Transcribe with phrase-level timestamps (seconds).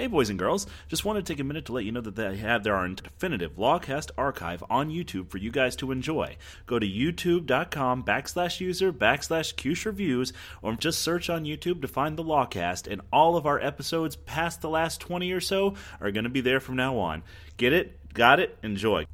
[0.00, 0.66] Hey, boys and girls.
[0.88, 3.56] Just wanted to take a minute to let you know that they have their definitive
[3.56, 6.38] Lawcast archive on YouTube for you guys to enjoy.
[6.64, 10.32] Go to youtube.com backslash user backslash Reviews
[10.62, 14.62] or just search on YouTube to find the Lawcast, and all of our episodes past
[14.62, 17.22] the last 20 or so are going to be there from now on.
[17.58, 18.14] Get it?
[18.14, 18.56] Got it?
[18.62, 19.04] Enjoy.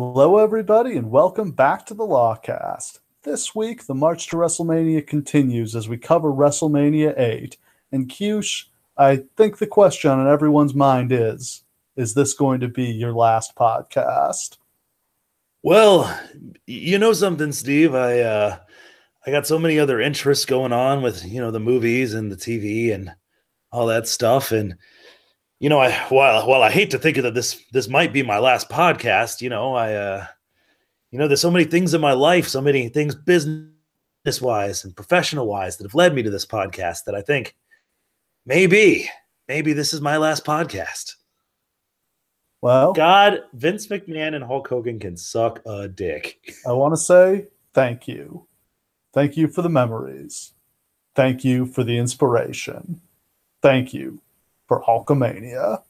[0.00, 3.00] Hello, everybody, and welcome back to the Lawcast.
[3.24, 7.56] This week, the march to WrestleMania continues as we cover WrestleMania 8.
[7.90, 11.64] And Cush, I think the question on everyone's mind is
[11.96, 14.58] Is this going to be your last podcast?
[15.64, 16.16] Well,
[16.64, 17.96] you know something, Steve.
[17.96, 18.58] I uh,
[19.26, 22.36] I got so many other interests going on with you know the movies and the
[22.36, 23.12] TV and
[23.72, 24.76] all that stuff, and
[25.60, 28.38] you know, I while while I hate to think that this this might be my
[28.38, 30.26] last podcast, you know, I uh
[31.10, 33.72] you know, there's so many things in my life, so many things business
[34.40, 37.56] wise and professional wise that have led me to this podcast that I think
[38.44, 39.08] maybe,
[39.48, 41.14] maybe this is my last podcast.
[42.60, 46.54] Well, God, Vince McMahon and Hulk Hogan can suck a dick.
[46.66, 48.46] I want to say thank you.
[49.14, 50.52] Thank you for the memories.
[51.14, 53.00] Thank you for the inspiration.
[53.62, 54.20] Thank you
[54.68, 55.82] for Hulkamania.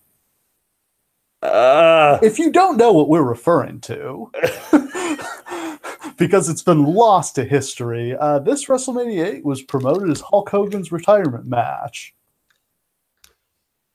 [1.43, 4.31] Uh, if you don't know what we're referring to,
[6.17, 10.91] because it's been lost to history, uh, this WrestleMania 8 was promoted as Hulk Hogan's
[10.91, 12.15] retirement match.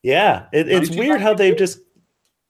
[0.03, 1.79] Yeah, it, it's weird how they've just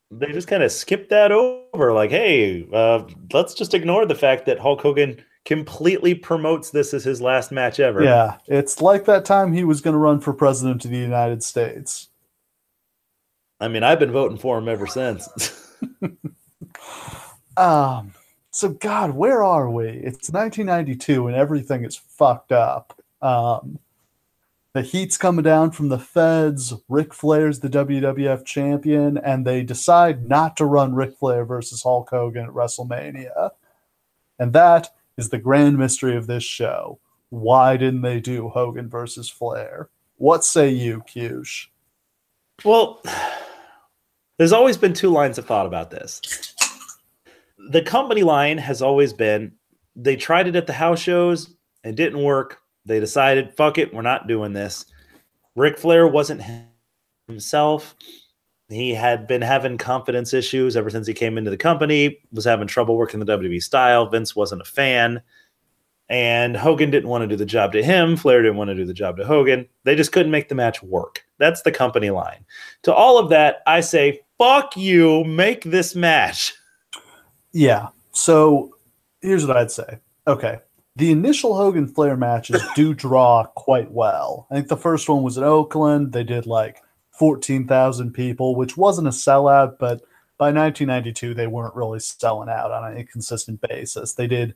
[0.09, 1.93] they just kind of skipped that over.
[1.93, 7.03] Like, hey, uh, let's just ignore the fact that Hulk Hogan completely promotes this as
[7.03, 8.03] his last match ever.
[8.03, 11.43] Yeah, it's like that time he was going to run for president of the United
[11.43, 12.09] States.
[13.63, 15.29] I mean, I've been voting for him ever since.
[17.57, 18.13] um,
[18.51, 19.87] so God, where are we?
[19.87, 23.01] It's 1992 and everything is fucked up.
[23.21, 23.79] Um,
[24.73, 26.73] the heat's coming down from the feds.
[26.89, 32.09] Ric Flair's the WWF champion, and they decide not to run Ric Flair versus Hulk
[32.09, 33.51] Hogan at WrestleMania.
[34.39, 36.99] And that is the grand mystery of this show.
[37.29, 39.89] Why didn't they do Hogan versus Flair?
[40.17, 41.69] What say you, Cush?
[42.65, 43.01] Well,
[44.37, 46.21] there's always been two lines of thought about this.
[47.69, 49.53] The company line has always been
[49.95, 52.59] they tried it at the house shows and didn't work.
[52.85, 54.85] They decided, fuck it, we're not doing this.
[55.55, 56.41] Ric Flair wasn't
[57.27, 57.95] himself.
[58.69, 62.67] He had been having confidence issues ever since he came into the company, was having
[62.67, 64.09] trouble working the WWE style.
[64.09, 65.21] Vince wasn't a fan.
[66.09, 68.17] And Hogan didn't want to do the job to him.
[68.17, 69.67] Flair didn't want to do the job to Hogan.
[69.83, 71.23] They just couldn't make the match work.
[71.37, 72.45] That's the company line.
[72.83, 76.53] To all of that, I say, fuck you, make this match.
[77.51, 77.89] Yeah.
[78.11, 78.75] So
[79.21, 79.99] here's what I'd say.
[80.27, 80.59] Okay.
[80.95, 84.47] The initial Hogan Flair matches do draw quite well.
[84.51, 86.13] I think the first one was in Oakland.
[86.13, 90.01] They did like 14,000 people, which wasn't a sellout, but
[90.37, 94.13] by 1992, they weren't really selling out on a consistent basis.
[94.13, 94.55] They did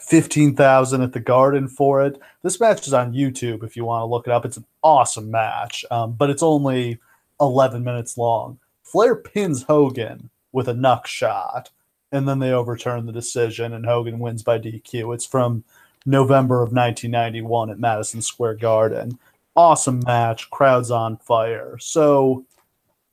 [0.00, 2.20] 15,000 at the Garden for it.
[2.42, 4.44] This match is on YouTube if you want to look it up.
[4.44, 6.98] It's an awesome match, um, but it's only
[7.40, 8.58] 11 minutes long.
[8.92, 11.70] Flair pins Hogan with a knuck shot,
[12.12, 15.14] and then they overturn the decision, and Hogan wins by DQ.
[15.14, 15.64] It's from
[16.04, 19.18] November of 1991 at Madison Square Garden.
[19.56, 21.78] Awesome match, crowds on fire.
[21.78, 22.44] So,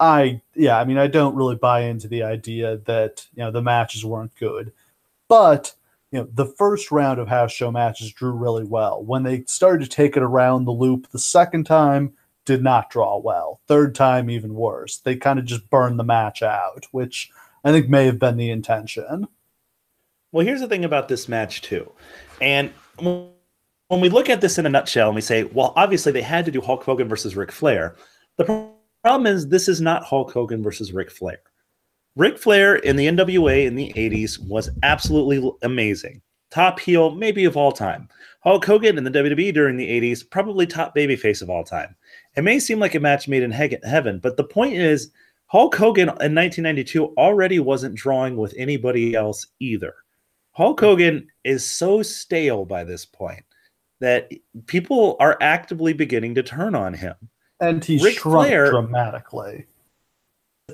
[0.01, 3.61] I yeah, I mean, I don't really buy into the idea that you know the
[3.61, 4.73] matches weren't good,
[5.29, 5.73] but
[6.11, 9.01] you know, the first round of house show matches drew really well.
[9.01, 12.13] When they started to take it around the loop the second time,
[12.45, 13.61] did not draw well.
[13.67, 14.97] Third time, even worse.
[14.97, 17.29] They kind of just burned the match out, which
[17.63, 19.27] I think may have been the intention.
[20.31, 21.91] Well, here's the thing about this match, too.
[22.41, 26.21] And when we look at this in a nutshell and we say, well, obviously they
[26.21, 27.95] had to do Hulk Hogan versus Ric Flair,
[28.37, 28.45] the
[29.03, 31.39] problem is this is not Hulk Hogan versus Ric Flair.
[32.15, 36.21] Ric Flair in the NWA in the 80s was absolutely amazing.
[36.51, 38.09] Top heel, maybe of all time.
[38.41, 41.95] Hulk Hogan in the WWE during the 80s, probably top babyface of all time.
[42.35, 45.11] It may seem like a match made in he- heaven, but the point is,
[45.47, 49.95] Hulk Hogan in 1992 already wasn't drawing with anybody else either.
[50.51, 50.85] Hulk hmm.
[50.85, 53.43] Hogan is so stale by this point
[53.99, 54.31] that
[54.67, 57.15] people are actively beginning to turn on him.
[57.59, 59.65] And he Ric shrunk Flair, dramatically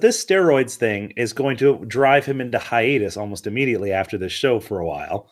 [0.01, 4.59] this steroids thing is going to drive him into hiatus almost immediately after this show
[4.59, 5.29] for a while.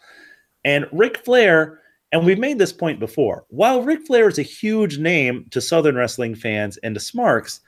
[0.64, 1.81] And Ric Flair
[2.13, 3.44] And we've made this point before.
[3.50, 7.60] While Ric Flair is a huge name to Southern wrestling fans and to Smarks,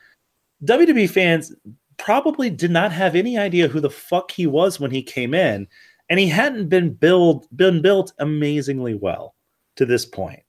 [0.64, 1.52] WWE fans
[1.98, 5.68] probably did not have any idea who the fuck he was when he came in,
[6.10, 9.34] and he hadn't been built been built amazingly well
[9.78, 10.44] to this point.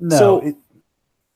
[0.00, 0.56] No, So- it,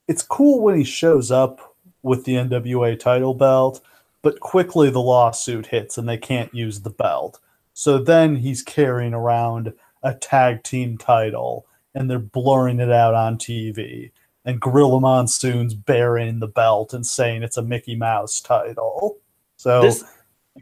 [0.09, 3.81] it's cool when he shows up with the NWA title belt,
[4.23, 7.39] but quickly the lawsuit hits and they can't use the belt.
[7.75, 9.73] So then he's carrying around
[10.03, 14.11] a tag team title and they're blurring it out on TV.
[14.45, 19.19] And Gorilla Monsoon's burying the belt and saying it's a Mickey Mouse title.
[19.57, 20.03] So This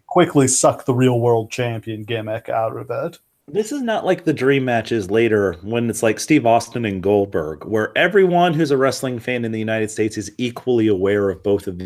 [0.07, 3.19] quickly suck the real world champion gimmick out of it.
[3.49, 7.65] this is not like the dream matches later when it's like Steve Austin and Goldberg,
[7.65, 11.67] where everyone who's a wrestling fan in the United States is equally aware of both
[11.67, 11.81] of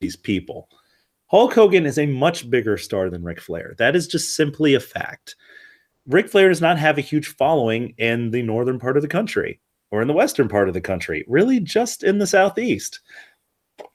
[0.00, 0.68] these people.
[1.26, 3.74] Hulk Hogan is a much bigger star than Ric Flair.
[3.78, 5.36] That is just simply a fact.
[6.06, 9.60] Ric Flair does not have a huge following in the northern part of the country
[9.90, 13.00] or in the western part of the country, really just in the southeast.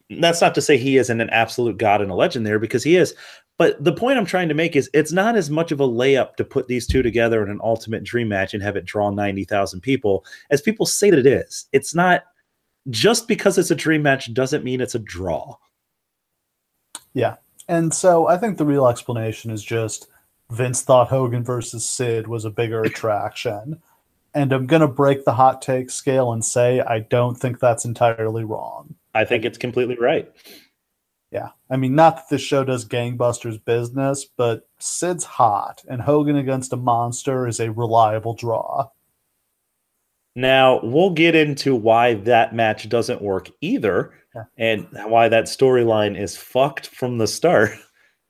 [0.10, 2.96] That's not to say he isn't an absolute god and a legend there because he
[2.96, 3.16] is.
[3.57, 6.36] But the point I'm trying to make is it's not as much of a layup
[6.36, 9.80] to put these two together in an ultimate dream match and have it draw 90,000
[9.80, 11.66] people as people say that it is.
[11.72, 12.24] It's not
[12.90, 15.56] just because it's a dream match doesn't mean it's a draw.
[17.13, 17.38] Yeah.
[17.68, 20.08] And so I think the real explanation is just
[20.52, 23.82] Vince thought Hogan versus Sid was a bigger attraction.
[24.34, 27.86] And I'm going to break the hot take scale and say I don't think that's
[27.86, 28.96] entirely wrong.
[29.14, 30.30] I think it's completely right.
[31.32, 31.50] Yeah.
[31.70, 36.74] I mean, not that this show does gangbusters business, but Sid's hot, and Hogan against
[36.74, 38.90] a monster is a reliable draw.
[40.36, 44.44] Now, we'll get into why that match doesn't work either Yeah.
[44.58, 47.72] and why that storyline is fucked from the start.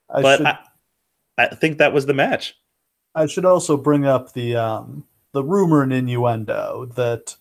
[0.10, 0.58] I but should, I,
[1.38, 2.56] I think that was the match.
[3.14, 7.36] I should also bring up the um, the rumor and innuendo that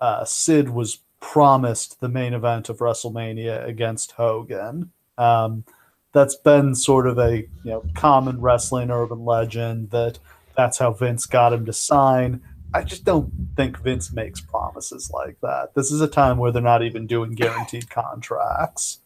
[0.00, 4.90] uh, Sid was promised the main event of WrestleMania against Hogan.
[5.16, 5.64] Um,
[6.12, 10.18] that's been sort of a you know common wrestling urban legend that
[10.56, 12.42] that's how Vince got him to sign.
[12.74, 15.74] I just don't think Vince makes promises like that.
[15.74, 19.01] This is a time where they're not even doing guaranteed contracts.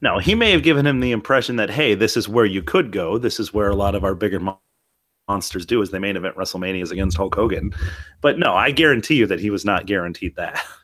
[0.00, 2.92] No, he may have given him the impression that, hey, this is where you could
[2.92, 3.18] go.
[3.18, 4.58] This is where a lot of our bigger mon-
[5.28, 7.74] monsters do, is they main event WrestleManias against Hulk Hogan.
[8.20, 10.64] But no, I guarantee you that he was not guaranteed that.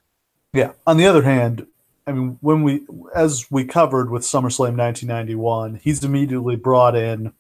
[0.53, 0.73] Yeah.
[0.85, 1.69] On the other hand,
[2.09, 2.85] I mean, when we,
[3.15, 7.33] as we covered with SummerSlam 1991, he's immediately brought in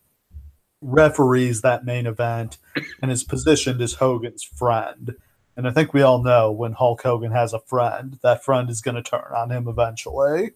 [0.80, 2.58] referees that main event
[3.02, 5.16] and is positioned as Hogan's friend.
[5.56, 8.80] And I think we all know when Hulk Hogan has a friend, that friend is
[8.80, 10.52] going to turn on him eventually.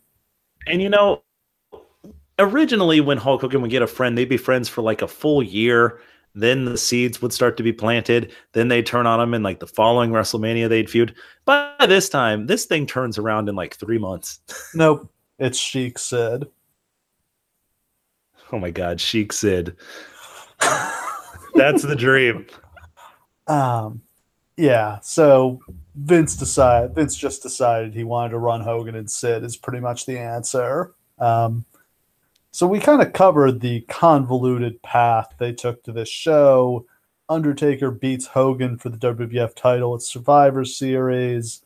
[0.66, 1.22] And you know,
[2.38, 5.42] originally when Hulk Hogan would get a friend, they'd be friends for like a full
[5.42, 6.00] year.
[6.34, 8.32] Then the seeds would start to be planted.
[8.52, 11.14] Then they'd turn on him, and like the following WrestleMania, they'd feud.
[11.44, 14.40] By this time, this thing turns around in like three months.
[14.74, 15.10] Nope.
[15.38, 16.46] It's Sheik Sid.
[18.52, 19.76] Oh my God, Sheik Sid.
[21.54, 22.46] That's the dream.
[23.46, 24.00] Um,
[24.56, 25.00] yeah.
[25.00, 25.60] So
[25.94, 26.94] Vince decided.
[26.94, 30.92] Vince just decided he wanted to run Hogan and Sid is pretty much the answer.
[31.18, 31.64] Um,
[32.50, 36.86] so we kind of covered the convoluted path they took to this show.
[37.28, 41.62] Undertaker beats Hogan for the WWF title at Survivor Series.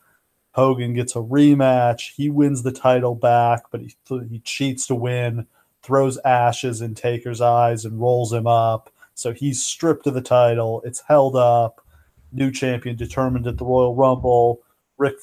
[0.53, 2.13] Hogan gets a rematch.
[2.15, 3.95] He wins the title back, but he
[4.29, 5.47] he cheats to win.
[5.83, 8.91] Throws ashes in Taker's eyes and rolls him up.
[9.13, 10.81] So he's stripped of the title.
[10.85, 11.85] It's held up.
[12.31, 14.61] New champion determined at the Royal Rumble.
[14.97, 15.15] Rick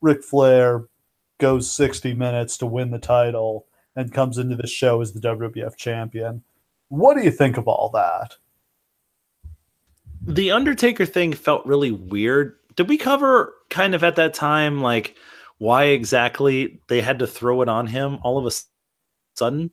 [0.00, 0.84] Ric Flair
[1.38, 5.76] goes 60 minutes to win the title and comes into the show as the WWF
[5.76, 6.42] champion.
[6.88, 8.36] What do you think of all that?
[10.26, 12.56] the Undertaker thing felt really weird.
[12.76, 15.16] Did we cover kind of at that time like
[15.58, 18.56] why exactly they had to throw it on him all of a
[19.36, 19.70] sudden?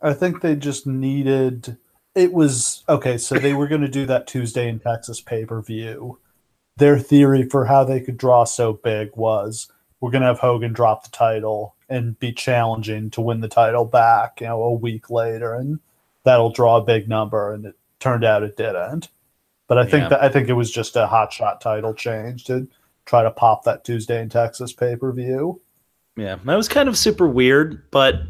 [0.00, 1.76] I think they just needed
[2.18, 6.18] it was okay, so they were going to do that Tuesday in Texas pay-per-view.
[6.76, 9.70] Their theory for how they could draw so big was
[10.00, 13.84] we're going to have Hogan drop the title and be challenging to win the title
[13.84, 15.80] back, you know, a week later and
[16.24, 19.08] that'll draw a big number and it turned out it didn't.
[19.66, 20.08] But I think Yeah.
[20.10, 22.68] that I think it was just a hot shot title change to
[23.06, 25.60] try to pop that Tuesday in Texas pay-per-view.
[26.18, 28.22] Yeah, that was kind of super weird, but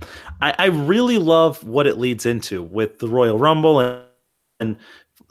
[0.42, 4.02] I, I really love what it leads into with the Royal Rumble and,
[4.61, 4.76] and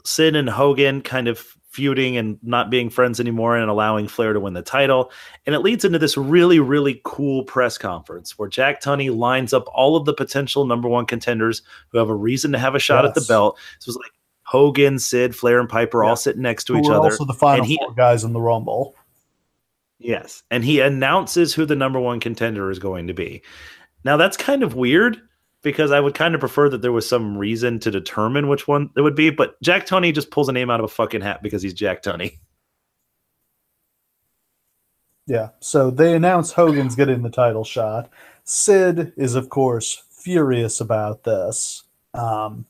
[0.04, 1.38] Sid and Hogan kind of
[1.70, 5.12] feuding and not being friends anymore and allowing Flair to win the title.
[5.46, 9.64] And it leads into this really, really cool press conference where Jack Tunney lines up
[9.72, 13.04] all of the potential number one contenders who have a reason to have a shot
[13.04, 13.56] at the belt.
[13.78, 14.10] So it's like
[14.42, 16.10] Hogan, Sid, Flair, and Piper Yeah.
[16.10, 17.10] all sitting next to Who each other.
[17.10, 18.96] also the final he- four guys in the Rumble.
[19.98, 20.42] Yes.
[20.50, 23.42] And he announces who the number one contender is going to be.
[24.04, 25.20] Now, that's kind of weird
[25.62, 28.90] because I would kind of prefer that there was some reason to determine which one
[28.96, 29.30] it would be.
[29.30, 32.02] But Jack Tunney just pulls a name out of a fucking hat because he's Jack
[32.02, 32.38] Tunney.
[35.26, 35.50] Yeah.
[35.60, 38.08] So they announce Hogan's getting the title shot.
[38.44, 41.82] Sid is, of course, furious about this.
[42.14, 42.64] Um,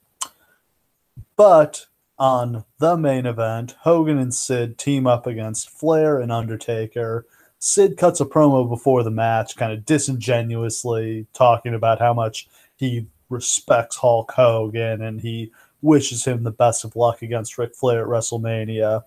[1.36, 1.86] but
[2.18, 7.26] on the main event, Hogan and Sid team up against Flair and Undertaker.
[7.58, 13.06] Sid cuts a promo before the match, kind of disingenuously talking about how much he
[13.28, 18.08] respects Hulk Hogan and he wishes him the best of luck against Ric Flair at
[18.08, 19.02] WrestleMania.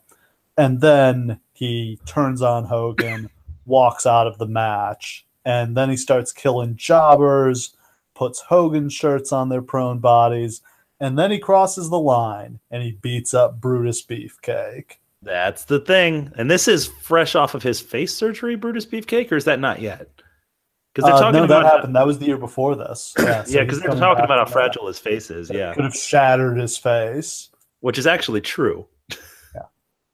[0.58, 3.30] And then he turns on Hogan,
[3.66, 7.76] walks out of the match, and then he starts killing jobbers,
[8.14, 10.62] puts Hogan shirts on their prone bodies,
[11.02, 14.94] and then he crosses the line and he beats up Brutus Beefcake.
[15.22, 16.32] That's the thing.
[16.38, 19.82] And this is fresh off of his face surgery, Brutus Beefcake, or is that not
[19.82, 20.08] yet?
[20.94, 21.96] Because they're Uh, talking no, about that happened.
[21.96, 23.14] That was the year before this.
[23.20, 24.74] Yeah, so yeah, because they're talking about how from that.
[24.74, 25.50] fragile his face is.
[25.50, 27.50] Yeah, Could have shattered his face.
[27.82, 28.88] which is actually true.
[29.56, 29.62] yeah,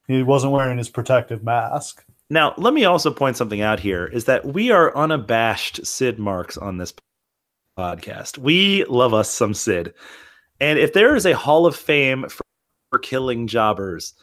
[0.08, 2.04] He wasn't wearing his protective mask.
[2.30, 6.58] Now, let me also point something out here is that we are unabashed Sid marks
[6.58, 6.94] on this
[7.80, 8.38] podcast.
[8.38, 9.94] We love us some Sid.
[10.60, 12.44] And if there is a Hall of Fame for,
[12.90, 14.14] for killing jobbers,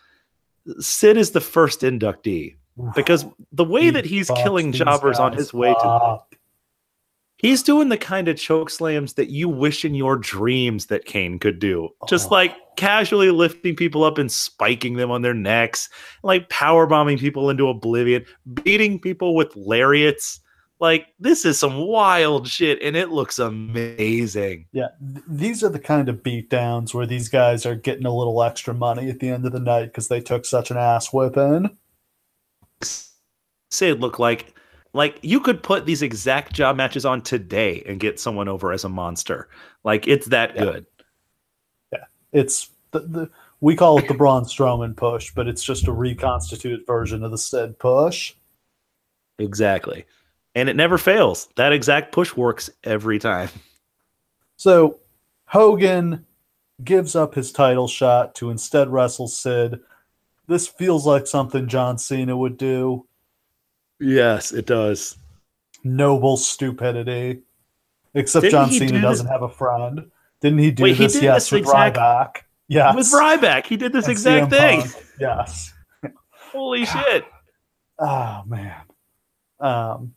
[0.79, 2.57] Sid is the first inductee
[2.95, 6.19] because the way He that he's killing jobbers on his way to.
[7.37, 11.39] He's doing the kind of choke slams that you wish in your dreams that Kane
[11.39, 11.91] could do.
[12.09, 12.35] Just Oh.
[12.37, 15.91] like casually lifting people up and spiking them on their necks,
[16.23, 18.25] like power bombing people into oblivion,
[18.63, 20.41] beating people with lariats.
[20.85, 24.67] Like this is some wild shit and it looks amazing.
[24.73, 28.43] Yeah, th- these are the kind of beatdowns where these guys are getting a little
[28.43, 31.75] extra money at the end of the night because they took such an ass whipping.
[32.83, 34.53] Say it look like
[34.93, 38.85] like you could put these exact job matches on today and get someone over as
[38.85, 39.49] a monster.
[39.85, 40.65] Like it's that Yeah.
[40.65, 40.87] good.
[41.95, 43.31] Yeah, it's the, the
[43.63, 47.39] we call it the Braun Strowman push, but it's just a reconstituted version of the
[47.39, 48.35] Sid push.
[49.39, 50.05] Exactly.
[50.55, 51.49] And it never fails.
[51.57, 53.49] That exact push works every time.
[54.57, 54.99] So
[55.47, 56.25] Hogan
[56.83, 59.81] gives up his title shot to instead wrestle Sid.
[60.47, 63.07] This feels like something John Cena would do.
[63.99, 65.17] Yes, it does.
[65.83, 67.43] Noble stupidity.
[68.15, 70.11] Except Didn't John he do Cena doesn't have a friend.
[70.41, 71.15] Didn't he do Wait, he this?
[71.15, 72.37] did yes, this with exact- Ryback.
[72.69, 72.95] Yes.
[72.95, 74.83] With Ryback, he did this And exact thing.
[75.19, 75.73] Yes.
[76.53, 77.25] Holy shit.
[77.99, 78.75] Oh man.
[79.61, 80.15] Um,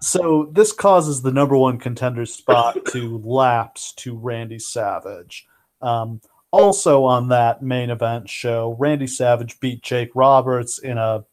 [0.00, 5.46] so this causes the number one contender spot to lapse to Randy Savage.
[5.82, 11.24] Um, also on that main event show, Randy Savage beat Jake Roberts in a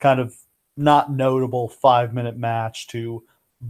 [0.00, 0.36] kind of
[0.76, 3.24] not notable five minute match to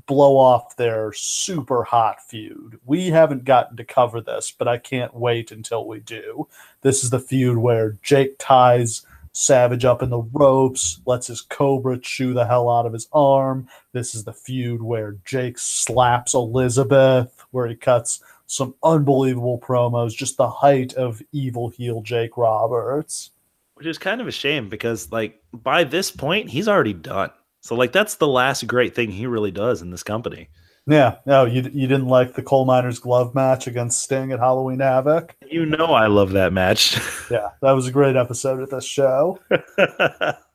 [0.06, 2.78] blow off their super hot feud.
[2.84, 6.46] We haven't gotten to cover this, but I can't wait until we do.
[6.82, 9.06] This is the feud where Jake ties
[9.40, 13.68] Savage up in the ropes, lets his Cobra chew the hell out of his arm.
[13.92, 20.38] This is the feud where Jake slaps Elizabeth, where he cuts some unbelievable promos, just
[20.38, 23.30] the height of evil heel Jake Roberts.
[23.74, 27.30] Which is kind of a shame because, like, by this point, he's already done.
[27.60, 30.48] So, like, that's the last great thing he really does in this company.
[30.88, 34.80] Yeah, no, you, you didn't like the coal miner's glove match against Sting at Halloween
[34.80, 35.36] Havoc.
[35.46, 36.98] You know, I love that match.
[37.30, 39.38] Yeah, that was a great episode of this show.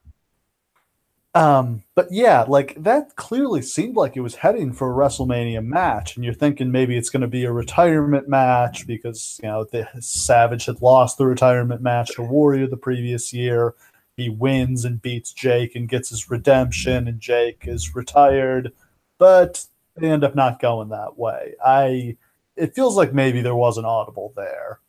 [1.35, 6.15] Um, but yeah, like that clearly seemed like it was heading for a WrestleMania match,
[6.15, 9.87] and you're thinking maybe it's going to be a retirement match because you know the
[9.99, 13.73] Savage had lost the retirement match to Warrior the previous year.
[14.15, 18.71] He wins and beats Jake and gets his redemption, and Jake is retired.
[19.17, 21.53] But they end up not going that way.
[21.65, 22.17] I
[22.55, 24.79] it feels like maybe there was an audible there.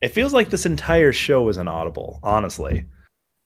[0.00, 2.86] it feels like this entire show is an audible, honestly.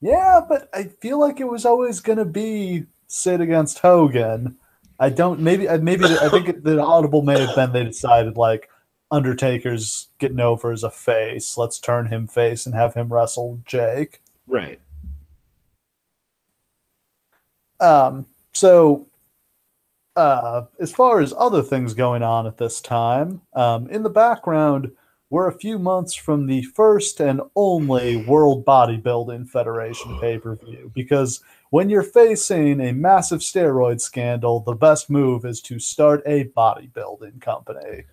[0.01, 4.57] Yeah, but I feel like it was always going to be Sid against Hogan.
[5.01, 5.41] I don't.
[5.41, 5.67] Maybe.
[5.79, 6.05] Maybe.
[6.05, 8.69] I think the audible may have been they decided like
[9.11, 11.57] Undertaker's getting over as a face.
[11.57, 14.21] Let's turn him face and have him wrestle Jake.
[14.47, 14.81] Right.
[17.81, 18.27] Um.
[18.53, 19.07] So,
[20.19, 24.91] uh, as far as other things going on at this time, um, in the background,
[25.31, 30.91] we're a few months from the first and only World Bodybuilding Federation pay per view.
[30.93, 36.47] Because when you're facing a massive steroid scandal, the best move is to start a
[36.57, 38.05] bodybuilding company.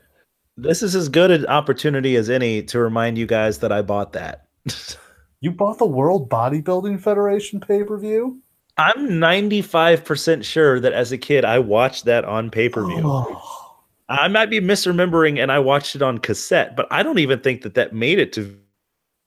[0.58, 4.14] This is as good an opportunity as any to remind you guys that I bought
[4.14, 4.48] that.
[5.42, 8.42] You bought the World Bodybuilding Federation pay per view?
[8.78, 13.02] I'm 95% sure that as a kid I watched that on pay-per-view.
[13.04, 13.76] Oh,
[14.10, 17.62] I might be misremembering and I watched it on cassette, but I don't even think
[17.62, 18.58] that that made it to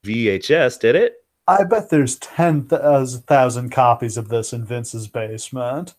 [0.05, 1.15] VHS, did it?
[1.47, 5.95] I bet there's 10,000 uh, copies of this in Vince's basement.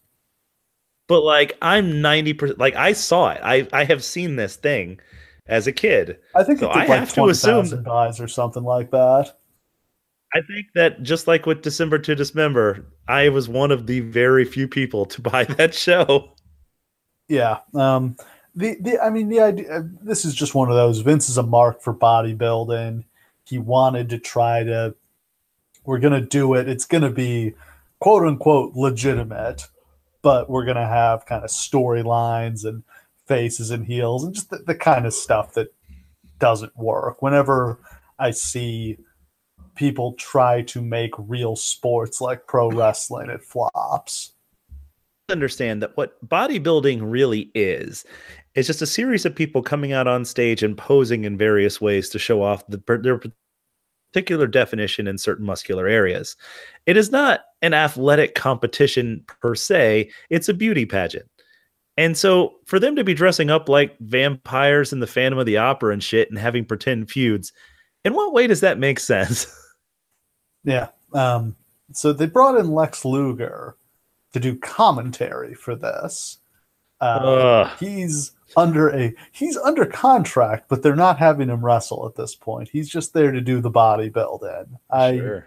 [1.09, 3.41] But like I'm 90% like I saw it.
[3.43, 5.01] I I have seen this thing
[5.49, 6.19] as a kid.
[6.37, 8.93] I think So it did I like have to assume 20,000 buys or something like
[8.93, 9.40] that.
[10.35, 14.45] I think that just like with December to Dismember, I was one of the very
[14.45, 16.33] few people to buy that show.
[17.29, 17.59] Yeah.
[17.75, 18.17] Um,
[18.55, 21.43] the, the I mean the idea this is just one of those Vince is a
[21.43, 23.05] mark for bodybuilding.
[23.45, 24.95] He wanted to try to
[25.85, 26.69] we're gonna do it.
[26.69, 27.55] It's gonna be
[28.01, 29.69] quote unquote legitimate,
[30.23, 32.83] but we're gonna have kind of storylines and
[33.27, 35.73] faces and heels and just the, the kind of stuff that
[36.41, 37.23] doesn't work.
[37.23, 37.79] Whenever
[38.19, 38.99] I see
[39.81, 44.33] people try to make real sports like pro wrestling, it flops.
[45.31, 48.05] Understand that what bodybuilding really is
[48.55, 52.11] is just a series of people coming out on stage and posing in various ways
[52.11, 53.19] to show off the, their
[54.13, 56.37] particular definition in certain muscular areas.
[56.85, 61.25] It is not an athletic competition per se, it's a beauty pageant.
[61.97, 65.57] And so for them to be dressing up like vampires in the Phantom of the
[65.57, 67.51] Opera and shit and having pretend feuds,
[68.05, 69.47] in what way does that make sense?
[70.65, 70.89] Yeah.
[71.13, 71.57] Um,
[71.93, 73.77] so they brought in Lex Luger
[74.33, 76.39] to do commentary for this.
[77.01, 82.35] Uh, he's under a he's under contract, but they're not having him wrestle at this
[82.35, 82.69] point.
[82.69, 84.79] He's just there to do the bodybuilding.
[84.91, 85.47] I Sure.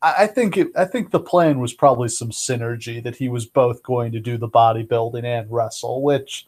[0.00, 3.46] I I think it, I think the plan was probably some synergy that he was
[3.46, 6.46] both going to do the bodybuilding and wrestle, which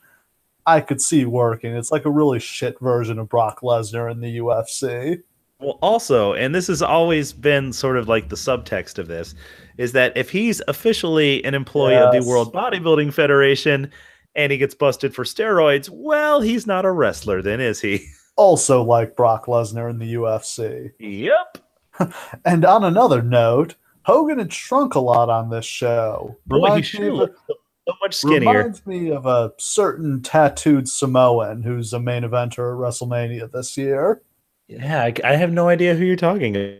[0.66, 1.75] I could see working.
[1.75, 5.23] It's like a really shit version of Brock Lesnar in the UFC.
[5.64, 9.35] Well, also, and this has always been sort of like the subtext of this,
[9.78, 13.90] is that if he's officially an employee of the World Bodybuilding Federation
[14.37, 18.06] and he gets busted for steroids, well, he's not a wrestler, then is he?
[18.36, 20.91] Also like Brock Lesnar in the UFC.
[20.99, 21.56] yep.
[22.45, 26.36] And on another note, Hogan had shrunk a lot on this show.
[26.47, 27.54] Boy, he sure of a- looks so,
[27.86, 28.50] so much skinnier.
[28.58, 34.21] Reminds me of a certain tattooed Samoan who's a main eventer at WrestleMania this year.
[34.69, 36.79] Yeah, I, I have no idea who you're talking about.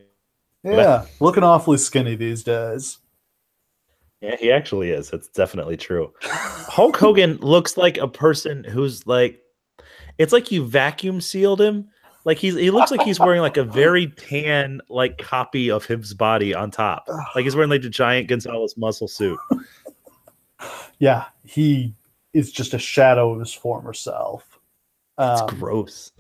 [0.64, 2.99] Yeah, looking awfully skinny these days.
[4.23, 5.11] Yeah, he actually is.
[5.11, 6.12] That's definitely true.
[6.23, 9.42] Hulk Hogan looks like a person who's like,
[10.16, 11.90] it's like you vacuum sealed him.
[12.25, 16.14] Like he's he looks like he's wearing like a very tan like copy of his
[16.14, 17.07] body on top.
[17.35, 19.38] Like he's wearing like a giant Gonzalez muscle suit.
[20.99, 21.94] Yeah, he
[22.33, 24.59] is just a shadow of his former self.
[25.18, 26.12] It's Um, gross.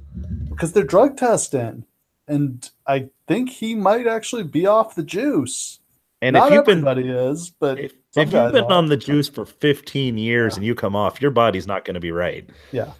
[0.48, 1.84] Because they're drug testing,
[2.28, 5.80] and I think he might actually be off the juice.
[6.22, 8.72] And Not if you've been everybody is, but if, if you've been are.
[8.72, 10.56] on the juice for 15 years Yeah.
[10.56, 12.48] and you come off, your body's not going to be right.
[12.72, 12.92] Yeah.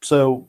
[0.00, 0.48] So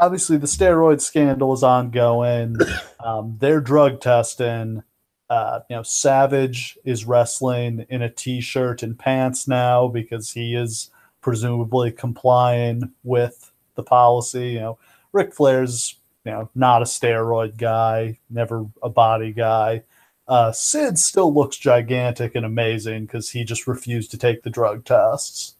[0.00, 2.56] obviously the steroid scandal is ongoing.
[3.04, 4.82] Um, they're drug testing.
[5.28, 10.88] Uh, you know, Savage is wrestling in a t-shirt and pants now because he is
[11.20, 14.50] presumably complying with the policy.
[14.50, 14.78] You know,
[15.12, 19.82] Ric Flair's you know not a steroid guy, never a body guy.
[20.26, 24.84] Uh, Sid still looks gigantic and amazing because he just refused to take the drug
[24.84, 25.56] tests.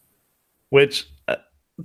[0.71, 1.37] which uh,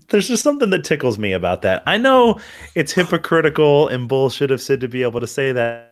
[0.09, 1.83] there's just something that tickles me about that.
[1.85, 2.39] I know
[2.75, 5.88] it's hypocritical and bullshit of Sid to be able to say that,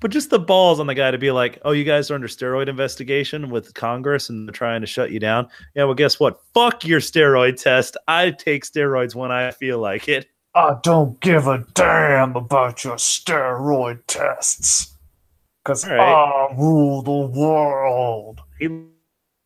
[0.00, 2.28] but just the balls on the guy to be like, "Oh, you guys are under
[2.28, 6.40] steroid investigation with Congress and they're trying to shut you down." Yeah, well, guess what?
[6.54, 7.96] Fuck your steroid test.
[8.06, 10.28] I take steroids when I feel like it.
[10.54, 14.94] I don't give a damn about your steroid tests.
[15.62, 16.00] Because right.
[16.00, 18.40] I rule the world.
[18.58, 18.68] He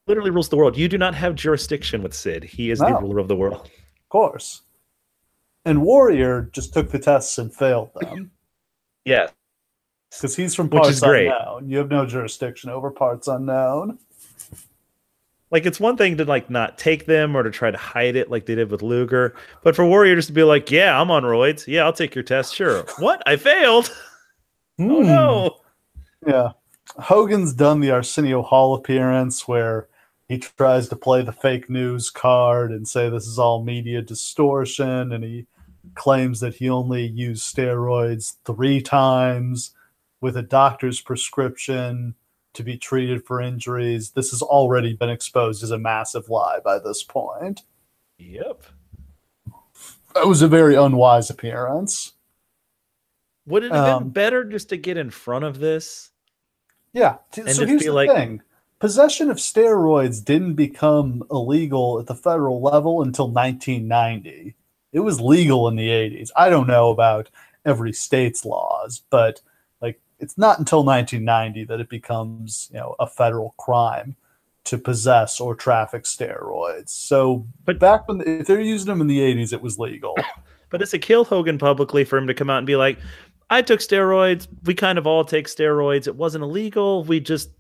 [0.07, 0.77] literally rules the world.
[0.77, 2.45] You do not have jurisdiction with Sid.
[2.45, 3.67] He is the ruler of the world.
[3.67, 4.63] Of course.
[5.65, 8.31] And Warrior just took the tests and failed them.
[9.05, 9.29] Yeah.
[10.17, 11.27] Because he's from Which parts is great.
[11.29, 11.69] unknown.
[11.71, 13.99] You have no jurisdiction over parts unknown.
[15.51, 18.31] like it's one thing to like not take them or to try to hide it
[18.31, 21.23] like they did with Luger, but for Warrior just to be like, "Yeah, I'm on
[21.25, 21.67] roids.
[21.67, 22.55] Yeah, I'll take your test.
[22.55, 22.85] Sure.
[22.99, 23.23] what?
[23.27, 23.91] I failed.
[24.81, 25.07] Oh Hmm.
[25.07, 25.57] no.
[26.27, 26.53] Yeah.
[26.99, 29.89] Hogan's done the Arsenio Hall appearance where
[30.29, 35.13] he tries to play the fake news card and say this is all media distortion
[35.13, 35.47] and he
[35.95, 39.73] claims that he only used steroids three times
[40.23, 42.15] with a doctor's prescription
[42.55, 44.11] to be treated for injuries.
[44.13, 47.63] This has already been exposed as a massive lie by this point.
[48.19, 48.63] Yep.
[50.15, 52.13] That was a very unwise appearance.
[53.47, 56.11] Would it have Um, been better just to get in front of this?
[56.93, 57.17] Yeah.
[57.33, 58.43] t- so here's the like- thing.
[58.79, 64.55] Possession of steroids didn't become illegal at the federal level until 1990.
[64.93, 66.31] It was legal in the 80s.
[66.37, 67.31] I don't know about
[67.65, 69.41] every state's laws, but
[70.23, 74.17] it's not until 1990 that it becomes, you know, a federal crime
[74.65, 76.91] to possess or traffic steroids.
[76.91, 80.17] So, But- back when if they're using them in the 80s, it was legal.
[80.71, 82.99] But it's a kill Hogan publicly for him to come out and be like,
[83.51, 84.49] I took steroids.
[84.65, 86.07] We kind of all take steroids.
[86.07, 87.05] It wasn't illegal.
[87.05, 87.51] We just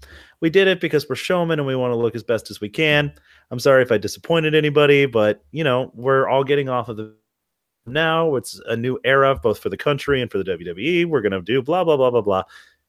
[0.40, 2.70] we did it because we're showmen and we want to look as best as we
[2.70, 3.12] can.
[3.50, 7.14] I'm sorry if I disappointed anybody, but you know, we're all getting off of the
[7.86, 8.36] now.
[8.36, 11.06] It's a new era both for the country and for the WWE.
[11.06, 12.42] We're gonna do blah blah blah blah blah.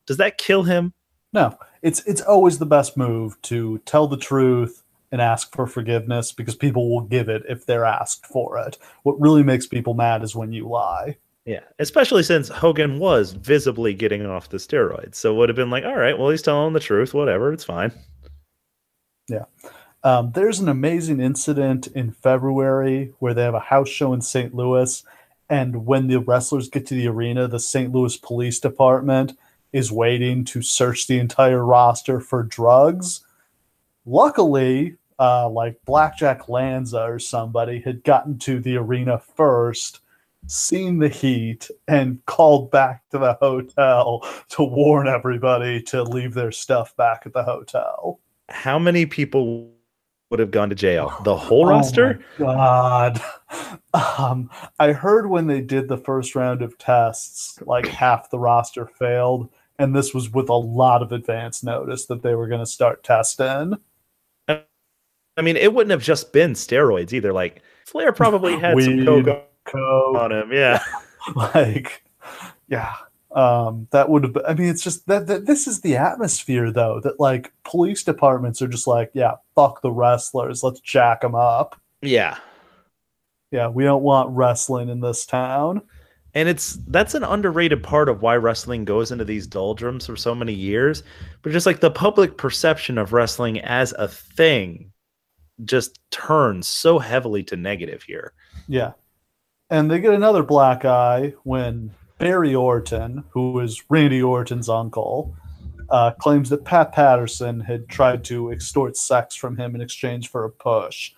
[0.05, 0.93] Does that kill him?
[1.33, 6.31] No, it's it's always the best move to tell the truth and ask for forgiveness
[6.31, 8.77] because people will give it if they're asked for it.
[9.03, 11.17] What really makes people mad is when you lie.
[11.45, 15.15] Yeah, especially since Hogan was visibly getting off the steroids.
[15.15, 17.13] So would have been like, all right, well, he's telling the truth.
[17.13, 17.91] Whatever, it's fine.
[20.03, 24.53] Um, there's an amazing incident in February where they have a house show in St.
[24.53, 25.03] Louis,
[25.49, 27.93] and when the wrestlers get to the arena, the St.
[27.93, 29.37] Louis Police Department
[29.71, 33.25] is waiting to search the entire roster for drugs.
[34.05, 39.99] Luckily, uh, like Blackjack Lanza or somebody had gotten to the arena first,
[40.47, 46.51] seen the heat, and called back to the hotel to warn everybody to leave their
[46.51, 48.19] stuff back at the hotel.
[48.49, 49.71] How many people
[50.33, 51.13] would have gone to jail?
[51.23, 52.19] The whole Oh roster?
[52.39, 53.21] God.
[54.17, 58.87] Um, I heard when they did the first round of tests, like half the roster
[58.87, 62.65] failed, and this was with a lot of advance notice that they were going to
[62.65, 63.75] start testing.
[64.49, 67.31] I mean, it wouldn't have just been steroids either.
[67.31, 69.27] Like Flair probably had some Weed.
[69.65, 70.51] coke on him.
[70.51, 70.83] Yeah.
[71.35, 72.03] like,
[72.67, 72.95] yeah.
[73.33, 76.71] Um, that would have been, I mean, it's just that, that this is the atmosphere,
[76.71, 81.33] though, that like police departments are just like, yeah, fuck the wrestlers, let's jack them
[81.33, 81.79] up.
[82.01, 82.37] Yeah.
[83.51, 85.81] Yeah, we don't want wrestling in this town.
[86.35, 90.33] And it's that's an underrated part of why wrestling goes into these doldrums for so
[90.33, 91.03] many years.
[91.41, 94.91] But just like the public perception of wrestling as a thing
[95.65, 98.33] just turns so heavily to negative here.
[98.67, 98.93] Yeah.
[99.69, 105.35] And they get another black eye when Barry Orton, who is Randy Orton's uncle,
[105.89, 110.45] uh, claims that Pat Patterson had tried to extort sex from him in exchange for
[110.45, 111.13] a push.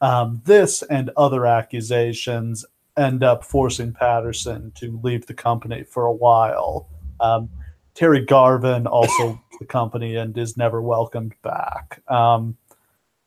[0.00, 2.64] Um, this and other accusations
[2.96, 6.88] end up forcing Patterson to leave the company for a while.
[7.20, 7.48] Um,
[7.94, 12.02] Terry Garvin also the company and is never welcomed back.
[12.08, 12.56] Um,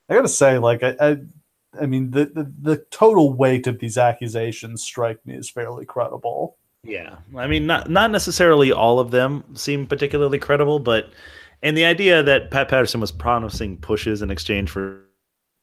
[0.09, 1.17] I gotta say, like, I, I
[1.81, 6.57] I mean, the, the the total weight of these accusations strike me as fairly credible.
[6.83, 7.17] Yeah.
[7.37, 11.11] I mean not not necessarily all of them seem particularly credible, but
[11.63, 15.05] and the idea that Pat Patterson was promising pushes in exchange for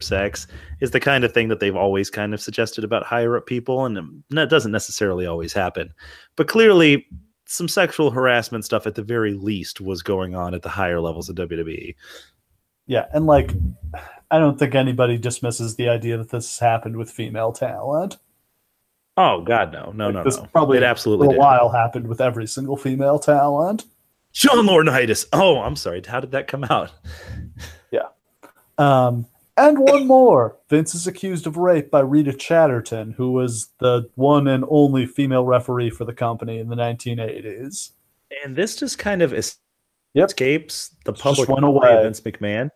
[0.00, 0.46] sex
[0.80, 3.84] is the kind of thing that they've always kind of suggested about higher up people
[3.84, 5.92] and that doesn't necessarily always happen.
[6.36, 7.06] But clearly
[7.48, 11.28] some sexual harassment stuff at the very least was going on at the higher levels
[11.28, 11.36] of.
[11.36, 11.94] WWE.
[12.86, 13.52] Yeah, and like,
[14.30, 18.18] I don't think anybody dismisses the idea that this has happened with female talent.
[19.20, 20.46] Oh God, no, no, Like, no, this no.
[20.52, 21.38] probably it For absolutely a did.
[21.40, 23.84] while happened with every single female talent.
[24.30, 25.26] Sean Laurinaitis.
[25.32, 26.00] Oh, I'm sorry.
[26.06, 26.92] How did that come out?
[27.90, 28.08] Yeah.
[28.78, 29.26] Um,
[29.56, 30.56] and one more.
[30.70, 35.44] Vince is accused of rape by Rita Chatterton, who was the one and only female
[35.44, 37.90] referee for the company in the 1980s.
[38.44, 39.32] And this just kind of
[40.14, 40.28] Yep.
[40.28, 42.02] escapes the public went away.
[42.04, 42.70] Vince McMahon.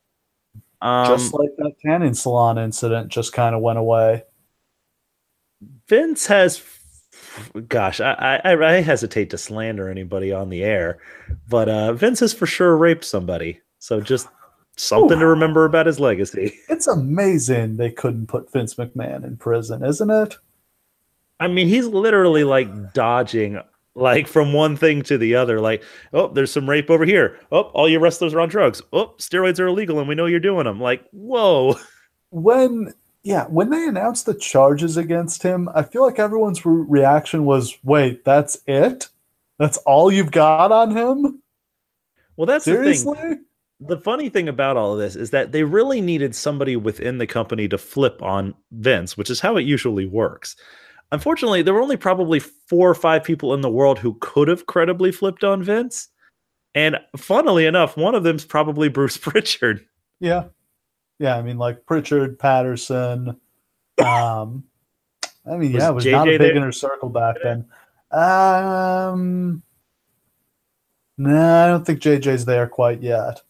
[0.80, 4.24] Um, Just like that tanning salon incident just kind of went away.
[5.88, 6.62] Vince has,
[7.68, 10.98] gosh, I, I I hesitate to slander anybody on the air,
[11.48, 13.60] but uh, Vince has for sure raped somebody.
[13.78, 14.28] So just
[14.76, 16.58] something to remember about his legacy.
[16.68, 20.36] It's amazing they couldn't put Vince McMahon in prison, isn't it?
[21.38, 23.60] I mean, he's literally like dodging
[23.94, 25.60] like from one thing to the other.
[25.60, 27.38] Like, oh, there's some rape over here.
[27.50, 28.82] Oh, all your wrestlers are on drugs.
[28.92, 30.80] Oh, steroids are illegal, and we know you're doing them.
[30.80, 31.76] Like, whoa.
[32.34, 37.44] When yeah, when they announced the charges against him, I feel like everyone's re- reaction
[37.44, 39.08] was, "Wait, that's it?
[39.58, 41.42] That's all you've got on him?
[42.36, 42.94] Well, that's the thing.
[42.94, 43.38] Seriously?"
[43.88, 47.26] the funny thing about all of this is that they really needed somebody within the
[47.26, 50.56] company to flip on Vince, which is how it usually works.
[51.10, 54.66] Unfortunately, there were only probably four or five people in the world who could have
[54.66, 56.08] credibly flipped on Vince.
[56.74, 59.84] And funnily enough, one of them's probably Bruce Pritchard.
[60.20, 60.44] Yeah.
[61.18, 63.40] Yeah, I mean like Pritchard, Patterson,
[64.04, 64.64] um
[65.46, 66.56] I mean, Was yeah, it was JJ not a big there?
[66.56, 67.66] inner circle back then.
[68.12, 69.62] Um,
[71.18, 73.40] no, I don't think JJ's there quite yet.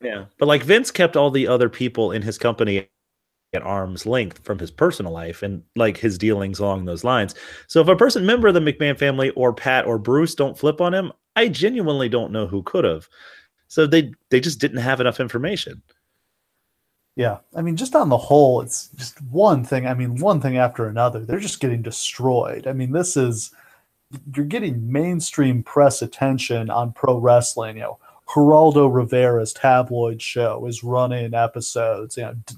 [0.00, 0.26] Yeah.
[0.38, 2.88] But like Vince kept all the other people in his company
[3.52, 7.34] at arm's length from his personal life and like his dealings along those lines.
[7.66, 10.80] So if a person member of the McMahon family or Pat or Bruce don't flip
[10.80, 13.06] on him, I genuinely don't know who could have.
[13.68, 15.82] So they they just didn't have enough information.
[17.14, 19.86] Yeah, I mean, just on the whole, it's just one thing.
[19.86, 21.20] I mean, one thing after another.
[21.20, 22.66] They're just getting destroyed.
[22.66, 23.52] I mean, this is
[24.34, 27.76] you're getting mainstream press attention on pro wrestling.
[27.76, 27.98] You know,
[28.28, 32.16] Geraldo Rivera's tabloid show is running episodes.
[32.16, 32.54] You know, D-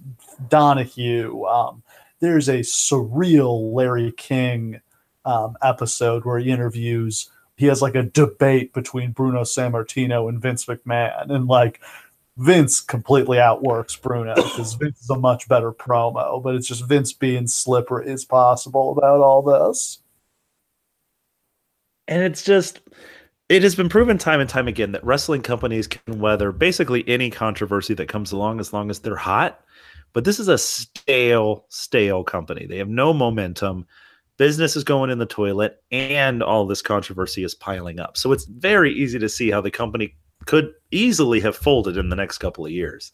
[0.48, 1.44] Donahue.
[1.46, 1.82] Um,
[2.20, 4.80] there's a surreal Larry King
[5.24, 7.28] um, episode where he interviews.
[7.56, 11.80] He has like a debate between Bruno Sammartino and Vince McMahon, and like
[12.36, 17.12] Vince completely outworks Bruno because Vince is a much better promo, but it's just Vince
[17.12, 20.00] being slippery as possible about all this.
[22.08, 22.80] And it's just
[23.48, 27.30] it has been proven time and time again that wrestling companies can weather basically any
[27.30, 29.60] controversy that comes along as long as they're hot.
[30.12, 32.66] But this is a stale, stale company.
[32.66, 33.86] They have no momentum.
[34.38, 38.16] Business is going in the toilet, and all this controversy is piling up.
[38.16, 42.16] So it's very easy to see how the company could easily have folded in the
[42.16, 43.12] next couple of years.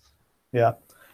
[0.52, 0.72] Yeah.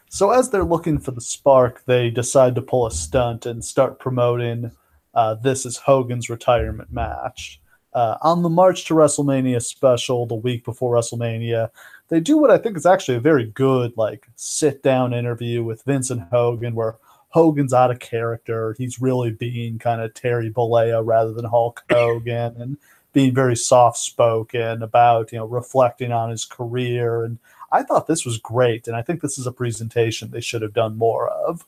[0.09, 3.99] So as they're looking for the spark, they decide to pull a stunt and start
[3.99, 4.71] promoting
[5.17, 7.61] uh, this is Hogan's retirement match.
[7.95, 11.71] Uh, on the March to WrestleMania special, the week before WrestleMania,
[12.09, 15.83] they do what I think is actually a very good like sit down interview with
[15.85, 16.97] Vince and Hogan, where
[17.31, 18.75] Hogan's out of character.
[18.77, 22.77] He's really being kind of Terry Bollea rather than Hulk Hogan, and
[23.17, 27.25] being very soft spoken about you know reflecting on his career.
[27.25, 27.39] And
[27.73, 30.75] I thought this was great, and I think this is a presentation they should have
[30.75, 31.67] done more of.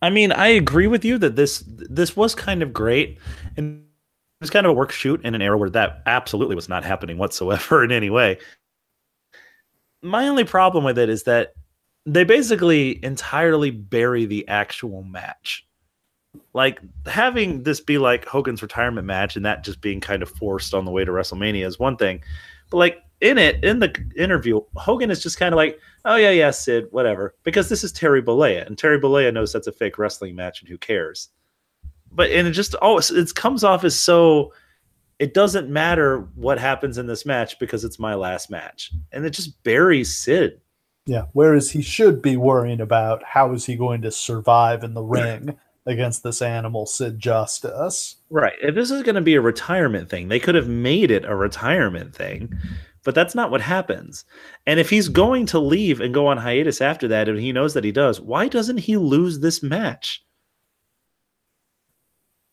[0.00, 3.18] I mean, I agree with you that this this was kind of great,
[3.56, 6.68] and it was kind of a work shoot in an era where that absolutely was
[6.68, 8.38] not happening whatsoever in any way.
[10.00, 11.54] My only problem with it is that
[12.04, 15.65] they basically entirely bury the actual match.
[16.52, 20.74] Like having this be like Hogan's retirement match and that just being kind of forced
[20.74, 22.22] on the way to WrestleMania is one thing.
[22.70, 26.30] But like in it, in the interview, Hogan is just kind of like, oh yeah,
[26.30, 27.34] yeah, Sid, whatever.
[27.44, 30.68] Because this is Terry Bollea, and Terry Bollea knows that's a fake wrestling match, and
[30.68, 31.30] who cares?
[32.12, 34.52] But and it just oh, it comes off as so.
[35.18, 39.30] It doesn't matter what happens in this match because it's my last match, and it
[39.30, 40.60] just buries Sid.
[41.06, 41.26] Yeah.
[41.32, 45.56] Whereas he should be worrying about how is he going to survive in the ring
[45.86, 48.16] against this animal, Sid Justice.
[48.28, 48.56] Right.
[48.60, 51.34] If this is going to be a retirement thing, they could have made it a
[51.34, 52.52] retirement thing,
[53.04, 54.24] but that's not what happens.
[54.66, 57.74] And if he's going to leave and go on hiatus after that, and he knows
[57.74, 60.24] that he does, why doesn't he lose this match?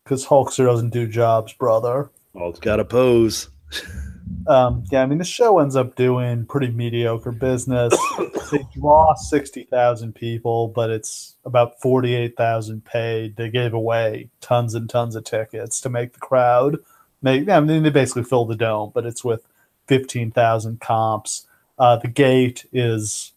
[0.04, 2.12] Because Hulkster doesn't do jobs, brother.
[2.36, 3.50] It's got to pose.
[4.48, 7.94] Um, yeah, I mean, the show ends up doing pretty mediocre business.
[8.52, 13.36] they draw 60,000 people, but it's about 48,000 paid.
[13.36, 16.78] They gave away tons and tons of tickets to make the crowd
[17.24, 19.48] make, I mean, they basically fill the dome, but it's with
[19.88, 21.48] 15,000 comps.
[21.80, 23.32] Uh, the gate is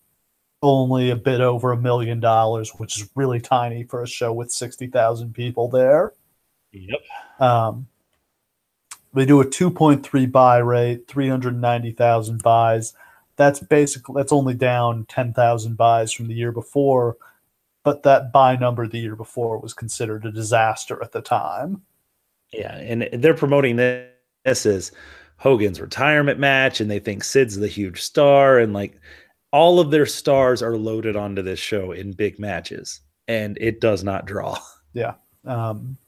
[0.60, 4.50] only a bit over a million dollars, which is really tiny for a show with
[4.50, 6.12] 60,000 people there.
[6.72, 7.00] Yep.
[7.38, 7.86] Um,
[9.16, 12.92] they do a 2.3 buy rate, 390,000 buys.
[13.36, 17.16] That's basically that's only down 10,000 buys from the year before,
[17.82, 21.82] but that buy number the year before was considered a disaster at the time.
[22.52, 24.10] Yeah, and they're promoting this,
[24.44, 24.92] this as
[25.38, 28.98] Hogan's retirement match, and they think Sid's the huge star, and like
[29.50, 34.04] all of their stars are loaded onto this show in big matches, and it does
[34.04, 34.58] not draw.
[34.94, 35.14] Yeah.
[35.44, 35.98] Um,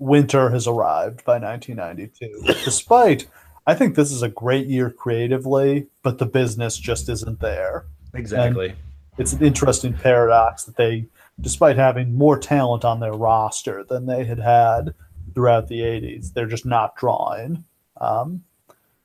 [0.00, 2.64] winter has arrived by 1992.
[2.64, 3.28] Despite,
[3.66, 7.84] I think this is a great year creatively, but the business just isn't there.
[8.14, 8.74] Exactly.
[9.18, 11.06] It's an interesting paradox that they,
[11.40, 14.94] despite having more talent on their roster than they had had
[15.34, 17.64] throughout the 80s, they're just not drawing.
[18.00, 18.42] Um,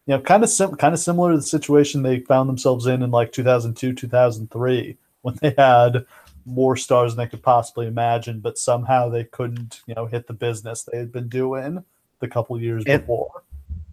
[0.07, 3.03] you know, kind of sim- kind of similar to the situation they found themselves in
[3.03, 6.05] in like 2002, 2003, when they had
[6.45, 10.33] more stars than they could possibly imagine, but somehow they couldn't, you know, hit the
[10.33, 11.83] business they had been doing
[12.19, 13.43] the couple years And- before.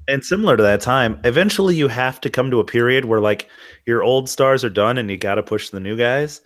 [0.09, 3.49] And similar to that time, eventually you have to come to a period where like
[3.87, 6.41] your old stars are done and you got to push the new guys,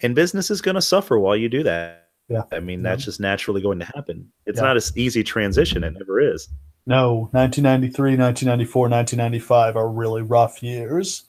[0.00, 2.08] and business is going to suffer while you do that.
[2.28, 2.44] Yeah.
[2.50, 4.32] I mean, that's just naturally going to happen.
[4.46, 4.66] It's Yeah.
[4.68, 5.84] not an easy transition.
[5.84, 6.48] It never is.
[6.86, 11.24] No, 1993, 1994, 1995 are really rough years.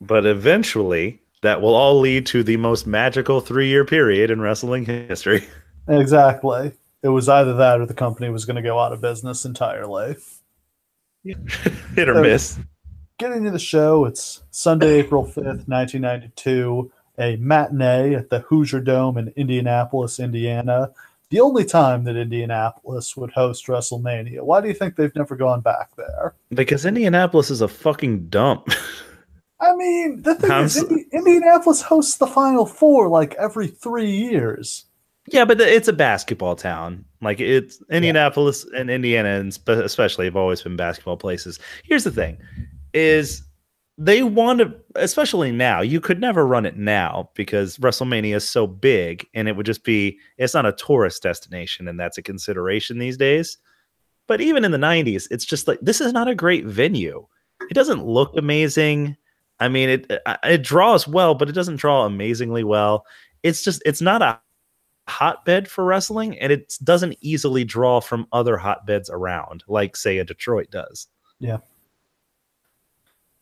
[0.00, 4.84] But eventually, that will all lead to the most magical three year period in wrestling
[4.86, 5.46] history.
[5.86, 6.72] Exactly.
[7.02, 10.16] It was either that or the company was going to go out of business entirely.
[11.24, 12.58] Hit or So- miss.
[13.18, 19.18] Getting to the show, it's Sunday, April 5th, 1992, a matinee at the Hoosier Dome
[19.18, 20.90] in Indianapolis, Indiana.
[21.30, 24.40] The only time that Indianapolis would host WrestleMania.
[24.42, 26.34] Why do you think they've never gone back there?
[26.50, 28.68] Because Indianapolis is a fucking dump.
[29.60, 34.84] I mean, the thing is, Indianapolis hosts the Final Four like every three years.
[35.30, 37.04] yeah, but it's a basketball town.
[37.22, 41.58] Like it's Indianapolis and Indiana, and especially have always been basketball places.
[41.84, 42.38] Here's the thing:
[42.92, 43.42] is
[43.96, 45.80] they want to, especially now.
[45.80, 49.84] You could never run it now because WrestleMania is so big, and it would just
[49.84, 50.18] be.
[50.36, 53.56] It's not a tourist destination, and that's a consideration these days.
[54.26, 57.26] But even in the '90s, it's just like this is not a great venue.
[57.70, 59.16] It doesn't look amazing.
[59.64, 63.06] I mean, it uh, it draws well, but it doesn't draw amazingly well.
[63.42, 64.38] It's just it's not a
[65.08, 70.24] hotbed for wrestling, and it doesn't easily draw from other hotbeds around, like say a
[70.24, 71.08] Detroit does.
[71.40, 71.58] Yeah,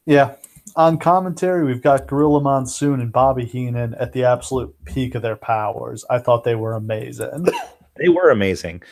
[0.07, 0.37] yeah.
[0.77, 5.35] On commentary, we've got Gorilla Monsoon and Bobby Heenan at the absolute peak of their
[5.35, 6.05] powers.
[6.09, 7.49] I thought they were amazing.
[7.97, 8.83] They were amazing.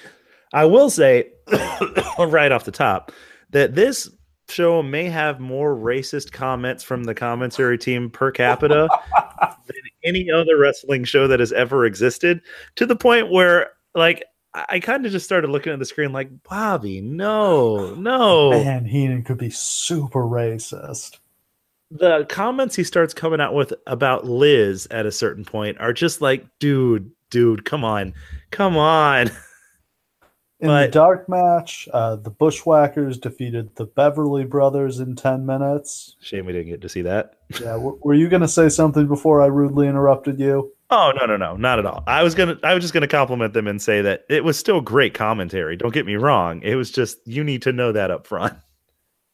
[0.53, 1.31] I will say,
[2.19, 3.11] right off the top,
[3.49, 4.11] that this
[4.51, 8.89] show may have more racist comments from the commentary team per capita
[9.67, 12.43] than any other wrestling show that has ever existed.
[12.77, 16.31] To the point where, like, I, kind of just started looking at the screen like,
[16.43, 18.51] Bobby, no, no.
[18.51, 21.19] Man, Heenan could be super racist.
[21.91, 26.21] the comments he starts coming out with about Liz at a certain point are just
[26.21, 28.15] like, dude, dude, come on,
[28.51, 29.31] come on.
[30.61, 36.17] In the dark match, uh, the Bushwhackers defeated the Beverly Brothers in 10 minutes.
[36.21, 37.35] Shame we didn't get to see that.
[37.61, 40.73] Yeah, w- were you going to say something before I rudely interrupted you?
[40.91, 42.03] Oh no, no, no, not at all.
[42.09, 44.81] I was gonna, I was just gonna compliment them and say that it was still
[44.81, 45.77] great commentary.
[45.77, 46.61] Don't get me wrong.
[46.63, 48.55] It was just you need to know that up front.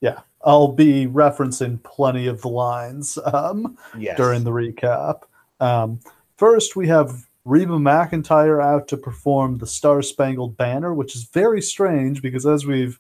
[0.02, 4.18] Yeah, I'll be referencing plenty of the lines um, Yes.
[4.18, 5.22] during the recap.
[5.58, 6.00] Um,
[6.36, 11.62] first, we have Reba McEntire out to perform the Star Spangled Banner, which is very
[11.62, 12.98] strange because, as we've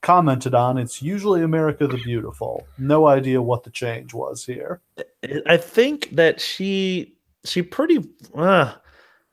[0.00, 2.66] commented on, it's usually America the Beautiful.
[2.78, 4.80] No idea what the change was here.
[5.46, 7.98] I think that she she pretty
[8.34, 8.72] uh,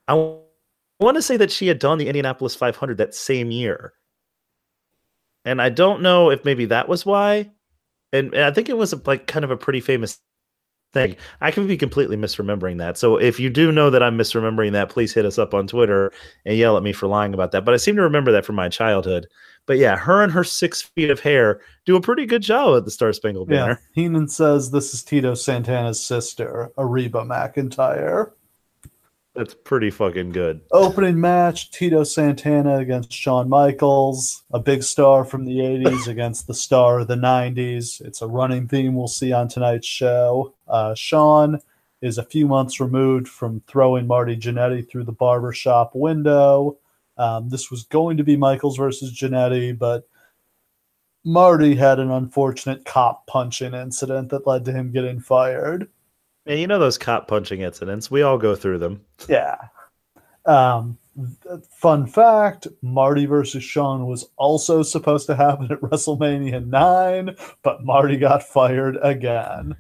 [0.10, 3.93] I want to say that she had done the Indianapolis 500 that same year.
[5.45, 7.51] And I don't know if maybe that was why.
[8.12, 10.19] And, and I think it was a, like kind of a pretty famous
[10.93, 11.15] thing.
[11.41, 12.97] I could be completely misremembering that.
[12.97, 16.12] So if you do know that I'm misremembering that, please hit us up on Twitter
[16.45, 17.65] and yell at me for lying about that.
[17.65, 19.27] But I seem to remember that from my childhood.
[19.65, 22.86] But yeah, her and her six feet of hair do a pretty good job at
[22.86, 23.82] the Star Spangled Yeah, Banner.
[23.93, 28.32] Heenan says this is Tito Santana's sister, Ariba McEntire.
[29.36, 30.62] That's pretty fucking good.
[30.72, 36.54] Opening match Tito Santana against Shawn Michaels, a big star from the 80s against the
[36.54, 38.00] star of the 90s.
[38.02, 40.54] It's a running theme we'll see on tonight's show.
[40.67, 41.60] Uh, Shawn
[42.02, 46.78] is a few months removed from throwing Marty Jannetty through the barbershop window.
[47.17, 50.08] Um, this was going to be Michaels versus Jannetty, but
[51.26, 55.89] Marty had an unfortunate cop punching incident that led to him getting fired.
[56.45, 58.12] And you know those cop punching incidents.
[58.12, 59.01] We all go through them.
[59.29, 59.58] Yeah.
[60.45, 60.97] Um,
[61.71, 68.17] fun fact Marty versus Shawn was also supposed to happen at WrestleMania 9, but Marty
[68.17, 69.75] got fired again.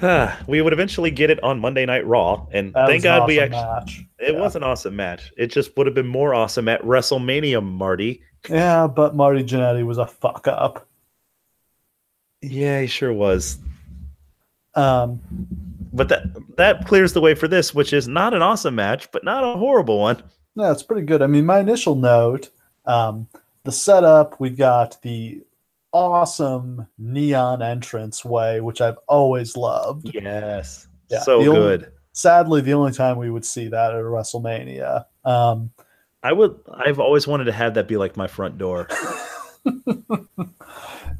[0.48, 3.28] we would eventually get it on Monday Night Raw, and That thank was an God
[3.28, 3.60] we actually.
[3.62, 4.04] match.
[4.18, 4.40] It Yeah.
[4.40, 5.32] was an awesome match.
[5.36, 8.22] It just would have been more awesome at WrestleMania, Marty.
[8.48, 10.86] Yeah, but Marty Jannetty was a fuck up.
[12.42, 13.58] Yeah, he sure was.
[14.76, 15.20] Um,
[15.92, 16.24] But that
[16.56, 19.56] that clears the way for this, which is not an awesome match, but not a
[19.58, 20.22] horrible one.
[20.56, 21.22] yeah, it's pretty good.
[21.22, 22.50] I mean, my initial note
[22.86, 23.28] um,
[23.64, 25.40] the setup, we've got the
[25.92, 30.10] awesome neon entrance way, which I've always loved.
[30.12, 31.92] Yes, Yeah, so the only- good.
[32.16, 35.04] Sadly, the only time we would see that at a WrestleMania.
[35.24, 35.70] Um,
[36.22, 36.58] I would.
[36.72, 38.88] I've always wanted to have that be like my front door.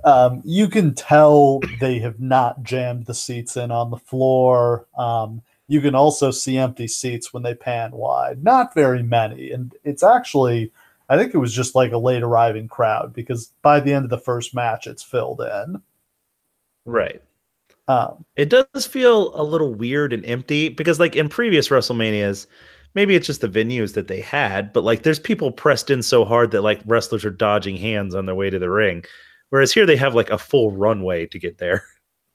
[0.04, 4.86] um, you can tell they have not jammed the seats in on the floor.
[4.96, 8.44] Um, you can also see empty seats when they pan wide.
[8.44, 9.50] Not very many.
[9.50, 10.72] And it's actually,
[11.08, 14.10] I think it was just like a late arriving crowd because by the end of
[14.10, 15.80] the first match, it's filled in.
[16.84, 17.22] right.
[17.88, 22.46] Um, It does feel a little weird and empty because, like in previous WrestleManias,
[22.94, 26.24] maybe it's just the venues that they had, but like there's people pressed in so
[26.24, 29.04] hard that like wrestlers are dodging hands on their way to the ring.
[29.54, 31.84] Whereas here they have like a full runway to get there.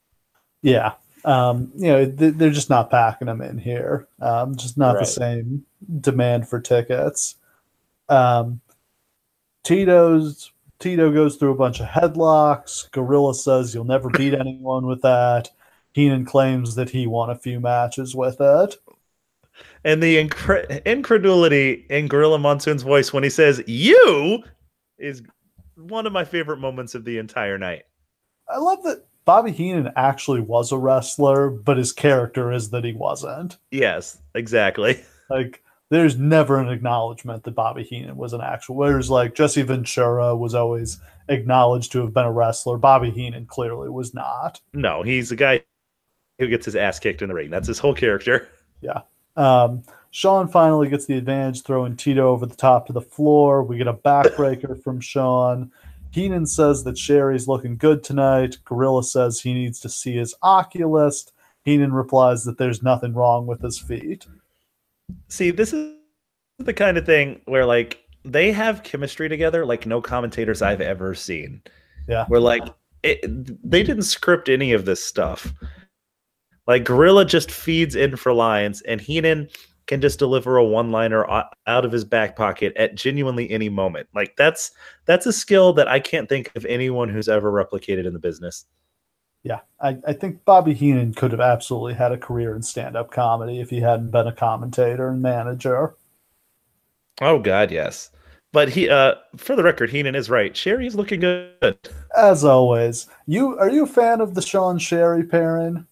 [0.61, 0.93] yeah.
[1.25, 4.07] Um, you know, th- they're just not packing them in here.
[4.21, 5.01] Um, just not Right.
[5.01, 5.65] the same
[5.99, 7.35] demand for tickets.
[8.07, 8.61] Um,
[9.65, 12.89] Tito's Tito goes through a bunch of headlocks.
[12.91, 15.49] Gorilla says you'll never beat anyone with that.
[15.91, 18.77] Heenan claims that he won a few matches with it.
[19.83, 24.41] And the incre- incredulity in Gorilla Monsoon's voice when he says "you"
[24.97, 25.21] is
[25.79, 27.83] one of my favorite moments of the entire night.
[28.47, 32.93] I love that Bobby Heenan actually was a wrestler, but his character is that he
[32.93, 33.57] wasn't.
[33.71, 35.03] Yes, exactly.
[35.31, 38.77] Like, there's never an acknowledgement that Bobby Heenan was an actual.
[38.77, 42.79] Whereas, like, Jesse Ventura was always acknowledged to have been a wrestler.
[42.79, 44.59] Bobby Heenan clearly was not.
[44.73, 45.61] No, he's the guy
[46.39, 47.51] who gets his ass kicked in the ring.
[47.51, 48.49] That's his whole character.
[48.81, 49.01] Yeah.
[49.35, 53.63] Um, Shawn finally gets the advantage, throwing Tito over the top to the floor.
[53.63, 55.71] We get a backbreaker from Shawn.
[56.11, 58.57] Heenan says that Sherri's looking good tonight.
[58.65, 61.33] Gorilla says he needs to see his oculist.
[61.63, 64.25] Heenan replies that there's nothing wrong with his feet.
[65.27, 65.93] See, this is
[66.57, 71.13] the kind of thing where like they have chemistry together like no commentators I've ever
[71.13, 71.61] seen.
[72.07, 72.25] Yeah.
[72.27, 72.63] Where like
[73.03, 73.23] it,
[73.69, 75.53] they didn't script any of this stuff.
[76.67, 79.49] Like Gorilla just feeds in for lines and Heenan
[79.89, 84.07] can just deliver a one-liner out of his back pocket at genuinely any moment.
[84.13, 84.69] Like that's
[85.05, 88.65] that's a skill that I can't think of anyone who's ever replicated in the business.
[89.41, 93.09] Yeah, I, I think Bobby Heenan could have absolutely had a career in stand up
[93.09, 95.95] comedy if he hadn't been a commentator and manager.
[97.19, 98.11] Oh god, yes.
[98.51, 100.55] But he uh for the record, Heenan is right.
[100.55, 101.79] Sherri's looking good.
[102.15, 105.87] As always, you are you a fan of the Shawn Sherry pairing?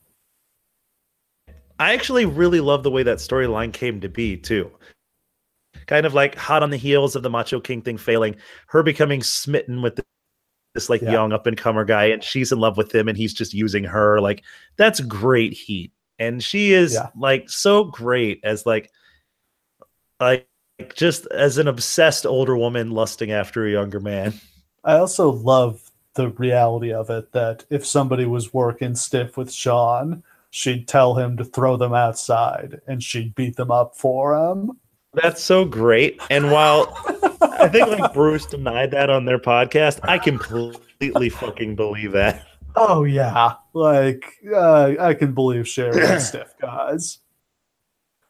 [1.80, 4.71] I actually really love the way that storyline came to be too.
[5.86, 8.36] Kind of like hot on the heels of the Macho King thing failing,
[8.67, 9.99] her becoming smitten with
[10.73, 11.11] this like Yeah.
[11.11, 13.84] young up and comer guy, and she's in love with him, and he's just using
[13.84, 14.19] her.
[14.19, 14.43] Like
[14.75, 17.09] that's great heat, and she is Yeah.
[17.15, 18.91] like so great as like
[20.19, 20.47] like
[20.95, 24.34] just as an obsessed older woman lusting after a younger man.
[24.84, 30.23] I also love the reality of it that if somebody was working stiff with Shawn,
[30.58, 34.72] she'd tell him to throw them outside and she'd beat them up for him.
[35.14, 36.20] That's so great.
[36.32, 36.91] And while
[37.41, 42.43] I think like Bruce denied that on their podcast, I completely fucking believe that.
[42.76, 47.20] Oh yeah, like uh, I can believe Sherri and stiff guys.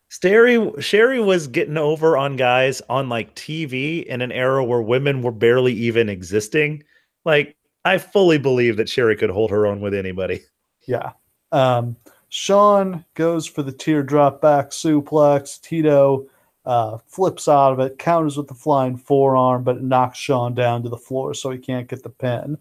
[0.10, 5.22] Sherri Sherri was getting over on guys on like TV in an era where women
[5.22, 6.84] were barely even existing.
[7.26, 7.56] Like
[7.86, 10.42] I fully believe that Sherri could hold her own with anybody.
[10.88, 11.12] Yeah.
[11.52, 11.96] Um,
[12.30, 15.62] Shawn goes for the teardrop back suplex.
[15.62, 16.28] Tito
[16.66, 20.90] uh, flips out of it, counters with the flying forearm, but knocks Shawn down to
[20.90, 22.58] the floor so he can't get the pin.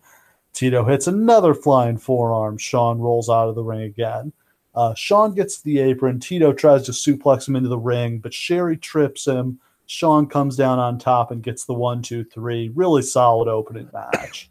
[0.53, 2.57] Tito hits another flying forearm.
[2.57, 4.33] Shawn rolls out of the ring again.
[4.75, 6.21] Uh, Shawn gets the apron.
[6.21, 9.59] Tito tries to suplex him into the ring, but Sherri trips him.
[9.87, 12.71] Shawn comes down on top and gets the one, two, three.
[12.75, 14.51] Really solid opening match.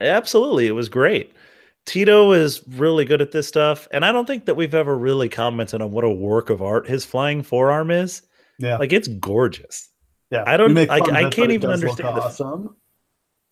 [0.00, 1.32] Absolutely, it was great.
[1.88, 5.28] Tito is really good at this stuff, and I don't think that we've ever really
[5.30, 8.22] commented on what a work of art his flying forearm is.
[8.58, 8.76] Yeah.
[8.76, 9.88] Like it's gorgeous.
[10.30, 12.76] Yeah, I don't- I- I can't even understand the- Awesome.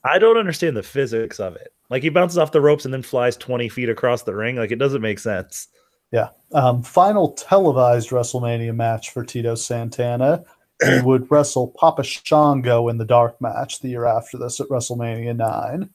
[0.05, 1.73] I don't understand the physics of it.
[1.89, 4.57] Like he bounces off the ropes and then flies 20 feet across the ring.
[4.57, 5.69] Like it doesn't make sense.
[6.13, 6.29] Yeah.
[6.53, 10.45] Um, final televised WrestleMania match for Tito Santana.
[10.85, 15.35] He would wrestle Papa Shango in the dark match the year after this at WrestleMania
[15.35, 15.89] 9.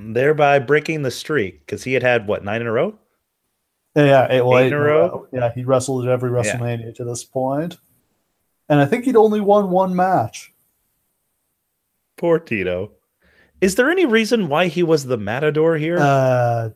[0.00, 2.98] Thereby breaking the streak because he had had what nine in a row.
[3.96, 5.26] Yeah, yeah, eight, well, Eight eight in a row?
[5.32, 7.26] Yeah, he wrestled at every WrestleMania to this.
[8.68, 10.52] And I think he'd only won one match.
[12.16, 12.92] Poor Tito.
[13.60, 15.98] Is there any reason why he was the matador here?
[15.98, 16.70] Uh,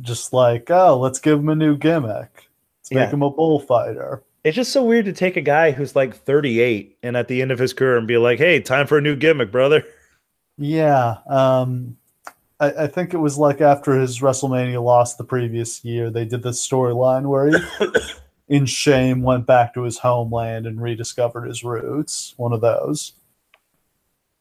[0.00, 2.48] just like, oh, let's give him a new gimmick.
[2.80, 3.10] Let's make Yeah.
[3.10, 4.22] him a bullfighter.
[4.44, 7.52] it's just so weird to take a guy who's like 38 and at the end
[7.52, 9.84] of his career and be like, "Hey, time for a new gimmick, brother."
[10.58, 11.96] Yeah, um,
[12.60, 16.42] I, I think it was like after his WrestleMania loss the previous year, they did
[16.42, 17.56] this storyline where he,
[18.48, 22.34] in shame, went back to his homeland and rediscovered his roots.
[22.36, 23.14] One of those.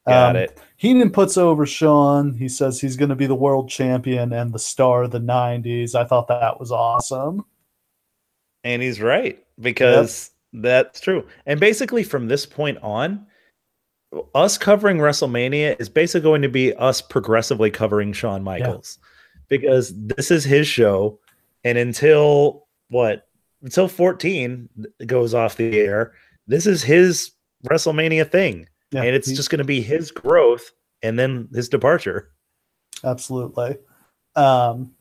[0.07, 0.59] Got Um, it.
[0.77, 2.33] Heenan puts over Shawn.
[2.33, 5.95] He says he's going to be the world champion and the star of the '90s.
[5.95, 7.45] I thought that was awesome.
[8.63, 11.27] And he's right because that's true.
[11.45, 13.25] And basically, from this point on,
[14.35, 18.97] us covering WrestleMania is basically going to be us progressively covering Shawn Michaels
[19.47, 21.19] because this is his show.
[21.63, 23.27] And until what?
[23.61, 24.69] Until 14
[25.05, 26.13] goes off the air,
[26.47, 27.31] this is his
[27.65, 28.67] WrestleMania thing.
[28.91, 30.71] Yeah, and it's just going to be his growth
[31.03, 32.31] and then his departure.
[33.03, 33.77] Absolutely.
[34.35, 34.93] Um,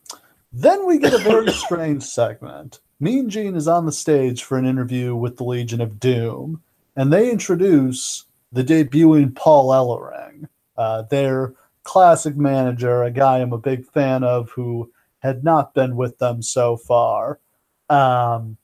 [0.53, 2.81] then we get a very strange segment.
[3.01, 6.63] Mean Gene is on the stage for an interview with the Legion of Doom,
[6.97, 13.59] and they introduce the debuting Paul Ellering, uh, their classic manager, a guy I'm a
[13.59, 14.91] big fan of who
[15.21, 17.41] had not been with them so far.
[17.89, 18.57] Um,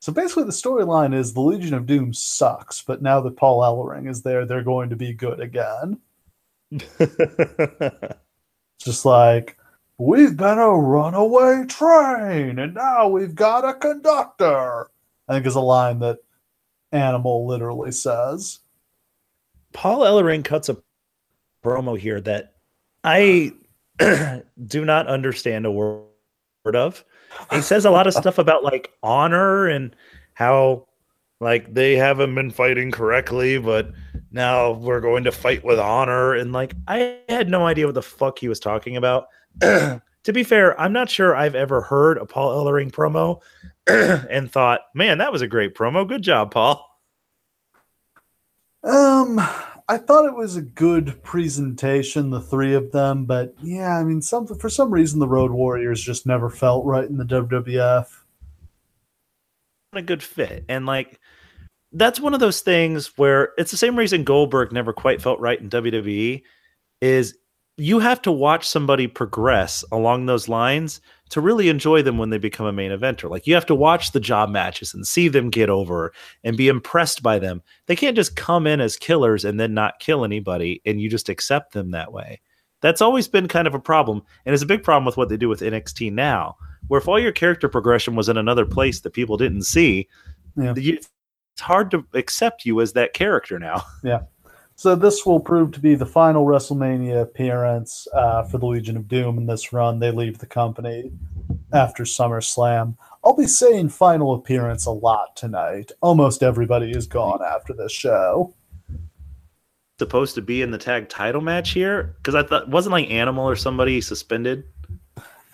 [0.00, 4.08] so basically, the storyline is the Legion of Doom sucks, but now that Paul Ellering
[4.08, 5.98] is there, they're going to be good again.
[8.78, 9.56] Just like
[9.96, 14.90] we've been a runaway train, and now we've got a conductor.
[15.26, 16.18] I think is a line that
[16.92, 18.60] Animal literally says.
[19.74, 20.78] Paul Ellering cuts a
[21.62, 22.54] promo here that
[23.04, 23.52] I
[24.66, 26.06] do not understand a word
[26.74, 27.04] of
[27.52, 29.94] he says a lot of stuff about like honor and
[30.34, 30.86] how
[31.40, 33.90] like they haven't been fighting correctly, but
[34.30, 36.34] now we're going to fight with honor.
[36.34, 39.28] And like I had no idea what the fuck he was talking about.
[39.60, 40.00] to
[40.32, 43.40] be fair, I'm not sure I've ever heard a Paul Ellering promo
[44.30, 46.08] and thought, man, that was a great promo.
[46.08, 46.84] Good job, Paul.
[48.84, 49.40] Um,
[49.88, 54.20] I thought it was a good presentation, the three of them, but yeah, I mean,
[54.20, 58.06] some for some reason the Road Warriors just never felt right in the WWF.
[59.94, 61.18] A good fit, and like
[61.92, 65.60] that's one of those things where it's the same reason Goldberg never quite felt right
[65.60, 66.42] in WWE.
[67.00, 67.36] Is
[67.76, 71.00] you have to watch somebody progress along those lines
[71.30, 73.28] to really enjoy them when they become a main eventer.
[73.28, 76.12] Like you have to watch the job matches and see them get over
[76.44, 77.62] and be impressed by them.
[77.86, 81.28] They can't just come in as killers and then not kill anybody and you just
[81.28, 82.40] accept them that way.
[82.80, 84.22] That's always been kind of a problem.
[84.44, 86.56] And it's a big problem with what they do with NXT now,
[86.86, 90.06] where if all your character progression was in another place that people didn't see,
[90.56, 90.74] yeah.
[90.76, 91.08] it's
[91.58, 93.82] hard to accept you as that character now.
[94.04, 94.20] Yeah.
[94.76, 99.06] So this will prove to be the final WrestleMania appearance uh, for the Legion of
[99.06, 100.00] Doom in this run.
[100.00, 101.12] They leave the company
[101.72, 102.96] after SummerSlam.
[103.24, 105.92] I'll be saying final appearance a lot tonight.
[106.00, 108.52] Almost everybody is gone after this show.
[109.98, 113.48] Supposed to be in the tag title match here because I thought wasn't like Animal
[113.48, 114.64] or somebody suspended.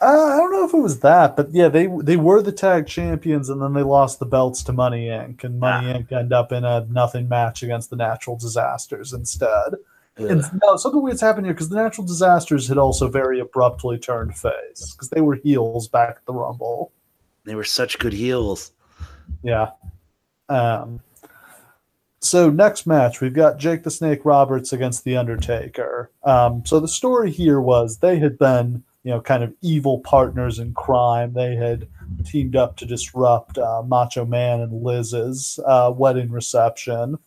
[0.02, 2.86] Uh, I don't know if it was that, but yeah, they they were the tag
[2.86, 5.44] champions, and then they lost the belts to Money Inc.
[5.44, 5.98] And Money ah.
[5.98, 6.12] Inc.
[6.12, 9.74] end up in a nothing match against the Natural Disasters instead.
[10.18, 10.28] Yeah.
[10.28, 14.36] And no, something weird's happened here because the Natural Disasters had also very abruptly turned
[14.36, 16.92] face because they were heels back at the Rumble.
[17.44, 18.72] They were such good heels.
[19.42, 19.70] Yeah.
[20.48, 21.00] Um.
[22.22, 26.10] So next match, we've got Jake the Snake Roberts against the Undertaker.
[26.22, 26.64] Um.
[26.64, 30.74] So the story here was they had been you know, kind of evil partners in
[30.74, 31.32] crime.
[31.32, 31.88] They had
[32.24, 37.18] teamed up to disrupt uh, Macho Man and Liz's uh, wedding reception.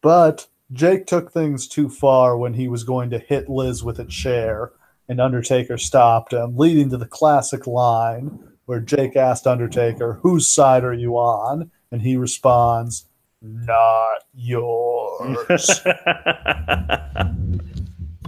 [0.00, 4.04] but Jake took things too far when he was going to hit Liz with a
[4.04, 4.72] chair,
[5.08, 10.84] and Undertaker stopped him, leading to the classic line where Jake asked Undertaker, Whose side
[10.84, 11.70] are you on?
[11.92, 13.06] And he responds,
[13.40, 15.80] Not yours.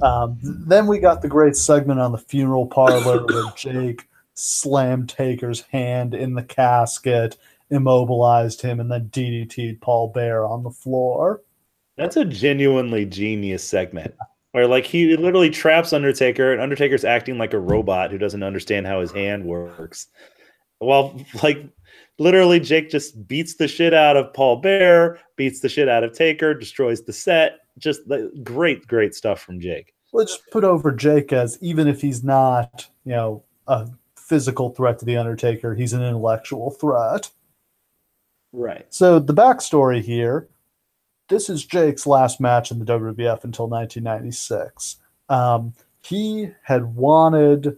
[0.02, 5.62] Um, then we got the great segment on the funeral parlor where Jake slammed Taker's
[5.62, 7.36] hand in the casket,
[7.70, 11.42] immobilized him, and then DDT'd Paul Bearer on the floor.
[11.96, 14.14] That's a genuinely genius segment.
[14.52, 18.86] Where like he literally traps Undertaker, and Undertaker's acting like a robot who doesn't understand
[18.86, 20.06] how his hand works.
[20.80, 21.68] Well, like
[22.18, 26.12] literally, Jake just beats the shit out of Paul Bearer, beats the shit out of
[26.12, 28.00] Taker, destroys the set, just
[28.42, 29.94] great, great stuff from Jake.
[30.12, 35.04] Let's put over Jake as even if he's not, you know, a physical threat to
[35.04, 37.30] the Undertaker, he's an intellectual threat.
[38.52, 38.86] Right.
[38.88, 40.48] So the backstory here:
[41.28, 44.96] this is Jake's last match in the WWF until 1996.
[45.28, 47.76] Um, he had wanted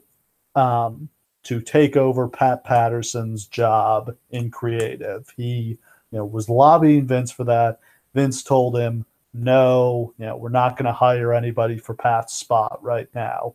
[0.55, 1.09] um,
[1.45, 5.33] to take over Pat Patterson's job in creative.
[5.37, 5.79] He,
[6.11, 7.81] you know, was lobbying Vince for that.
[8.15, 12.79] Vince told him, no, you know, we're not going to hire anybody for Pat's spot
[12.83, 13.55] right now.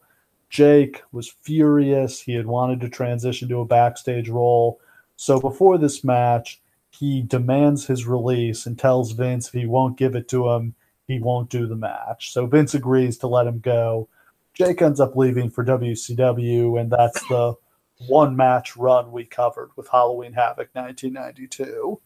[0.50, 2.22] Jake was furious.
[2.22, 4.80] He had wanted to transition to a backstage role.
[5.18, 6.62] So before this match,
[6.92, 10.76] he demands his release and tells Vince if he won't give it to him,
[11.08, 12.32] he won't do the match.
[12.32, 14.08] So Vince agrees to let him go.
[14.54, 17.56] Jake ends up leaving for WCW, and that's the
[18.08, 22.00] one match run we covered with Halloween Havoc 1992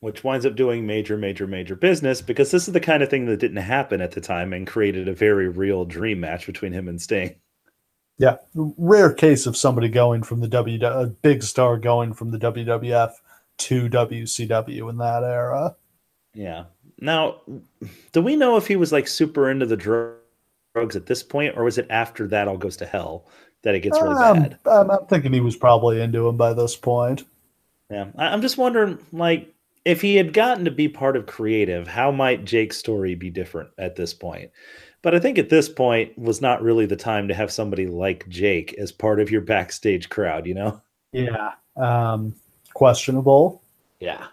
[0.00, 3.26] which winds up doing major, major, major business because this is the kind of thing
[3.26, 6.88] that didn't happen at the time and created a very real dream match between him
[6.88, 7.34] and Sting.
[8.16, 12.38] Yeah, rare case of somebody going from the W, a big star going from the
[12.38, 13.12] WWF
[13.58, 15.76] to WCW in that era.
[16.34, 16.64] Yeah.
[17.00, 17.42] Now,
[18.10, 21.62] do we know if he was like super into the drugs at this point, or
[21.62, 23.28] was it after that all goes to hell
[23.68, 24.58] that it gets really Um, bad?
[24.64, 27.24] I'm, I'm thinking he was probably into him by this point.
[27.90, 29.52] Yeah, I- I'm just wondering, like,
[29.84, 33.68] if he had gotten to be part of creative, how might Jake's story be different
[33.76, 34.50] at this point?
[35.02, 38.26] But I think at this point was not really the time to have somebody like
[38.30, 40.80] Jake as part of your backstage crowd, you know?
[41.12, 41.52] Yeah.
[41.76, 42.34] Um,
[42.72, 43.62] questionable.
[44.00, 44.28] Yeah.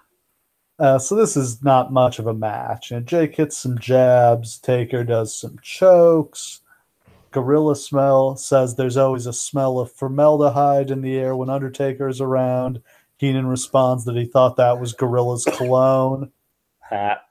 [0.79, 2.91] Uh, so this is not much of a match.
[2.91, 4.59] And Jake hits some jabs.
[4.59, 6.61] Taker does some chokes.
[7.35, 12.21] Gorilla Smell says there's always a smell of formaldehyde in the air when Undertaker is
[12.21, 12.81] around.
[13.17, 16.31] Heenan responds that he thought that was Gorilla's cologne.
[16.89, 17.21] Ha.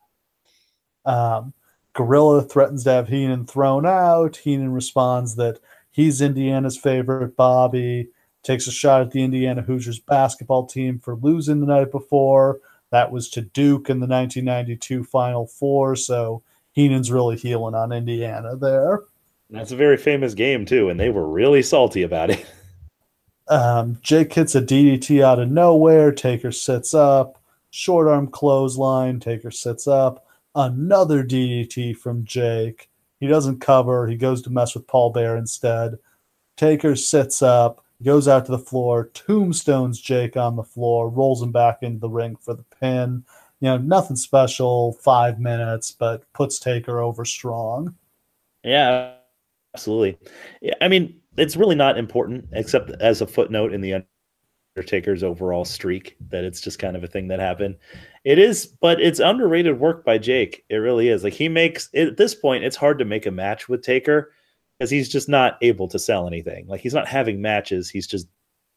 [1.07, 1.55] Um,
[1.95, 4.37] Gorilla threatens to have Heenan thrown out.
[4.37, 5.59] Heenan responds that
[5.91, 8.11] he's Indiana's favorite Bobby.
[8.43, 12.61] Takes a shot at the Indiana Hoosiers basketball team for losing the night before.
[12.91, 15.97] That was to Duke in the 1992 Final Four.
[15.97, 16.43] So
[16.73, 19.01] Heenan's really heeling on Indiana there.
[19.55, 22.45] That's a very famous game, too, and they were really salty about it.
[23.47, 26.13] Um, Jake hits a DDT out of nowhere.
[26.13, 27.43] Taker sits up.
[27.71, 29.21] Short arm clothesline.
[29.21, 30.27] Taker sits up.
[30.55, 32.89] Another DDT from Jake.
[33.21, 34.07] He doesn't cover.
[34.07, 35.99] He goes to mess with Paul Bearer instead.
[36.57, 41.51] Taker sits up, goes out to the floor, tombstones Jake on the floor, rolls him
[41.51, 43.25] back into the ring for the pin.
[43.61, 47.95] You know, nothing special, five minutes, but puts Taker over strong.
[48.63, 49.14] Yeah,
[49.75, 50.19] absolutely.
[50.63, 54.05] Yeah, I mean, it's really not important, except as a footnote in the
[54.77, 57.77] Undertaker's overall streak, that it's just kind of a thing that happened.
[58.25, 60.65] It is, but it's underrated work by Jake.
[60.69, 61.25] It really is.
[61.25, 64.33] Like he makes at this point, it's hard to make a match with Taker
[64.79, 66.67] because he's just not able to sell anything.
[66.67, 67.91] Like he's not having matches.
[67.91, 68.29] He's just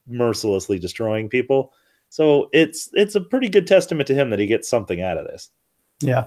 [0.07, 1.73] mercilessly destroying people.
[2.09, 5.25] So it's it's a pretty good testament to him that he gets something out of
[5.25, 5.49] this.
[6.01, 6.25] Yeah.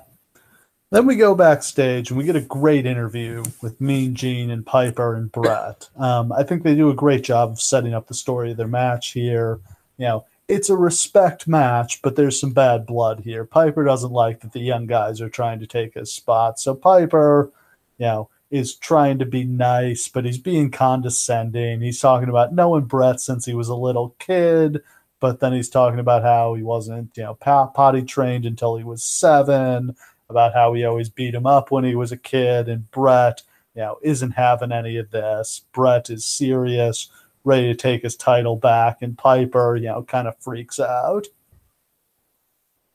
[0.90, 5.14] Then we go backstage and we get a great interview with Mean Gene and Piper
[5.14, 5.88] and Bret.
[6.00, 8.66] Um, I think they do a great job of setting up the story of their
[8.66, 9.60] match here.
[9.98, 13.44] You know, it's a respect match, but there's some bad blood here.
[13.44, 16.58] Piper doesn't like that the young guys are trying to take his spot.
[16.58, 17.52] So Piper,
[17.98, 21.82] you know, is trying to be nice, but he's being condescending.
[21.82, 24.80] He's talking about knowing Bret since he was a little kid,
[25.20, 29.04] but then he's talking about how he wasn't, you know, potty trained until he was
[29.04, 29.94] seven
[30.30, 33.42] about how he always beat him up when he was a kid, and Bret,
[33.74, 35.62] you know, isn't having any of this.
[35.72, 37.08] Bret is serious,
[37.44, 41.26] ready to take his title back, and Piper, you know, kind of freaks out.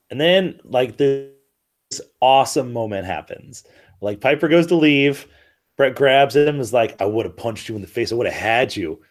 [0.09, 1.31] And then, like, this
[2.21, 3.63] awesome moment happens.
[4.01, 5.27] Like, Piper goes to leave.
[5.77, 8.11] Bret grabs him, is like, I would have punched you in the face.
[8.11, 9.01] I would have had you.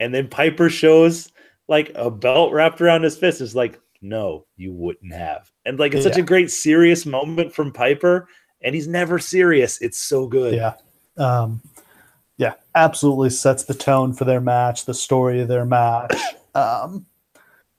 [0.00, 1.32] And then Piper shows
[1.66, 3.40] like a belt wrapped around his fist.
[3.40, 5.50] Is like, no, you wouldn't have.
[5.64, 8.28] And like, it's such a great serious moment from Piper.
[8.62, 9.80] And he's never serious.
[9.80, 10.54] It's so good.
[10.54, 10.74] Yeah.
[11.16, 11.62] Um,
[12.36, 16.14] yeah, absolutely sets the tone for their match, the story of their match.
[16.56, 17.06] Um,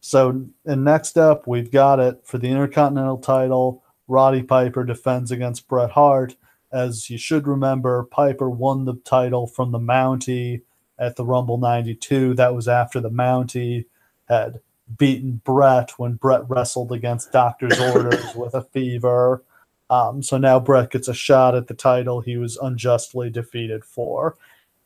[0.02, 3.86] so, and next up, we've got it for the Intercontinental title.
[4.10, 6.36] Roddy Piper defends against Bret Hart.
[6.74, 10.64] As you should remember, Piper won the title from the Mountie
[11.00, 12.34] at the Rumble 92.
[12.34, 13.86] That was after the Mountie
[14.28, 14.60] had
[14.98, 19.44] beaten Bret when Bret wrestled against Doctor's Orders with a fever.
[19.90, 24.36] Um, so now Bret gets a shot at the title he was unjustly defeated for.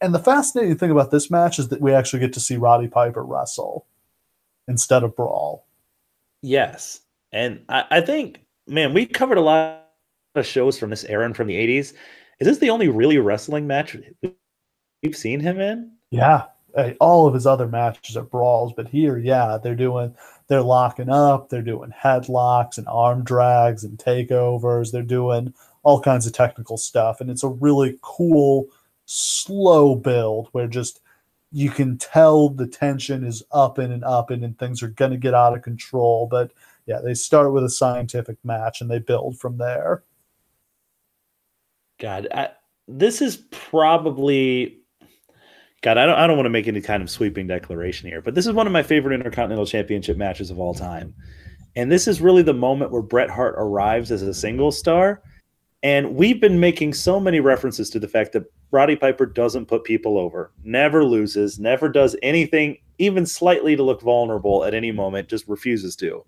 [0.02, 2.88] And the fascinating thing about this match is that we actually get to see Roddy
[2.88, 3.86] Piper wrestle
[4.68, 5.66] instead of brawl.
[6.42, 7.02] Yes.
[7.32, 9.88] And I, I think, man, we covered a lot
[10.36, 11.94] of shows from this era and from the 80s.
[12.40, 13.98] Is this the only really wrestling match
[15.04, 15.92] we've seen him in?
[16.12, 16.46] Yeah,
[16.76, 20.16] Uh, all of his other matches are brawls, but here, yeah, they're doing
[20.48, 25.54] they're locking up, they're doing headlocks and arm drags and takeovers, they're doing
[25.84, 28.68] all kinds of technical stuff, and it's a really cool
[29.06, 31.02] slow build where just
[31.52, 35.18] you can tell the tension is up and up and, and things are going to
[35.18, 36.28] get out of control.
[36.30, 36.52] But
[36.86, 40.04] yeah, they start with a scientific match and they build from there.
[42.00, 42.50] God, I,
[42.88, 44.79] this is probably
[45.82, 45.98] God.
[45.98, 46.18] I don't.
[46.18, 48.68] I don't want to make any kind of sweeping declaration here, but this is one
[48.68, 51.14] of my favorite Intercontinental Championship matches of all time,
[51.76, 55.22] and this is really the moment where Bret Hart arrives as a single star.
[55.82, 59.86] And we've been making so many references to the fact that Roddy Piper doesn't put
[59.86, 65.30] people over, never loses, never does anything even slightly to look vulnerable at any moment,
[65.30, 66.26] just refuses to.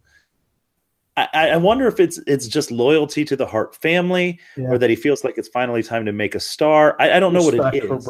[1.17, 4.69] I, I wonder if it's it's just loyalty to the Hart family, Yeah.
[4.69, 6.95] or that he feels like it's finally time to make a star.
[6.97, 8.05] I, I don't know what it for is.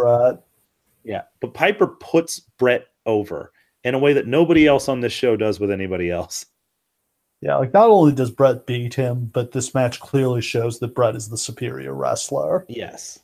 [1.03, 3.51] Yeah, but Piper puts Bret over
[3.83, 6.45] in a way that nobody else on this show does with anybody else.
[7.41, 11.15] Yeah, like not only does Bret beat him, but this match clearly shows that Bret
[11.15, 12.65] is the superior wrestler.
[12.69, 13.19] Yes.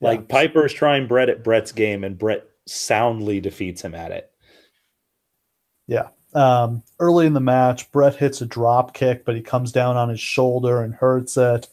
[0.00, 0.62] Like Yeah.
[0.64, 4.30] is trying Bret at Bret's game, and Bret soundly defeats him at it.
[5.86, 6.08] Yeah.
[6.34, 10.10] Um, early in the match, Bret hits a drop kick, but he comes down on
[10.10, 11.68] his shoulder and hurts it.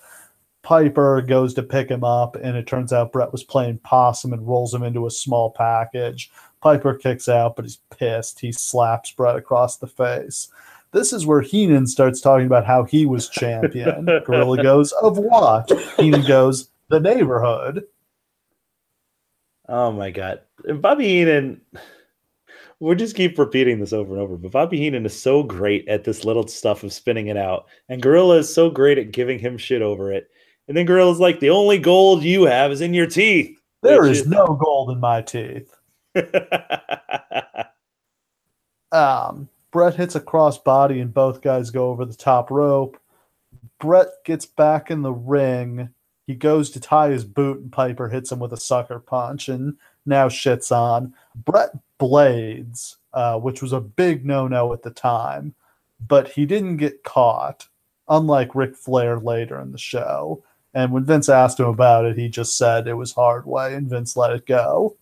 [0.66, 4.48] Piper goes to pick him up, and it turns out Bret was playing possum and
[4.48, 6.32] rolls him into a small package.
[6.60, 8.40] Piper kicks out, but he's pissed.
[8.40, 10.50] He slaps Bret across the face.
[10.92, 14.06] This is where Heenan starts talking about how he was champion.
[14.26, 15.72] Gorilla goes, Of what?
[16.00, 17.84] Heenan goes, The neighborhood.
[19.70, 20.42] Oh my god,
[20.80, 21.62] Bobby Heenan.
[22.80, 26.06] We'll just keep repeating this over and over, but Bobby Heenan is so great at
[26.06, 29.60] this little stuff of spinning it out, and Gorilla is so great at giving him
[29.60, 30.30] shit over it.
[30.68, 34.22] And then Gorilla's like, "The only gold you have is in your teeth." There is,
[34.22, 35.76] is no gold in my teeth.
[38.96, 42.98] Um, Bret hits a cross body and both guys go over the top rope.
[43.80, 45.90] Bret gets back in the ring.
[46.28, 49.78] He goes to tie his boot and Piper hits him with a sucker punch and
[50.06, 51.14] now shits on.
[51.36, 55.54] Bret blades, uh, which was a big no no at the time,
[56.08, 57.68] but he didn't get caught,
[58.08, 60.42] unlike Ric Flair later in the show.
[60.76, 63.90] And when Vince asked him about it, he just said it was hard way and
[63.90, 64.98] Vince let it go.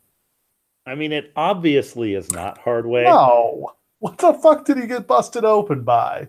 [0.86, 3.04] I mean, it obviously is not hard way.
[3.04, 3.72] No.
[4.00, 6.28] What the fuck did he get busted open by?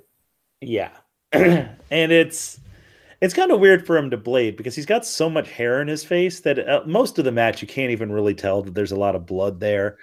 [0.63, 0.93] Yeah.
[1.33, 2.59] and it's
[3.21, 5.89] it's kind of weird for him to blade because he's got so much hair in
[5.89, 8.93] his face that uh, most of the match you can't even really tell that there's
[8.93, 9.99] a lot of blood there.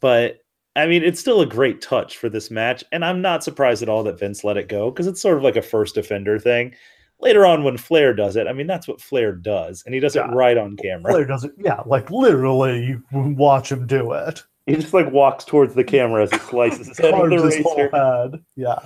[0.00, 0.38] But
[0.74, 3.88] I mean, it's still a great touch for this match, and I'm not surprised at
[3.88, 6.74] all that Vince let it go because it's sort of like a first offender thing.
[7.20, 10.14] Later on, when Flair does it, I mean, that's what Flair does, and he does
[10.16, 10.30] Yeah.
[10.30, 11.12] it right on camera.
[11.12, 14.42] Flair doesn't, yeah, like literally, you watch him do it.
[14.66, 17.62] He just like walks towards the camera as he slices his head with the his
[17.62, 17.90] whole razor.
[17.96, 18.44] head.
[18.56, 18.78] Yeah.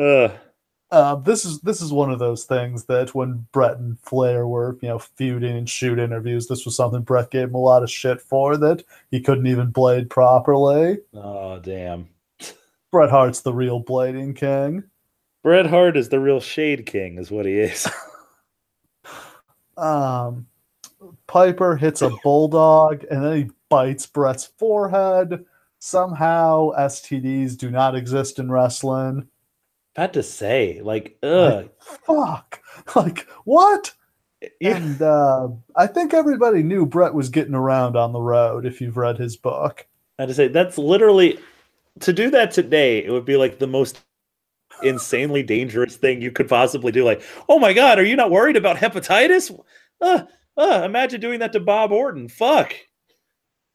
[0.00, 0.32] Ugh.
[0.92, 4.76] Uh, this is this is one of those things that when Bret and Flair were
[4.82, 7.90] you know feuding and shoot interviews, this was something Bret gave him a lot of
[7.90, 8.82] shit for that
[9.12, 10.98] he couldn't even blade properly.
[11.14, 12.08] oh damn.
[12.90, 14.82] Bret Hart's the real blading king.
[15.42, 17.88] Bret Hart is the real Shade King, is what he is.
[19.80, 20.46] Um,
[21.26, 25.44] Piper hits a bulldog and then he bites Bret's forehead.
[25.78, 29.26] Somehow, STDs do not exist in wrestling.
[29.96, 31.70] Had to say, like, ugh.
[31.80, 32.60] Fuck.
[32.94, 33.92] Like, what?
[34.58, 34.76] Yeah.
[34.78, 38.96] And uh, I think everybody knew Bret was getting around on the road if you've
[38.96, 39.86] read his book.
[40.18, 41.38] I had to say that's literally
[41.98, 43.04] to do that today.
[43.04, 44.00] It would be like the most
[44.82, 47.04] insanely dangerous thing you could possibly do.
[47.04, 49.58] Like, oh my god, are you not worried about hepatitis?
[50.00, 50.22] Uh,
[50.56, 52.28] uh, imagine doing that to Bob Orton.
[52.28, 52.74] Fuck.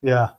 [0.01, 0.29] Yeah.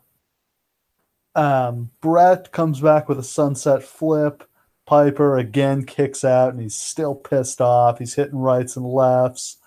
[1.34, 4.48] Um, Bret comes back with a sunset flip.
[4.86, 7.98] Piper again kicks out and he's still pissed off.
[7.98, 9.58] He's hitting rights and lefts.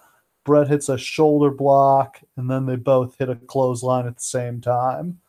[0.46, 4.62] Bret hits a shoulder block and then they both hit a clothesline at the same
[4.62, 5.20] time.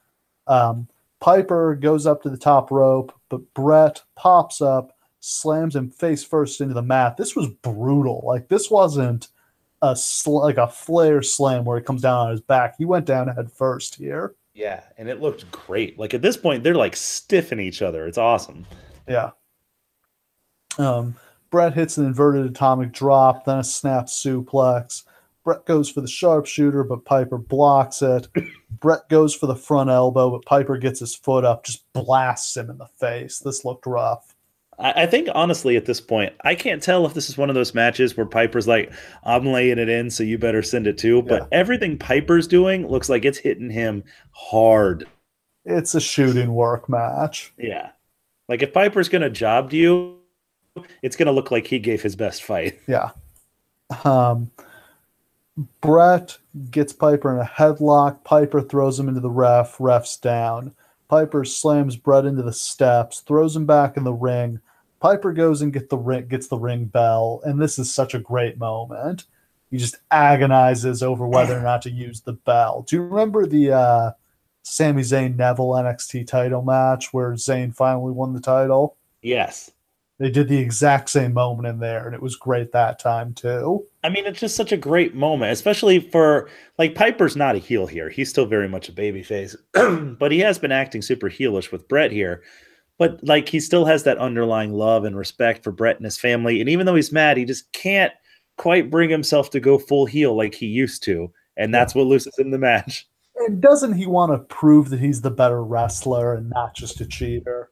[0.47, 0.89] Um,
[1.21, 6.61] Piper goes up to the top rope, but Bret pops up, slams him face first
[6.61, 7.17] into the mat.
[7.17, 8.23] This was brutal.
[8.25, 9.29] Like this wasn't
[9.83, 12.77] a sl- like a Flair slam where he comes down on his back.
[12.77, 14.35] He went down head first here.
[14.55, 15.99] Yeah, and it looked great.
[15.99, 18.07] Like at this point, they're like stiffing each other.
[18.07, 18.67] It's awesome.
[19.09, 19.31] Yeah.
[20.79, 21.17] Um,
[21.51, 25.05] Bret hits an inverted atomic drop, then a snap suplex.
[25.45, 28.29] Bret goes for the sharpshooter, but Piper blocks it.
[28.81, 32.71] Bret goes for the front elbow, but Piper gets his foot up, just blasts him
[32.71, 33.39] in the face.
[33.39, 34.30] This looked rough.
[34.81, 37.55] I, I think honestly, at this point, I can't tell if this is one of
[37.55, 38.93] those matches where Piper's like,
[39.25, 41.49] "I'm laying it in, so you better send it too." But Yeah.
[41.53, 44.03] everything Piper's doing looks like it's hitting him
[44.33, 45.07] hard.
[45.65, 47.53] It's a shooting work match.
[47.59, 47.91] Yeah.
[48.49, 50.17] Like if Piper's gonna job to you,
[51.03, 52.81] it's gonna look like he gave his best fight.
[52.89, 53.11] Yeah.
[54.05, 54.51] Um,
[55.81, 56.39] Bret
[56.71, 58.25] gets Piper in a headlock.
[58.25, 59.77] Piper throws him into the ref.
[59.81, 60.75] Ref's down.
[61.09, 64.61] Piper slams Bret into the steps, throws him back in the ring.
[65.01, 68.21] Piper goes and get the ring, gets the ring bell, and this is such a
[68.21, 69.25] great moment.
[69.71, 72.85] He just agonizes over whether or not to use the bell.
[72.89, 74.11] Do you remember the uh,
[74.63, 78.97] Sami Zayn Neville NXT title match where Zayn finally won the title?
[79.23, 79.71] Yes.
[80.19, 83.87] They did the exact same moment in there, and it was great that time too.
[84.05, 87.87] I mean, it's just such a great moment, especially for like Piper's not a heel
[87.87, 88.11] here.
[88.11, 89.57] He's still very much a babyface,
[90.19, 92.43] but he has been acting super heelish with Bret here.
[93.01, 96.61] But like he still has that underlying love and respect for Bret and his family.
[96.61, 98.13] And even though he's mad, he just can't
[98.59, 101.33] quite bring himself to go full heel like he used to.
[101.57, 103.09] And that's what loses him the match.
[103.37, 107.07] And doesn't he want to prove that he's the better wrestler and not just a
[107.07, 107.71] cheater?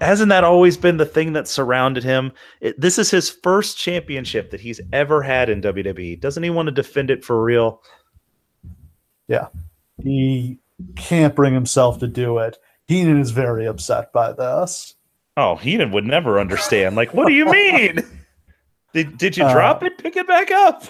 [0.00, 2.30] Hasn't that always been the thing that surrounded him?
[2.60, 6.20] It, this is his first championship that he's ever had in WWE.
[6.20, 7.82] Doesn't he want to defend it for real?
[9.26, 9.48] Yeah.
[10.00, 10.60] He
[10.94, 12.56] can't bring himself to do it.
[12.88, 14.94] Heenan is very upset by this.
[15.36, 16.96] Oh, Heenan would never understand.
[16.96, 18.00] Like, what do you mean?
[18.92, 19.98] did, did you drop uh, it?
[19.98, 20.84] Pick it back up.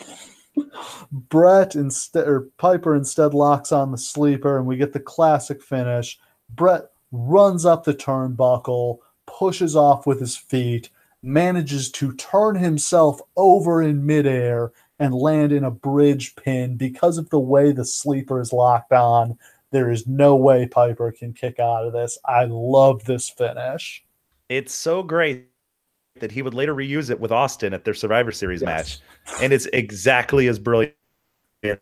[1.11, 6.19] Bret instead or Piper instead locks on the sleeper, and we get the classic finish.
[6.51, 10.91] Bret runs up the turnbuckle, pushes off with his feet,
[11.23, 17.31] manages to turn himself over in midair and land in a bridge pin because of
[17.31, 19.39] the way the sleeper is locked on.
[19.73, 22.19] There is no way Piper can kick out of this.
[22.25, 24.05] I love this finish.
[24.49, 25.49] It's so great
[26.21, 28.67] that he would later reuse it with Austin at their Survivor Series yes.
[28.67, 29.43] match.
[29.43, 30.95] And it's exactly as brilliant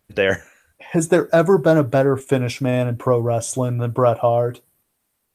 [0.09, 0.45] there.
[0.79, 4.61] Has there ever been a better finish man in pro wrestling than Bret Hart?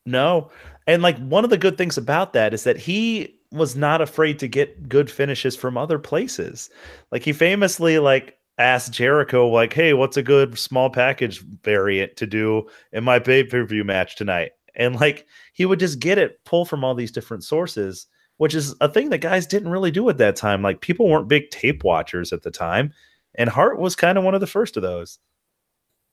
[0.06, 0.49] No.
[0.88, 4.39] And like one of the good things about that is that he was not afraid
[4.39, 6.70] to get good finishes from other places.
[7.12, 12.28] Like he famously like asked Jericho like, "Hey, what's a good small package variant to
[12.28, 16.84] do in my pay-per-view match tonight?" And like he would just get it pull from
[16.84, 20.36] all these different sources, which is a thing that guys didn't really do at that
[20.36, 20.62] time.
[20.62, 22.93] Like people weren't big tape watchers at the time,
[23.36, 25.20] and Hart was kind of one of the first of those.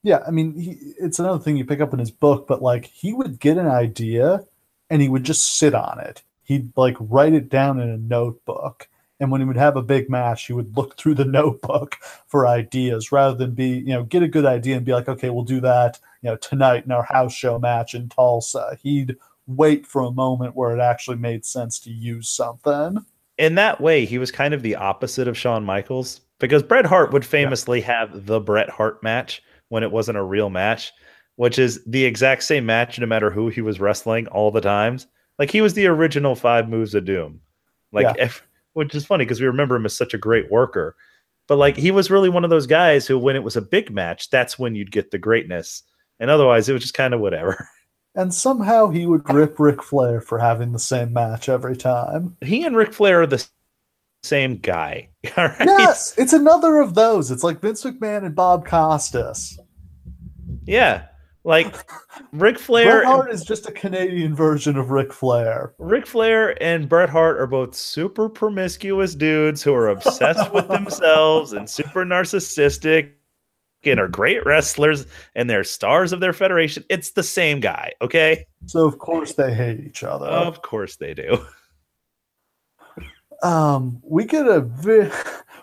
[0.03, 2.87] Yeah, I mean, he, it's another thing you pick up in his book, but like
[2.87, 4.45] he would get an idea
[4.91, 6.23] and he would just sit on it.
[6.43, 8.89] He'd like write it down in a notebook.
[9.23, 11.97] And when he would have a big match, he would look through the notebook
[12.27, 15.31] for ideas rather than be, you know, get a good idea and be like, okay,
[15.31, 18.77] we'll do that, you know, tonight in our house show match in Tulsa.
[18.83, 19.17] He'd
[19.47, 22.99] wait for a moment where it actually made sense to use something.
[23.39, 27.13] In that way, he was kind of the opposite of Shawn Michaels because Bret Hart
[27.13, 27.99] would famously yeah.
[27.99, 30.93] have the Bret Hart match when it wasn't a real match,
[31.37, 35.07] which is the exact same match no matter who he was wrestling all the times.
[35.39, 37.41] Like he was the original five moves of doom.
[37.93, 38.25] Like yeah.
[38.25, 38.43] if,
[38.75, 40.97] which is funny because we remember him as such a great worker.
[41.49, 43.91] But like he was really one of those guys who when it was a big
[43.91, 45.83] match, that's when you'd get the greatness.
[46.21, 47.69] And otherwise it was just kind of whatever.
[48.15, 52.37] And somehow he would rip Ric Flair for having the same match every time.
[52.43, 53.43] He and Ric Flair are the
[54.23, 55.09] same guy.
[55.37, 55.57] Right?
[55.61, 57.31] Yes, it's another of those.
[57.31, 59.59] It's like Vince McMahon and Bob Costas.
[60.65, 61.07] Yeah.
[61.45, 61.75] Like
[62.33, 63.01] Ric Flair.
[63.01, 65.75] Bret Hart is just a Canadian version of Ric Flair.
[65.79, 71.53] Ric Flair and Bret Hart are both super promiscuous dudes who are obsessed with themselves
[71.53, 73.13] and super narcissistic
[73.85, 76.85] and are great wrestlers and they're stars of their federation.
[76.89, 78.47] It's the same guy, okay?
[78.67, 80.27] So of course they hate each other.
[80.27, 81.45] Of course they do.
[83.43, 85.11] Um, we get a vi-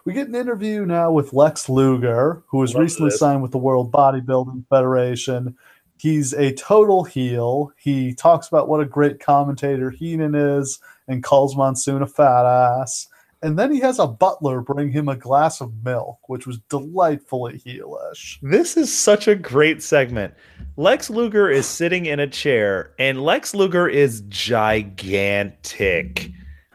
[0.06, 3.20] we get an interview now with Lex Luger, who was Love recently this.
[3.20, 5.56] signed with the World Bodybuilding Federation.
[5.98, 7.72] He's a total heel.
[7.78, 13.08] He talks about what a great commentator Heenan is and calls Monsoon a fat ass.
[13.42, 17.62] And then he has a butler bring him a glass of milk, which was delightfully
[17.66, 18.38] heelish.
[18.42, 20.34] This is such a great segment.
[20.76, 26.32] Lex Luger is sitting in a chair, and Lex Luger is gigantic.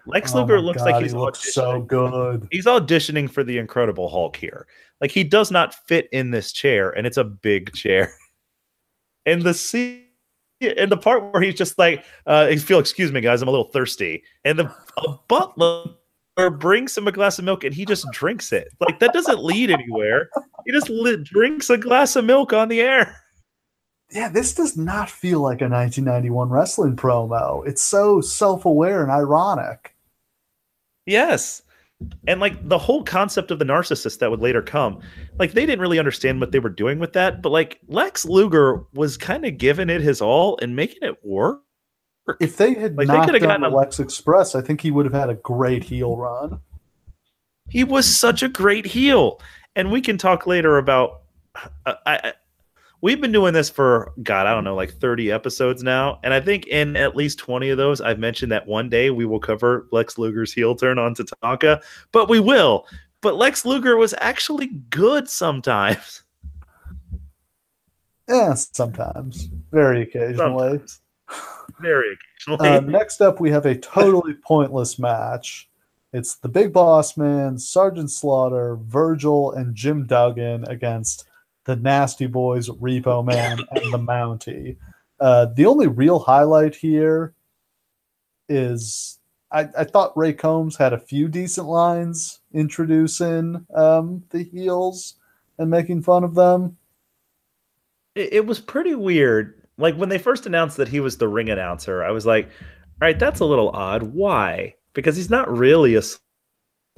[0.07, 2.49] Lex oh Luger looks God, like he's he looks so good.
[2.51, 4.67] He's auditioning for the Incredible Hulk here.
[5.01, 8.13] Like he does not fit in this chair, and it's a big chair.
[9.27, 10.05] And the scene
[10.61, 13.71] and the part where he's just like, uh, "Feel, excuse me, guys, I'm a little
[13.71, 14.71] thirsty," and the
[15.29, 15.95] butler
[16.59, 18.69] brings him a glass of milk, and he just drinks it.
[18.81, 20.29] Like that doesn't lead anywhere.
[20.67, 23.17] He just li- drinks a glass of milk on the air.
[24.11, 27.67] Yeah, this does not feel like a 1991 wrestling promo.
[27.67, 29.94] It's so self-aware and ironic.
[31.07, 31.63] Yes.
[32.27, 35.01] And like the whole concept of the narcissist that would later come,
[35.39, 38.85] like they didn't really understand what they were doing with that, but like Lex Luger
[38.95, 41.61] was kind of giving it his all and making it work.
[42.41, 45.15] If they had like not they done the Lex Express, I think he would have
[45.15, 46.61] had a great heel run.
[47.69, 49.41] He was such a great heel,
[49.77, 51.23] and we can talk later about.
[51.87, 52.33] Uh, I,
[53.05, 56.19] we've been doing this for god i don't know like 30 episodes now.
[56.25, 59.27] And i think in at least 20 of those i've mentioned that one day we
[59.27, 61.83] will cover lex luger's heel turn on tatanka
[62.13, 62.87] but we will.
[63.21, 66.23] But lex luger was actually good sometimes.
[68.27, 69.51] Yeah sometimes.
[69.71, 70.79] Very occasionally.
[70.79, 71.01] Sometimes.
[71.79, 72.69] very occasionally.
[72.71, 75.69] Uh, next up we have a totally pointless match.
[76.15, 81.27] It's the big boss man sergeant slaughter virgil and jim duggan against
[81.65, 84.77] the Nasty Boys, Repo Man, and the Mountie.
[85.21, 87.35] Uh, the only real highlight here
[88.49, 89.19] is
[89.51, 95.15] I, I, thought Ray Combs had a few decent lines introducing um, the heels
[95.59, 96.77] and making fun of them.
[98.17, 99.63] It, it was pretty weird.
[99.79, 103.09] Like when they first announced that he was the ring announcer, I was like, all
[103.09, 104.03] right, that's a little odd.
[104.03, 104.75] Why?
[104.93, 106.03] Because he's not really a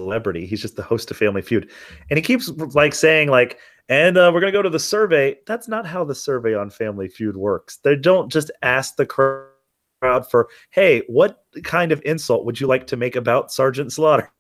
[0.06, 0.46] celebrity.
[0.46, 1.70] He's just the host of Family Feud,
[2.10, 5.68] and he keeps like saying like, "And uh, we're gonna go to the survey." That's
[5.68, 7.78] not how the survey on Family Feud works.
[7.78, 12.86] They don't just ask the crowd for, "Hey, what kind of insult would you like
[12.88, 14.30] to make about Sergeant Slaughter?"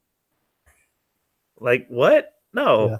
[1.58, 2.34] Like what?
[2.52, 2.90] No.
[2.90, 2.98] Yeah.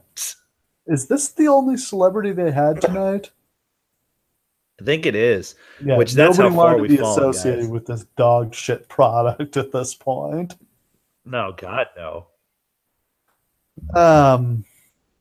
[0.87, 3.31] Is this the only celebrity they had tonight?
[4.81, 5.55] I think it is.
[5.85, 7.71] Yeah, Which that's nobody how far wanted to be fallen, associated guys.
[7.71, 10.57] with this dog shit product at this point.
[11.25, 12.29] No, God, no.
[13.95, 14.65] Um,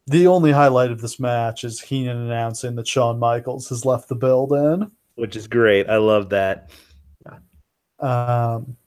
[0.07, 4.15] the only highlight of this match is Heenan announcing that Shawn Michaels has left the
[4.15, 4.91] building.
[5.15, 5.89] Which is great.
[5.89, 6.69] I love that.
[7.99, 8.77] Um,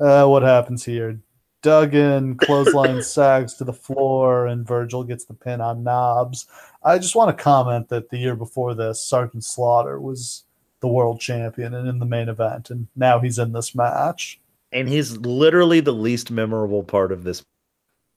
[0.00, 1.20] uh, what happens here?
[1.62, 6.46] Duggan clothesline sags to the floor, and Virgil gets the pin on Knobbs.
[6.82, 10.44] I just want to comment that the year before this, Sergeant Slaughter was
[10.80, 14.40] the world champion and in the main event, and now he's in this match.
[14.72, 17.44] And he's literally the least memorable part of this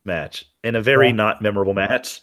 [0.06, 1.14] match in a very Yeah.
[1.14, 2.22] not memorable match.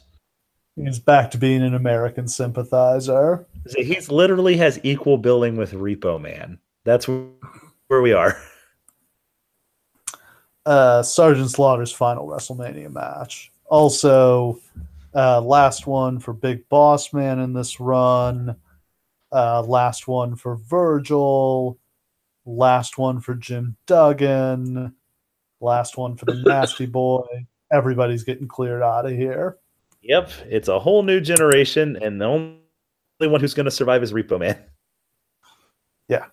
[0.76, 3.46] He's back to being an American sympathizer.
[3.66, 6.58] So He's literally has equal billing with Repo Man.
[6.84, 8.36] That's where we are.
[10.66, 13.50] uh, Sergeant Slaughter's final WrestleMania match.
[13.66, 14.60] Also,
[15.14, 18.56] uh, last one for Big Boss Man in this run.
[19.32, 21.78] Uh, last one for Virgil.
[22.46, 24.94] Last one for Jim Duggan.
[25.60, 27.46] Last one for the Nasty Boy.
[27.72, 29.58] Everybody's getting cleared out of here.
[30.02, 32.60] Yep, it's a whole new generation, and the only
[33.20, 34.58] one who's going to survive is Repo Man.
[36.08, 36.26] Yeah.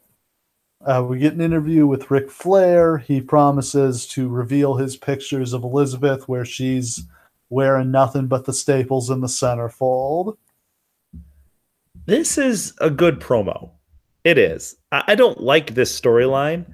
[0.86, 2.98] Uh, we get an interview with Ric Flair.
[2.98, 7.04] He promises to reveal his pictures of Elizabeth where she's
[7.50, 10.38] wearing nothing but the staples in the centerfold.
[12.06, 13.72] This is a good promo.
[14.24, 14.78] It is.
[14.92, 16.66] I, I don't like this storyline,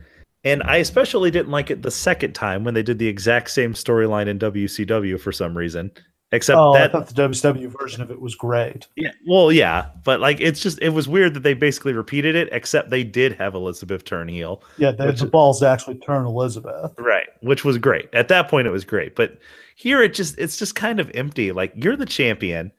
[0.44, 3.74] and I especially didn't like it the second time when they did the exact same
[3.74, 5.92] storyline in WCW for some reason.
[6.34, 8.88] Except Oh, that I thought the WCW version of it was great.
[8.96, 12.48] Yeah, well, yeah, but like it's just it was weird that they basically repeated it,
[12.54, 16.94] except they did have Elizabeth turn heel, Yeah, they the balls actually turn Elizabeth.
[16.98, 17.28] right?
[17.42, 18.08] Which was great.
[18.14, 19.39] At that point, it was great, but
[19.76, 21.52] here it just it's just kind of empty.
[21.52, 22.72] Like you're the champion,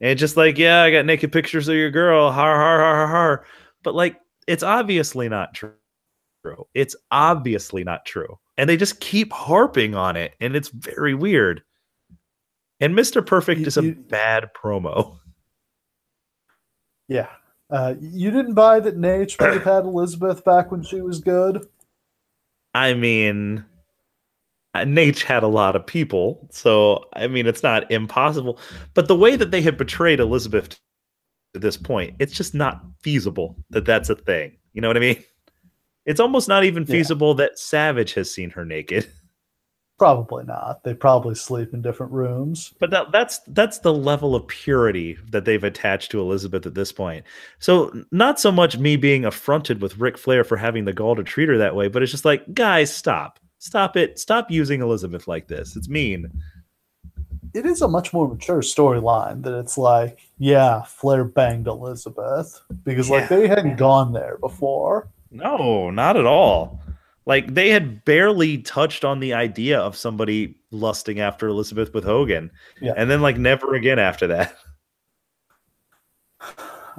[0.00, 3.06] and just like yeah, I got naked pictures of your girl, har har har har
[3.08, 3.44] har.
[3.82, 5.72] But like it's obviously not true.
[6.74, 11.62] It's obviously not true, and they just keep harping on it, and it's very weird.
[12.80, 13.24] And Mr.
[13.24, 15.18] Perfect You- is a you- bad promo.
[17.08, 17.28] Yeah.
[17.68, 21.66] Uh, you didn't buy that Naitch had Elizabeth back when she was good?
[22.74, 23.64] I mean,
[24.74, 28.58] uh, Naitch had a lot of people, so I mean, it's not impossible.
[28.94, 30.80] But the way that they had betrayed Elizabeth
[31.54, 34.56] to this point, it's just not feasible that that's a thing.
[34.72, 35.22] You know what I mean?
[36.06, 36.92] It's almost not even Yeah.
[36.92, 39.06] feasible that Savage has seen her naked.
[39.98, 40.82] Probably not.
[40.82, 42.72] They probably sleep in different rooms.
[42.80, 46.90] But that, that's that's the level of purity that they've attached to Elizabeth at this
[46.90, 47.26] point.
[47.58, 51.22] So not so much me being affronted with Ric Flair for having the gall to
[51.22, 55.28] treat her that way, but it's just like, guys, stop, stop it, stop using Elizabeth
[55.28, 55.76] like this.
[55.76, 56.30] It's mean.
[57.52, 63.10] It is a much more mature storyline that it's like, yeah, Flair banged Elizabeth because
[63.10, 65.10] like they hadn't gone there before.
[65.30, 66.80] No, not at all.
[67.26, 72.50] Like they had barely touched on the idea of somebody lusting after Elizabeth with Hogan,
[72.80, 72.94] Yeah.
[72.96, 74.56] and then like never again after that.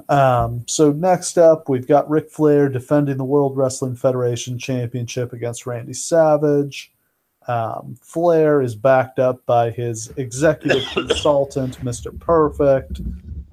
[0.08, 5.66] Um, so next up, we've got Ric Flair defending the World Wrestling Federation Championship against
[5.66, 6.92] Randy Savage.
[7.46, 12.18] Um, Flair is backed up by his executive consultant, Mr.
[12.18, 13.00] Perfect.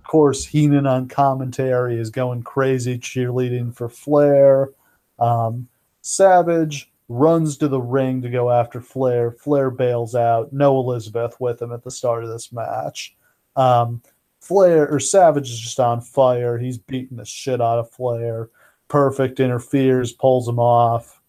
[0.09, 4.71] Course, Heenan on commentary is going crazy cheerleading for Flair.
[5.19, 5.67] Um,
[6.01, 9.29] Savage runs to the ring to go after Flair.
[9.29, 10.51] Flair bails out.
[10.51, 13.15] No Elizabeth with him at the start of this match.
[13.55, 14.01] Um,
[14.41, 16.57] Flair or Savage is just on fire.
[16.57, 18.49] He's beating the shit out of Flair.
[18.87, 21.21] Perfect interferes, pulls him off.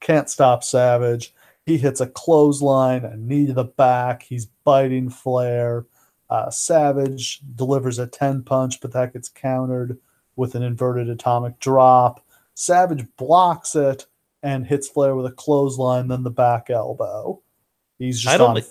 [0.00, 1.34] Can't stop Savage.
[1.66, 4.22] He hits a clothesline, a knee to the back.
[4.22, 5.84] He's biting Flair.
[6.30, 9.98] Uh, Savage delivers a 10 punch, but that gets countered
[10.36, 12.24] with an inverted atomic drop.
[12.54, 14.06] Savage blocks it
[14.42, 17.40] and hits Flair with a clothesline, then the back elbow.
[17.98, 18.66] He's just I don't on think-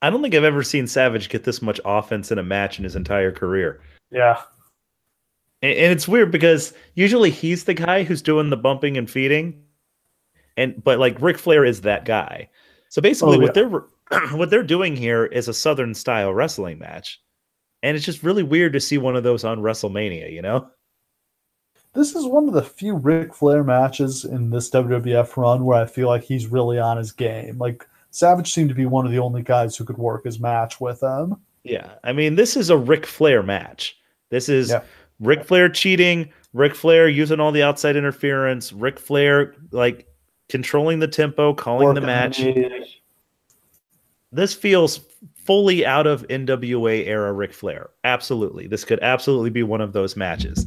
[0.00, 2.84] I don't think I've ever seen Savage get this much offense in a match in
[2.84, 3.80] his entire career.
[4.10, 4.40] yeah.
[5.62, 9.62] And, and it's weird because usually he's the guy who's doing the bumping and feeding,
[10.56, 12.48] and but like Ric Flair is that guy.
[12.88, 13.84] So basically, Oh, what they're
[14.32, 17.20] what they're doing here is a Southern style wrestling match,
[17.82, 20.32] and it's just really weird to see one of those on WrestleMania.
[20.32, 20.68] You know?
[21.94, 25.86] This is one of the few Ric Flair matches in this WWF run where I
[25.86, 27.58] feel like he's really on his game.
[27.58, 30.80] Like Savage seemed to be one of the only guys who could work his match
[30.80, 31.36] with him.
[31.64, 33.96] Yeah, I mean, this is a Ric Flair match.
[34.30, 34.82] This is Yeah.
[35.20, 40.08] Ric Flair cheating, Ric Flair using all the outside interference, Ric Flair like
[40.48, 42.40] controlling the tempo, calling the match.
[42.40, 43.01] knee.
[44.32, 45.00] This feels
[45.34, 47.90] fully out of NWA era Ric Flair.
[48.04, 48.66] Absolutely.
[48.66, 50.66] This could absolutely be one of those matches.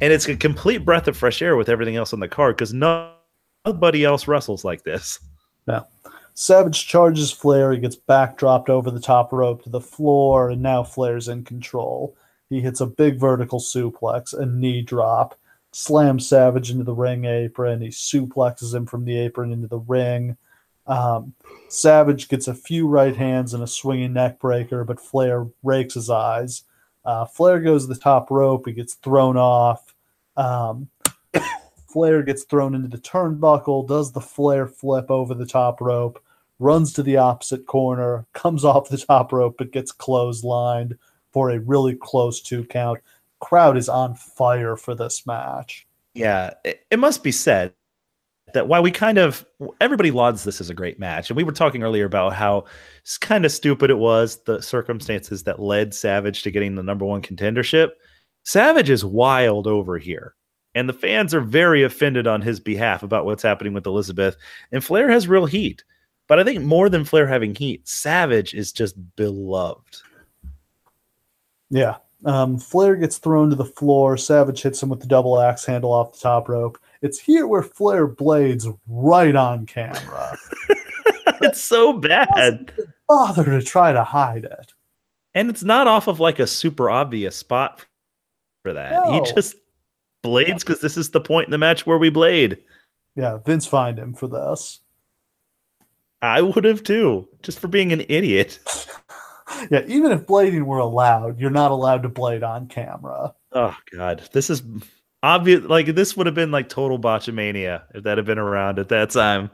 [0.00, 2.72] And it's a complete breath of fresh air with everything else on the card because
[2.72, 5.20] nobody else wrestles like this.
[5.66, 5.86] No.
[6.34, 7.72] Savage charges Flair.
[7.72, 12.16] He gets backdropped over the top rope to the floor, and now Flair's in control.
[12.50, 15.38] He hits a big vertical suplex, a knee drop,
[15.70, 17.80] slams Savage into the ring apron.
[17.80, 20.36] He suplexes him from the apron into the ring.
[20.86, 21.34] Um,
[21.68, 26.10] Savage gets a few right hands and a swinging neck breaker, but Flair rakes his
[26.10, 26.64] eyes.
[27.04, 28.66] Uh, Flair goes to the top rope.
[28.66, 29.94] He gets thrown off.
[30.36, 30.88] Um,
[31.88, 36.22] Flair gets thrown into the turnbuckle, does the Flair flip over the top rope,
[36.58, 40.98] runs to the opposite corner, comes off the top rope, but gets clotheslined
[41.32, 43.00] for a really close two count.
[43.40, 45.86] Crowd is on fire for this match.
[46.14, 47.74] Yeah, it, it must be said
[48.54, 49.44] that while we kind of
[49.80, 52.64] everybody lauds this as a great match, and we were talking earlier about how
[53.20, 57.20] kind of stupid it was the circumstances that led Savage to getting the number one
[57.20, 57.90] contendership.
[58.44, 60.34] Savage is wild over here,
[60.74, 64.36] and the fans are very offended on his behalf about what's happening with Elizabeth.
[64.72, 65.84] And Flair has real heat,
[66.28, 69.96] but I think more than Flair having heat, Savage is just beloved.
[71.70, 71.96] Yeah.
[72.24, 74.16] Um, Flair gets thrown to the floor.
[74.16, 76.78] Savage hits him with the double axe handle off the top rope.
[77.04, 80.38] It's here where Flair blades right on camera.
[81.42, 82.72] it's so bad.
[83.06, 84.72] Bother to try to hide it.
[85.34, 87.84] And it's not off of like a super obvious spot
[88.62, 88.92] for that.
[88.92, 89.12] No.
[89.12, 89.56] He just
[90.22, 92.56] blades because this is the point in the match where we blade.
[93.16, 94.80] Yeah, Vince fined him for this.
[96.22, 98.58] I would have too, just for being an idiot.
[99.70, 103.34] Yeah, even if blading were allowed, you're not allowed to blade on camera.
[103.52, 104.62] Oh god, this is
[105.24, 105.64] obvious.
[105.64, 109.10] Like this would have been like total botchamania if that had been around at that
[109.10, 109.50] time.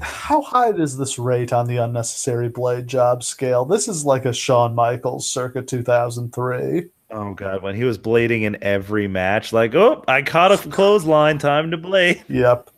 [0.00, 3.64] How high does this rate on the unnecessary blade job scale?
[3.64, 6.90] This is like a Shawn Michaels circa 2003.
[7.12, 11.38] Oh god, when he was blading in every match, like, oh, I caught a clothesline,
[11.38, 12.24] time to blade.
[12.28, 12.70] Yep.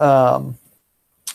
[0.00, 0.58] Um,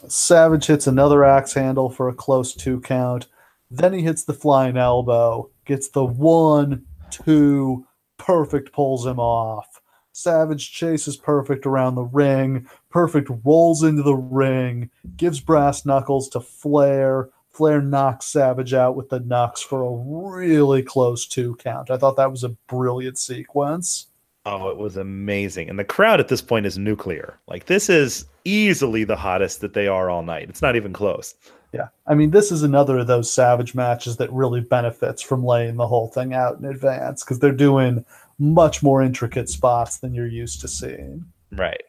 [0.08, 3.28] Savage hits another axe handle for a close two count.
[3.72, 7.88] Then he hits the flying elbow, gets the one, two,
[8.22, 9.82] perfect pulls him off.
[10.14, 12.68] Savage chases Perfect around the ring.
[12.90, 17.30] Perfect rolls into the ring, gives brass knuckles to Flair.
[17.50, 21.90] Flair knocks Savage out with the knucks for a really close two count.
[21.90, 24.08] I thought that was a brilliant sequence.
[24.46, 25.70] Oh, it was amazing.
[25.70, 27.40] And the crowd at this point is nuclear.
[27.48, 30.50] Like this is easily the hottest that they are all night.
[30.50, 31.36] It's not even close.
[31.74, 31.88] Yeah.
[32.06, 35.88] I mean, this is another of those Savage matches that really benefits from laying the
[35.88, 38.06] whole thing out in advance because they're doing
[38.38, 41.26] much more intricate spots than you're used to seeing.
[41.52, 41.84] Right.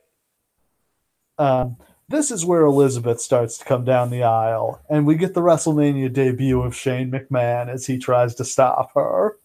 [1.39, 1.77] Um,
[2.09, 6.13] this is where Elizabeth starts to come down the aisle, and we get the WrestleMania
[6.13, 9.37] debut of Shane McMahon as he tries to stop her.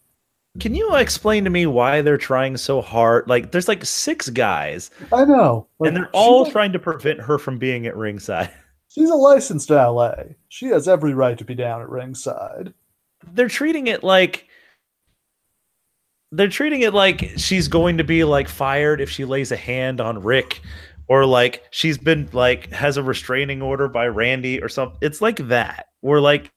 [0.59, 3.27] Can you explain to me why they're trying so hard?
[3.27, 5.67] Like there's like six guys I know.
[5.79, 8.51] like, and they're all trying to prevent her from being at ringside.
[8.97, 10.35] She's a licensed valet.
[10.49, 12.73] She has every right to be down at ringside.
[13.31, 14.47] They're treating it like
[16.31, 20.01] they're treating it like she's going to be like fired if she lays a hand
[20.01, 20.61] on Rick
[21.07, 24.97] or like she's been like has a restraining order by Randy or something.
[25.01, 25.89] It's like that.
[26.01, 26.49] We're like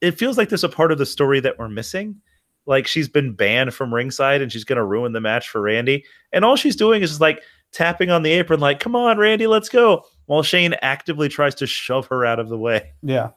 [0.00, 2.22] it feels like there's a part of the story that we're missing.
[2.64, 6.06] Like she's been banned from ringside and she's going to ruin the match for Randy.
[6.32, 9.46] And all she's doing is just like tapping on the apron, like, come on, Randy,
[9.46, 10.04] let's go.
[10.32, 12.94] While Shane actively tries to shove her out of the way.
[13.02, 13.32] Yeah.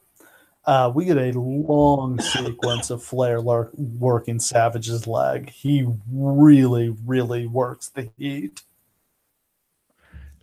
[0.63, 5.49] Uh, we get a long sequence of Flair lar- working Savage's leg.
[5.49, 8.63] He really, really works the heat.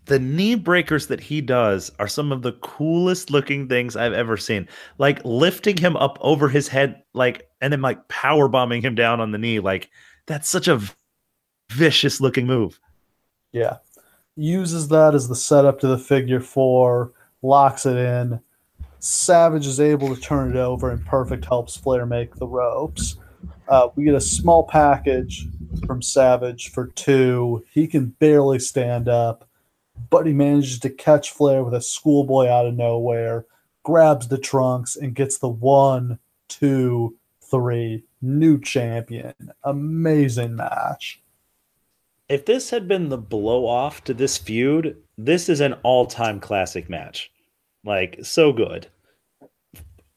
[0.05, 4.37] The knee breakers that he does are some of the coolest looking things I've ever
[4.37, 4.69] seen.
[4.99, 9.23] Like lifting him up over his head, like, and then like power bombing him down
[9.23, 9.59] on the knee.
[9.59, 9.89] Like,
[10.27, 10.93] that's such a v-
[11.71, 12.79] vicious looking move.
[13.53, 13.79] Yeah.
[14.37, 18.41] Uses that as the setup to the figure four, locks it in.
[18.99, 23.17] Savage is able to turn it over, and Perfect helps Flair make the ropes.
[23.69, 25.47] Uh, we get a small package
[25.87, 27.65] from Savage for two.
[27.71, 29.49] He can barely stand up,
[30.11, 33.45] but he manages to catch Flair with a schoolboy out of nowhere,
[33.83, 36.19] grabs the trunks, and gets the one,
[36.49, 38.05] two, three.
[38.21, 39.35] New champion.
[39.65, 41.22] Amazing match.
[42.33, 46.41] If this had been the blow off to this feud, this is an all time
[46.41, 47.31] classic match.
[47.85, 48.87] Like so good.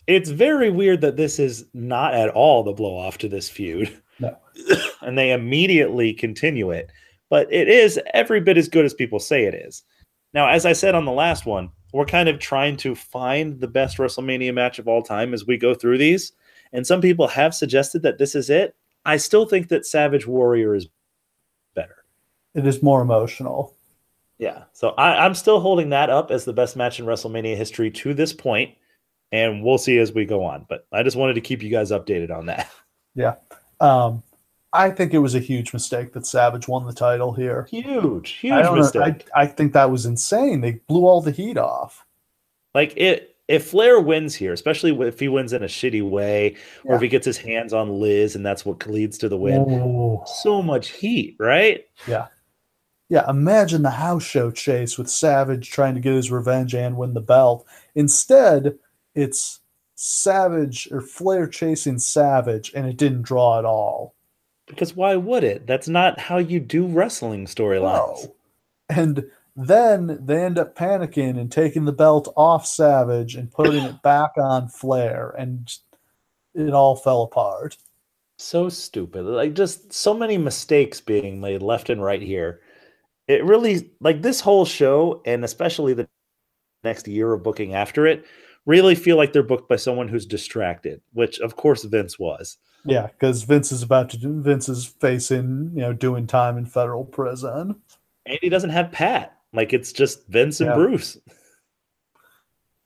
[0.08, 4.02] It's very weird that this is not at all the blow off to this feud.
[4.22, 4.38] No.
[5.02, 6.90] and they immediately continue it.
[7.30, 9.84] But it is every bit as good as people say it is.
[10.34, 13.68] Now, as I said on the last one, we're kind of trying to find the
[13.68, 16.32] best WrestleMania match of all time as we go through these.
[16.72, 18.74] And some people have suggested that this is it.
[19.04, 20.88] I still think that Savage Warrior is.
[22.56, 23.76] It is more emotional.
[24.38, 24.64] Yeah.
[24.74, 28.14] So I, I'm still holding that up as the best match in WrestleMania history to
[28.14, 28.76] this point,
[29.32, 30.66] and we'll see as we go on.
[30.68, 32.70] But I just wanted to keep you guys updated on that.
[33.18, 33.36] Yeah.
[33.80, 34.24] Um,
[34.74, 37.66] I think it was a huge mistake that Savage won the title here.
[37.72, 39.26] Huge, huge I mistake.
[39.34, 40.60] I, I think that was insane.
[40.60, 42.06] They blew all the heat off.
[42.74, 46.96] Like it, if Flair wins here, especially if he wins in a shitty way, or
[46.96, 50.62] if he gets his hands on Liz and that's what leads to the win, so
[50.62, 51.86] much heat, right?
[52.06, 52.28] Yeah.
[53.10, 57.14] Yeah, imagine the house show chase with Savage trying to get his revenge and win
[57.14, 57.66] the belt.
[57.94, 58.78] Instead,
[59.14, 59.60] it's
[59.96, 64.16] Savage or Flair chasing Savage, and it didn't draw at all.
[64.68, 65.68] Because why would it?
[65.68, 68.24] That's not how you do wrestling storylines.
[68.24, 68.36] No.
[68.90, 74.02] And then they end up panicking and taking the belt off Savage and putting it
[74.04, 75.72] back on Flair, and
[76.56, 77.78] it all fell apart.
[78.38, 79.26] So stupid.
[79.26, 82.60] Like just so many mistakes being made left and right here.
[83.28, 86.08] It really like this whole show and especially the
[86.84, 88.26] next year of booking after it
[88.66, 92.58] really feel like they're booked by someone who's distracted, which of course Vince was.
[92.84, 96.66] Yeah, because Vince is about to do, Vince is facing, you know, doing time in
[96.66, 97.82] federal prison.
[98.26, 99.38] And he doesn't have Pat.
[99.54, 100.76] Like it's just Vince and Yeah.
[100.76, 101.18] Bruce.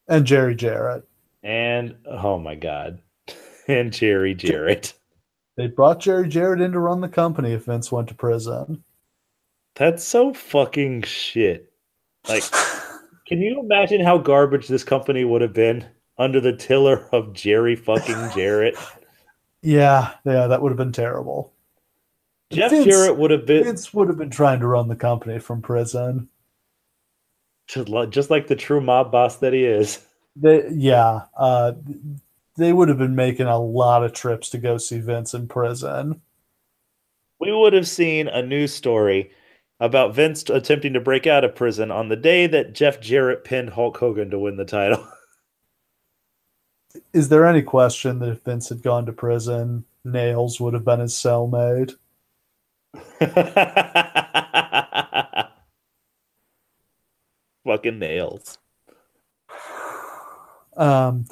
[0.08, 1.08] And Jerry Jarrett.
[1.44, 3.00] And oh my god.
[3.68, 4.96] And Jerry Jarrett.
[5.56, 8.84] They brought Jerry Jarrett in to run the company if Vince went to prison.
[9.80, 11.72] That's so fucking shit.
[12.28, 12.44] Like
[13.28, 15.88] Can you imagine how garbage this company would have been
[16.18, 18.76] under the tiller of Jerry fucking Jarrett?
[19.62, 21.52] Yeah, yeah, that would have been terrible.
[22.50, 25.38] Jeff Vince- Jarrett would have been Vince would have been trying to run the company
[25.38, 26.30] from prison.
[27.68, 30.00] just like the true mob boss that he is.
[30.38, 31.74] They, yeah, uh,
[32.56, 36.22] they would have been making a lot of trips to go see Vince in prison.
[37.42, 39.32] We would have seen a news story
[39.80, 43.72] about Vince attempting to break out of prison on the day that Jeff Jarrett pinned
[43.72, 45.08] Hulk Hogan to win the title.
[47.14, 51.00] Is there any question that if Vince had gone to prison, Nailz would have been
[51.00, 51.94] his cellmate?
[57.66, 58.58] Fucking Nailz.
[60.76, 61.26] Um,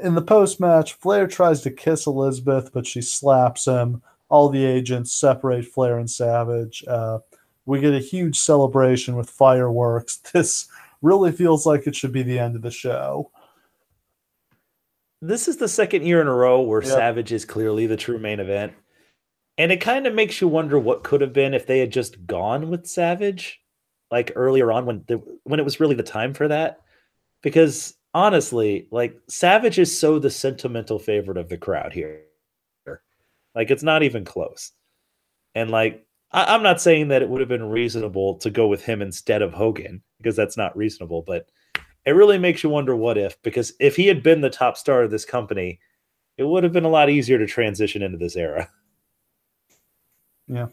[0.00, 4.02] in the post match, Flair tries to kiss Elizabeth, but she slaps him.
[4.28, 6.82] All the agents separate Flair and Savage.
[6.88, 7.18] Uh,
[7.64, 10.20] we get a huge celebration with fireworks.
[10.32, 10.68] This
[11.00, 13.30] really feels like it should be the end of the show.
[15.20, 16.90] This is the second year in a row where Yep.
[16.90, 18.72] Savage is clearly the true main event.
[19.58, 22.26] And it kind of makes you wonder what could have been if they had just
[22.26, 23.60] gone with Savage
[24.10, 26.80] like earlier on when the, when it was really the time for that.
[27.42, 32.22] Because honestly, like Savage is so the sentimental favorite of the crowd here.
[33.54, 34.72] Like it's not even close.
[35.54, 38.82] And like I, I'm not saying that it would have been reasonable to go with
[38.84, 41.48] him instead of Hogan because that's not reasonable, but
[42.04, 45.02] it really makes you wonder what if because if he had been the top star
[45.02, 45.78] of this company,
[46.36, 48.68] it would have been a lot easier to transition into this era.
[50.48, 50.66] Yeah.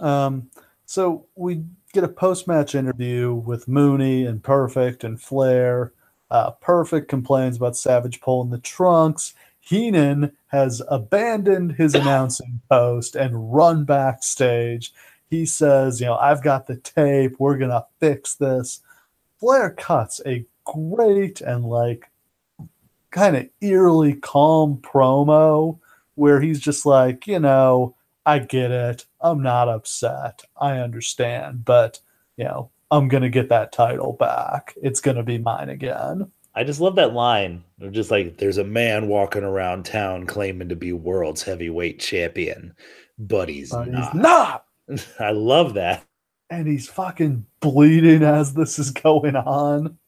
[0.00, 0.50] Um,
[0.86, 1.64] so we
[1.94, 5.92] get a post match interview with Mooney and Perfect and Flair.
[6.30, 9.32] Uh, Perfect complains about Savage pulling the trunks.
[9.64, 14.92] Heenan has abandoned his announcing post and run backstage.
[15.30, 17.36] He says, You know, I've got the tape.
[17.38, 18.80] We're going to fix this.
[19.40, 22.10] Flair cuts a great and like
[23.10, 25.78] kind of eerily calm promo
[26.14, 27.96] where he's just like, You know,
[28.26, 29.06] I get it.
[29.20, 30.42] I'm not upset.
[30.56, 32.00] I understand, but
[32.36, 34.74] you know, I'm gonna get that title back.
[34.82, 36.30] It's gonna be mine again.
[36.54, 37.64] I just love that line.
[37.78, 42.74] They're just like, there's a man walking around town claiming to be world's heavyweight champion,
[43.18, 44.12] but he's But not.
[44.12, 44.64] he's not,
[45.20, 46.04] I love that.
[46.50, 49.98] and he's fucking bleeding as this is going on.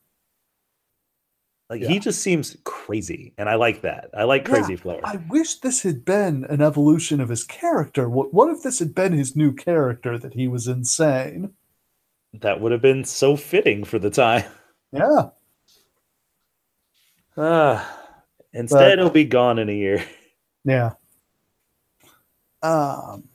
[1.69, 1.89] Like Yeah.
[1.89, 4.11] he just seems crazy, and I like that.
[4.15, 5.01] I like Yeah, crazy Flair.
[5.03, 8.09] I wish this had been an evolution of his character.
[8.09, 11.55] What what if this had been his new character that he was insane?
[12.35, 14.45] That would have been so fitting for the time.
[14.93, 15.31] Yeah.
[17.37, 17.99] Ah,
[18.53, 20.05] instead, he'll be gone in a year.
[20.65, 20.95] Yeah.
[22.63, 23.29] Um,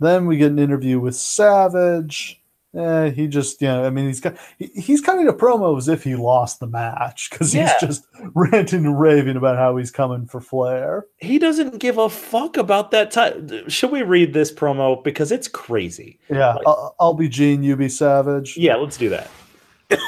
[0.00, 2.42] then we get an interview with Savage.
[2.76, 5.86] Eh, he just, you know, I mean, he's got he, he's cutting a promo as
[5.88, 7.72] if he lost the match because Yeah.
[7.78, 11.06] he's just ranting and raving about how he's coming for Flair.
[11.18, 13.68] He doesn't give a fuck about that time.
[13.70, 16.18] Should we read this promo because it's crazy?
[16.28, 18.56] Yeah, Like- I'll, I'll be Gene, you be Savage.
[18.56, 19.30] Yeah, let's do that.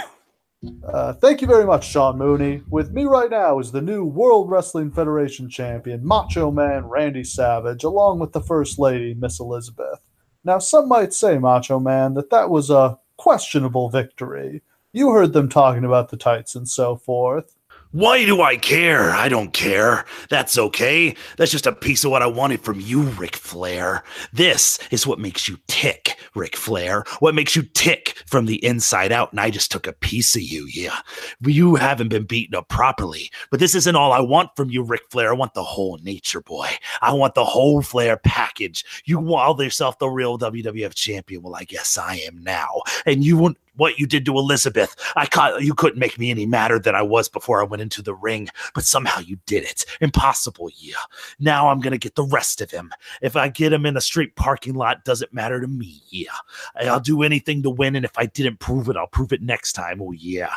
[0.84, 2.62] Uh, thank you very much, Sean Mooney.
[2.68, 7.84] With me right now is the new World Wrestling Federation champion, Macho Man Randy Savage,
[7.84, 10.00] along with the First Lady, Miss Elizabeth.
[10.42, 14.62] Now, some might say, Macho Man, that that was a questionable victory.
[14.92, 17.54] You heard them talking about the tights and so forth.
[17.92, 19.12] Why do I care?
[19.12, 20.04] I don't care.
[20.28, 21.16] That's okay.
[21.38, 24.04] That's just a piece of what I wanted from you, Ric Flair.
[24.30, 27.04] This is what makes you tick, Ric Flair.
[27.20, 29.32] What makes you tick from the inside out.
[29.32, 30.98] And I just took a piece of you, yeah.
[31.40, 33.30] You haven't been beaten up properly.
[33.50, 35.30] But this isn't all I want from you, Ric Flair.
[35.30, 36.68] I want the whole nature boy.
[37.00, 38.84] I want the whole Flair package.
[39.06, 41.40] You call yourself the real WWF champion.
[41.40, 42.82] Well, I guess I am now.
[43.06, 44.94] And you won't what you did to Elizabeth.
[45.16, 48.02] I caught you couldn't make me any madder than I was before I went into
[48.02, 49.86] the ring, but somehow you did it.
[50.00, 51.00] Impossible, yeah.
[51.38, 52.92] Now I'm gonna get the rest of him.
[53.22, 56.36] If I get him in a street parking lot, doesn't matter to me, yeah.
[56.82, 59.72] I'll do anything to win, and if I didn't prove it, I'll prove it next
[59.72, 60.02] time.
[60.02, 60.52] Oh yeah.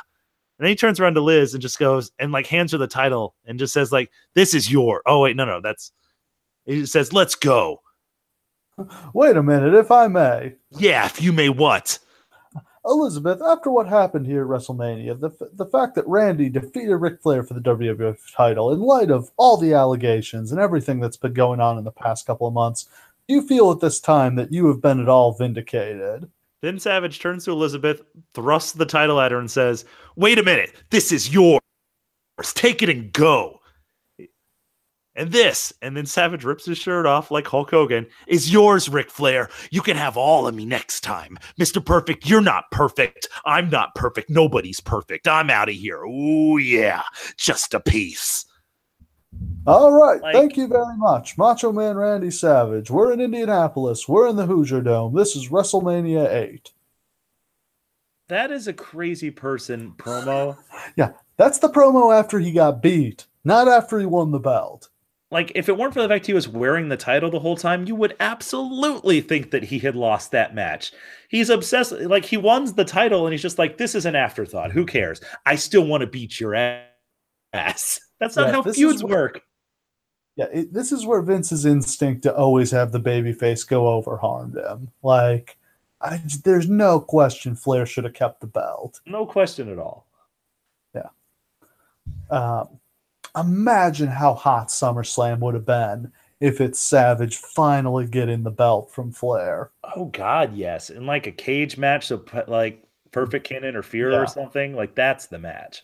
[0.57, 2.87] And then he turns around to Liz and just goes and like hands her the
[2.87, 5.91] title and just says like, "This is your." Oh wait, no, no, that's.
[6.65, 7.81] He says, "Let's go."
[9.13, 10.53] Wait a minute, if I may.
[10.71, 11.99] Yeah, if you may what?
[12.85, 17.43] Elizabeth, after what happened here at WrestleMania, the, the fact that Randy defeated Ric Flair
[17.43, 21.59] for the WWF title, in light of all the allegations and everything that's been going
[21.59, 22.89] on in the past couple of months,
[23.27, 26.29] do you feel at this time that you have been at all vindicated?
[26.61, 28.01] Then Savage turns to Elizabeth,
[28.33, 29.85] thrusts the title at her, and says,
[30.15, 30.73] Wait a minute.
[30.89, 31.61] This is yours.
[32.43, 33.60] Take it and go.
[35.15, 38.07] "And this," and then Savage rips his shirt off like Hulk Hogan.
[38.27, 39.49] is yours, Ric Flair.
[39.69, 41.37] You can have all of me next time.
[41.59, 41.83] Mr.
[41.85, 43.27] Perfect, you're not perfect.
[43.45, 44.29] I'm not perfect.
[44.29, 45.27] Nobody's perfect.
[45.27, 46.03] I'm out of here.
[46.03, 47.03] Ooh, yeah.
[47.37, 48.45] Just a piece.
[49.65, 51.37] All right, Like- thank you very much.
[51.37, 52.89] Macho Man Randy Savage.
[52.91, 54.07] We're in Indianapolis.
[54.07, 55.13] We're in the Hoosier Dome.
[55.15, 56.71] This is WrestleMania 8.
[58.27, 60.57] That is a crazy person promo.
[60.95, 61.11] Yeah.
[61.37, 64.89] That's the promo after he got beat, not after he won the belt.
[65.31, 67.87] Like, if it weren't for the fact he was wearing the title the whole time,
[67.87, 70.91] you would absolutely think that he had lost that match.
[71.29, 74.73] He's obsessed, like, he won the title and he's just like, this is an afterthought.
[74.73, 75.21] Who cares?
[75.45, 76.81] I still want to beat your ass.
[78.19, 79.41] That's not Yeah, how feuds work.
[80.35, 84.57] Yeah, it, this is where Vince's instinct to always have the babyface go over harmed
[84.57, 84.89] him.
[85.01, 85.57] Like,
[86.01, 88.99] I, there's no question Flair should have kept the belt.
[89.05, 90.07] No question at all.
[90.93, 91.09] Yeah.
[92.29, 92.80] Um,
[93.37, 99.11] imagine how hot SummerSlam would have been if it's Savage finally getting the belt from
[99.11, 99.71] Flair.
[99.95, 100.89] Oh, God, yes.
[100.89, 104.19] In like a cage match, so like Perfect can't interfere Yeah.
[104.19, 105.83] or something, like, that's the match.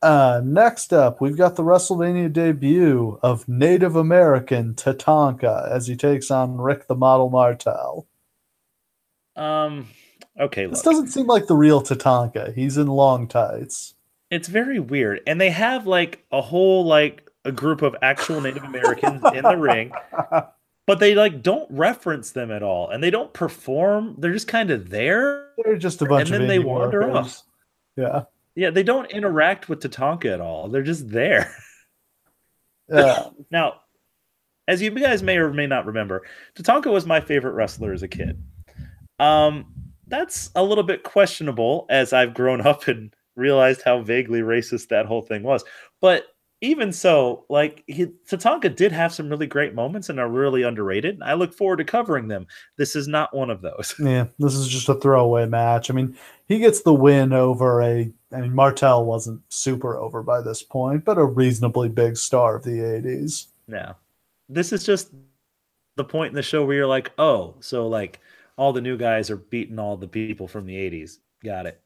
[0.00, 6.30] Uh, next up, we've got the WrestleMania debut of Native American Tatanka as he takes
[6.30, 8.06] on Rick the Model Martel.
[9.34, 9.88] Um,
[10.38, 10.92] okay, This look.
[10.94, 12.54] doesn't seem like the real Tatanka.
[12.54, 13.94] He's in long tights.
[14.30, 15.20] It's very weird.
[15.26, 19.56] And they have like a whole like a group of actual Native Americans in the
[19.56, 19.92] ring,
[20.86, 24.16] but they like don't reference them at all and they don't perform.
[24.18, 25.50] They're just kind of there.
[25.64, 27.16] They're just a bunch And then they wander workers.
[27.16, 27.42] off.
[27.96, 28.22] Yeah.
[28.54, 30.68] Yeah, they don't interact with Tatanka at all.
[30.68, 31.54] They're just there.
[32.90, 33.28] Yeah.
[33.50, 33.80] Now,
[34.66, 36.22] as you guys may or may not remember,
[36.54, 38.42] Tatanka was my favorite wrestler as a kid.
[39.18, 39.66] Um,
[40.06, 45.06] that's a little bit questionable as I've grown up and realized how vaguely racist that
[45.06, 45.64] whole thing was.
[46.00, 46.26] But
[46.60, 51.20] even so, like he, Tatanka did have some really great moments and are really underrated.
[51.22, 52.46] I look forward to covering them.
[52.76, 53.94] This is not one of those.
[54.08, 55.90] Yeah, this is just a throwaway match.
[55.90, 56.16] I mean,
[56.46, 58.12] he gets the win over a.
[58.32, 62.64] I mean, Martel wasn't super over by this point, but a reasonably big star of
[62.64, 63.46] the 80s.
[63.68, 63.92] Yeah,
[64.48, 65.12] this is just
[65.96, 68.20] the point in the show where you're like, oh, so like
[68.56, 71.18] all the new guys are beating all the people from the '80s.
[71.44, 71.80] Got it.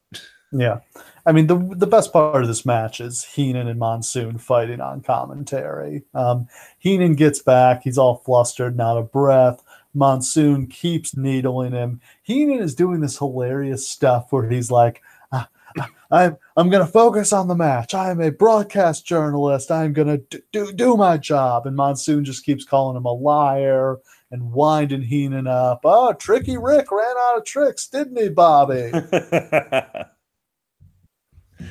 [0.53, 0.79] Yeah.
[1.25, 5.01] I mean, the the best part of this match is Heenan and Monsoon fighting on
[5.01, 6.03] commentary.
[6.13, 6.47] Um,
[6.79, 7.83] Heenan gets back.
[7.83, 9.63] He's all flustered, not a breath.
[9.93, 12.01] Monsoon keeps needling him.
[12.23, 15.01] Heenan is doing this hilarious stuff where he's like,
[15.31, 15.47] "Ah,
[15.79, 17.93] ah, I'm I'm gonna focus on the match.
[17.93, 19.71] I am a broadcast journalist.
[19.71, 21.65] I'm gonna do, do do my job.
[21.65, 23.97] And Monsoon just keeps calling him a liar
[24.31, 25.81] and winding Heenan up.
[25.85, 28.91] Oh, Tricky Rick ran out of tricks, didn't he, Bobby?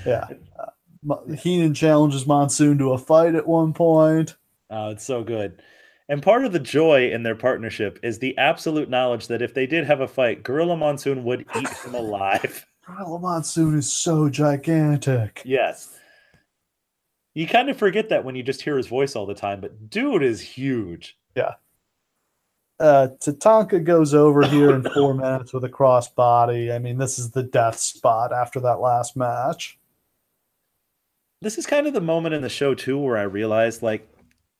[0.06, 0.28] Yeah.
[0.59, 4.36] Uh, Heenan challenges Monsoon to a fight at one point.
[4.70, 5.60] Oh, it's so good.
[6.09, 9.66] And part of the joy in their partnership is the absolute knowledge that if they
[9.66, 12.66] did have a fight, Gorilla Monsoon would eat him alive.
[12.86, 15.43] Gorilla Monsoon is so gigantic.
[15.44, 15.97] yes.
[17.35, 19.89] You kind of forget that when you just hear his voice all the time, but
[19.89, 21.16] dude is huge.
[21.35, 21.55] Yeah.
[22.78, 26.74] Uh, Tatanka goes over here in four minutes with a crossbody.
[26.74, 29.78] I mean, this is the death spot after that last match.
[31.43, 34.09] This is kind of the moment in the show too where I realized like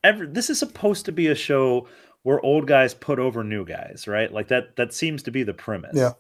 [0.05, 1.89] every this is supposed to be a show
[2.25, 4.33] where old guys put over new guys, right?
[4.33, 5.95] Like that that seems to be the premise.
[5.95, 6.13] Yeah.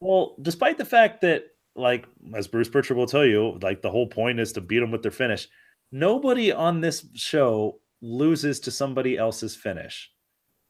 [0.00, 4.06] Well, despite the fact that like as Bruce Prichard will tell you, like the whole
[4.06, 5.48] point is to beat them with their finish.
[5.90, 10.10] Nobody on this show loses to somebody else's finish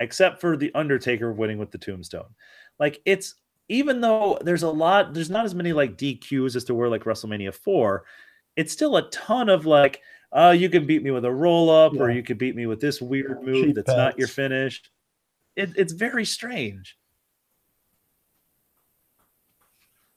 [0.01, 2.35] except for the Undertaker winning with the tombstone.
[2.79, 3.35] Like it's
[3.69, 7.05] even though there's a lot, there's not as many like DQs as to where like
[7.05, 8.05] WrestleMania 4,
[8.59, 10.03] it's still a ton of like,
[10.33, 12.81] uh, you can beat me with a roll up, or you could beat me with
[12.81, 14.83] this weird move Cheap that's not your finish.
[15.55, 16.99] It, it's very strange.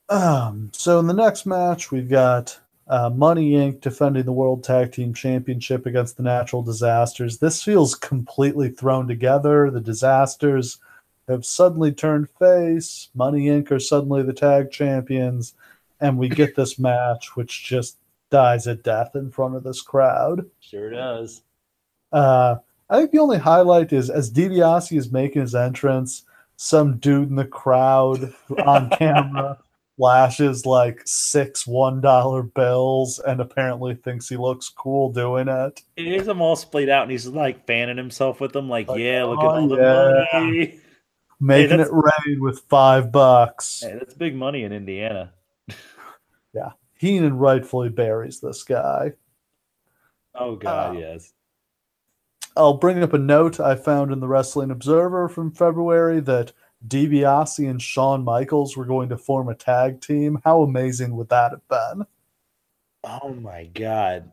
[0.10, 3.80] Um, so in the next match, we've got uh, Money Inc.
[3.80, 7.38] defending the World Tag Team Championship against the Natural Disasters.
[7.38, 9.70] This feels completely thrown together.
[9.70, 10.80] The Disasters
[11.28, 13.10] have suddenly turned face.
[13.14, 13.70] Money Inc.
[13.70, 15.54] are suddenly the tag champions,
[16.00, 17.98] and we get this match, which just
[18.32, 20.46] dies a death in front of this crowd.
[20.60, 21.44] Sure does.
[22.12, 22.56] Uh,
[22.90, 26.24] I think the only highlight is as DiBiase is making his entrance,
[26.58, 28.34] some dude in the crowd
[28.66, 29.58] on camera
[29.98, 35.82] flashes like six one dollar bills and apparently thinks he looks cool doing it.
[35.96, 39.00] He has them all splayed out and he's like fanning himself with them, like, Like,
[39.00, 40.40] yeah, look oh, at all the yeah.
[40.40, 40.80] money.
[41.40, 41.94] Making that's- it
[42.28, 43.82] rain with five bucks.
[43.84, 45.34] Hey, that's big money in Indiana.
[47.02, 49.14] Heenan rightfully buries this guy.
[50.36, 51.34] Oh god, Uh, yes.
[52.56, 56.52] I'll bring up a note I found in the Wrestling Observer from February that
[56.88, 60.42] DiBiase and Shawn Michaels were going to form a tag team.
[60.44, 62.06] How amazing would that have been?
[63.04, 64.32] Oh my god.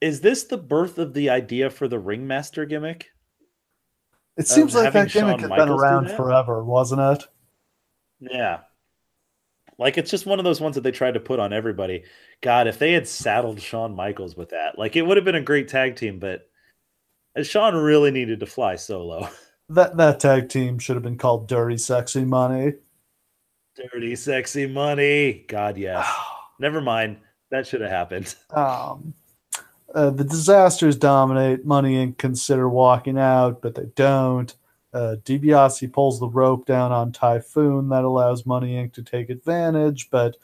[0.00, 3.10] Is this the birth of the idea for the ringmaster gimmick?
[4.38, 7.28] It seems like that gimmick Shawn had Michaels been around forever, wasn't it?
[8.20, 8.60] Yeah.
[9.78, 12.04] Like it's just one of those ones that they tried to put on everybody.
[12.40, 15.40] God, if they had saddled Shawn Michaels with that, like it would have been a
[15.40, 16.48] great tag team, but
[17.42, 19.28] Shawn really needed to fly solo.
[19.70, 22.72] That that tag team should have been called Dirty Sexy Money.
[23.76, 25.44] Dirty, sexy money.
[25.46, 26.08] God, yes.
[26.58, 27.18] Never mind.
[27.50, 28.34] That should have happened.
[28.50, 29.14] Um,
[29.94, 31.64] uh, the disasters dominate.
[31.64, 32.18] Money Inc.
[32.18, 34.54] consider walking out, but they don't.
[34.92, 37.88] Uh, DiBiase pulls the rope down on Typhoon.
[37.90, 38.92] That allows Money Inc.
[38.94, 40.36] to take advantage, but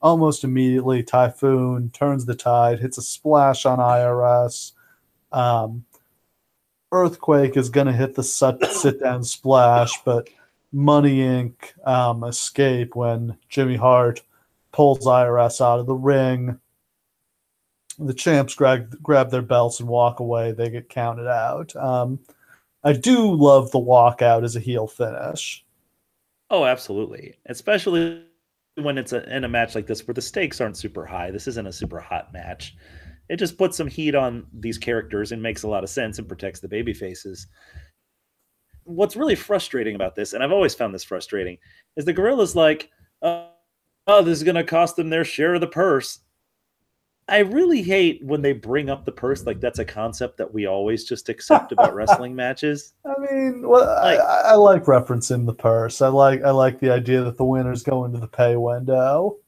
[0.00, 4.72] almost immediately, Typhoon turns the tide, hits a splash on IRS.
[5.30, 5.84] Um,
[6.90, 10.28] Earthquake is going to hit the sit, down splash, but
[10.72, 11.54] Money Inc.
[11.86, 14.22] Um, escape when Jimmy Hart
[14.72, 16.58] pulls IRS out of the ring
[17.98, 20.52] the champs grab grab their belts and walk away.
[20.52, 21.74] They get counted out.
[21.76, 22.20] Um,
[22.84, 25.64] I do love the walkout as a heel finish.
[26.50, 27.34] Oh, absolutely.
[27.46, 28.24] Especially
[28.76, 31.30] when it's a, in a match like this where the stakes aren't super high.
[31.30, 32.76] This isn't a super hot match.
[33.28, 36.28] It just puts some heat on these characters and makes a lot of sense and
[36.28, 37.46] protects the baby faces.
[38.84, 41.56] What's really frustrating about this, and I've always found this frustrating,
[41.96, 42.90] is the gorilla's like,
[43.22, 43.48] oh,
[44.08, 46.18] oh this is going to cost them their share of the purse.
[47.28, 50.66] I really hate when they bring up the purse like that's a concept that we
[50.66, 52.94] always just accept about wrestling matches.
[53.06, 56.02] I mean, well, Like- I, I like referencing the purse.
[56.02, 59.38] I like I like the idea that the winners go into the pay window.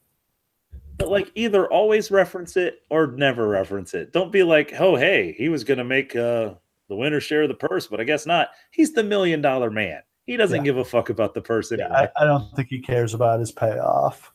[0.97, 4.13] But like either always reference it or never reference it.
[4.13, 6.53] Don't be like, oh hey, he was gonna make uh
[6.87, 8.49] the winner share of the purse, but I guess not.
[8.71, 10.01] He's the million dollar man.
[10.25, 10.63] He doesn't Yeah.
[10.63, 11.89] give a fuck about the purse anyway.
[12.17, 14.31] I, I don't think he cares about his payoff.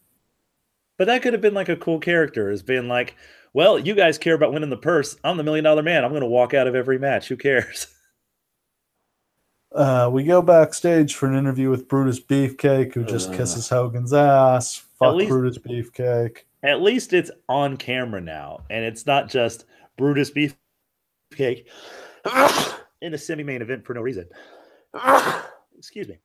[1.01, 3.16] But that could have been like a cool character, as being like,
[3.55, 5.16] well, you guys care about winning the purse.
[5.24, 6.05] I'm the million dollar man.
[6.05, 7.28] I'm gonna walk out of every match.
[7.28, 7.86] Who cares?
[9.72, 13.36] Uh, we go backstage for an interview with Brutus Beefcake, who just Ugh.
[13.36, 14.85] kisses Hogan's ass.
[14.98, 16.39] Fuck least- Brutus Beefcake.
[16.64, 19.66] At least it's on camera now, and it's not just
[19.97, 21.66] Brutus Beefcake
[23.01, 24.28] in a semi-main event for no reason.
[25.78, 26.18] Excuse me.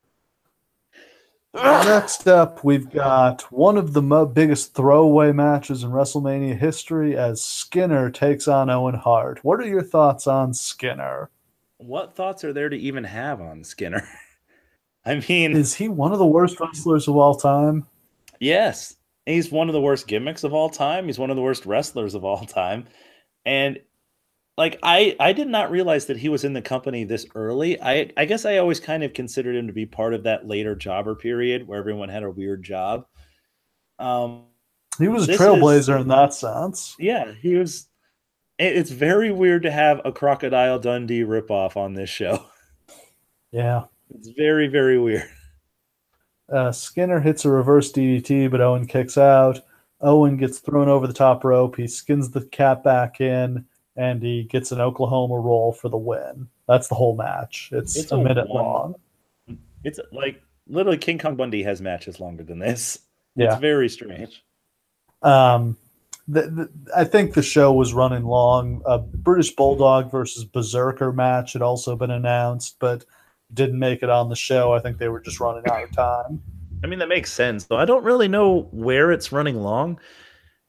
[1.56, 7.42] Next up, we've got one of the mo- biggest throwaway matches in WrestleMania history as
[7.44, 9.40] Skinner takes on Owen Hart.
[9.44, 11.30] What are your thoughts on Skinner?
[11.78, 14.08] What thoughts are there to even have on Skinner?
[15.06, 17.86] I mean, Is he one of the worst wrestlers of all time?
[18.40, 18.96] yes,
[19.26, 21.06] he's one of the worst gimmicks of all time.
[21.06, 22.86] He's one of the worst wrestlers of all time.
[23.46, 23.80] And
[24.58, 27.82] like I I did not realize that he was in the company this early.
[27.82, 30.76] I I guess I always kind of considered him to be part of that later
[30.76, 33.06] jobber period where everyone had a weird job.
[34.00, 34.46] Um
[35.00, 36.96] He was a trailblazer is- in that sense.
[37.00, 37.88] yeah, he was
[38.58, 42.46] it- it's very weird to have a Crocodile Dundee ripoff on this show.
[43.52, 43.86] Yeah.
[44.14, 45.30] It's very very weird.
[46.52, 49.60] Uh, Skinner hits a reverse DDT, but Owen kicks out.
[50.02, 51.76] Owen gets thrown over the top rope.
[51.78, 53.66] He skins the cat back in,
[53.96, 56.48] and he gets an Oklahoma roll for the win.
[56.68, 57.70] That's the whole match.
[57.72, 58.96] It's, It's a, a minute one- long.
[59.84, 63.00] It's like literally King Kong Bundy has matches longer than this.
[63.36, 63.52] Yeah.
[63.52, 64.44] It's very strange.
[65.22, 65.78] Um,
[66.28, 68.82] the, the, I think the show was running long.
[68.86, 73.06] A British Bulldog versus Berserker match had also been announced, but
[73.54, 74.74] didn't make it on the show.
[74.74, 76.42] I think they were just running out of time.
[76.84, 77.66] I mean, that makes sense.
[77.66, 80.00] Though I don't really know where it's running long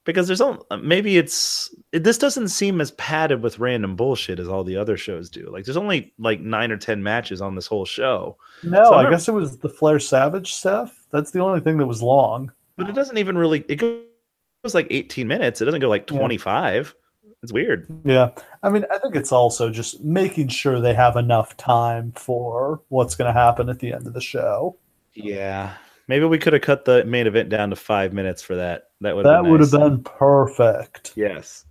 [0.04, 4.48] because there's only maybe it's it, this doesn't seem as padded with random bullshit as
[4.48, 5.48] all the other shows do.
[5.50, 9.10] Like, there's only like nine or ten matches on this whole show, No, So I
[9.10, 11.06] guess it was the Flair Savage stuff.
[11.10, 12.52] That's the only thing that was long.
[12.76, 13.64] but it doesn't even really.
[13.68, 15.60] It goes like 18 minutes.
[15.60, 16.18] It doesn't go like Yeah.
[16.18, 16.94] 25.
[17.42, 17.86] It's weird.
[18.04, 18.30] Yeah.
[18.62, 23.14] I mean, I think it's also just making sure they have enough time for what's
[23.14, 24.76] going to happen at the end of the show.
[25.14, 25.74] Yeah,
[26.08, 28.88] maybe we could have cut the main event down to five minutes for that.
[29.02, 31.12] That would That would have been perfect.
[31.14, 31.65] yes.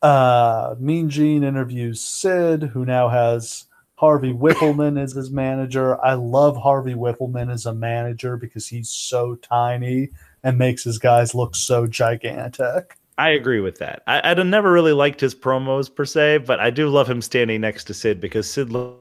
[0.00, 3.64] Uh, mean Gene interviews Sid, who now has
[3.96, 6.00] Harvey Wippleman as his manager.
[6.04, 10.10] I love Harvey Wippleman as a manager because he's so tiny
[10.44, 12.96] and makes his guys look so gigantic.
[13.18, 14.02] I agree with that.
[14.06, 17.60] I, I'd never really liked his promos per se, but I do love him standing
[17.60, 19.00] next to Sid because Sid lo-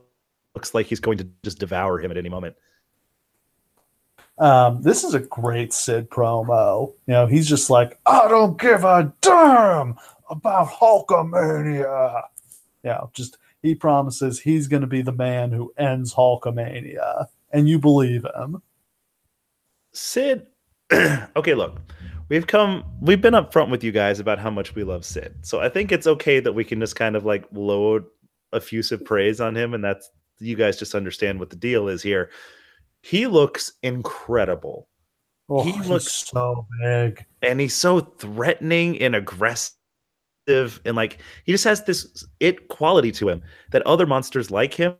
[0.56, 2.56] looks like he's going to just devour him at any moment.
[4.40, 6.94] Um, this is a great Sid promo.
[7.06, 9.96] You know, he's just like, I don't give a damn
[10.30, 12.24] about Hulkamania.
[12.84, 17.80] Yeah, just he promises he's going to be the man who ends Hulkamania, and you
[17.80, 18.62] believe him.
[19.94, 20.46] Sid,
[20.94, 21.80] okay, look,
[22.30, 25.36] we've come, we've been upfront with you guys about how much we love Sid.
[25.42, 28.06] So I think it's okay that we can just kind of like load
[28.54, 30.10] effusive praise on him, and that's
[30.40, 32.30] you guys just understand what the deal is here.
[33.02, 34.88] He looks incredible.
[35.50, 37.26] Oh, He looks- so big.
[37.42, 39.74] and he's so threatening and aggressive
[40.48, 43.42] and like he just has this it quality to him
[43.72, 44.96] that other monsters like him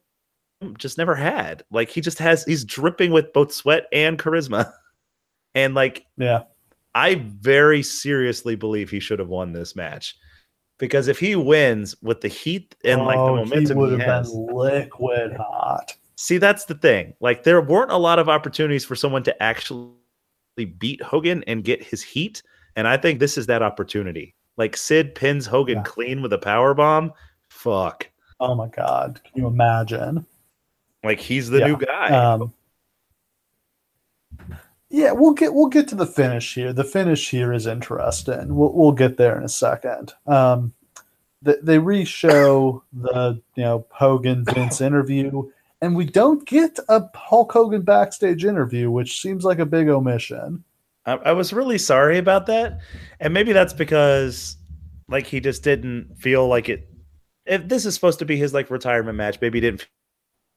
[0.78, 4.72] just never had like he just has he's dripping with both sweat and charisma
[5.56, 6.44] and like Yeah,
[6.96, 10.16] i very seriously believe he should have won this match
[10.80, 14.02] because if he wins with the heat and like the Oh, momentum he would have
[14.02, 15.96] has been liquid hot.
[16.18, 17.14] See, that's the thing.
[17.20, 19.92] Like, there weren't a lot of opportunities for someone to actually
[20.80, 22.42] beat Hogan and get his heat.
[22.76, 24.36] And I think this is that opportunity.
[24.58, 25.84] Like, Sid pins Hogan Yeah.
[25.84, 27.14] clean with a power bomb.
[27.50, 28.10] Fuck.
[28.40, 30.26] Oh my god, can you imagine?
[31.04, 31.68] Like, he's the Yeah.
[31.68, 32.08] new guy.
[32.10, 32.54] Um,
[34.90, 36.72] yeah, we'll get we'll get to the finish here.
[36.74, 38.56] The finish here is interesting.
[38.56, 40.14] We'll we'll get there in a second.
[40.26, 40.74] Um,
[41.42, 45.50] they, they re-show the you know Hogan Vince interview,
[45.82, 50.64] and we don't get a Hulk Hogan backstage interview, which seems like a big omission.
[51.08, 52.80] I, I was really sorry about that.
[53.20, 54.58] And maybe that's because,
[55.08, 56.88] like, he just didn't feel like it.
[57.46, 59.88] If this is supposed to be his, like, retirement match, maybe he didn't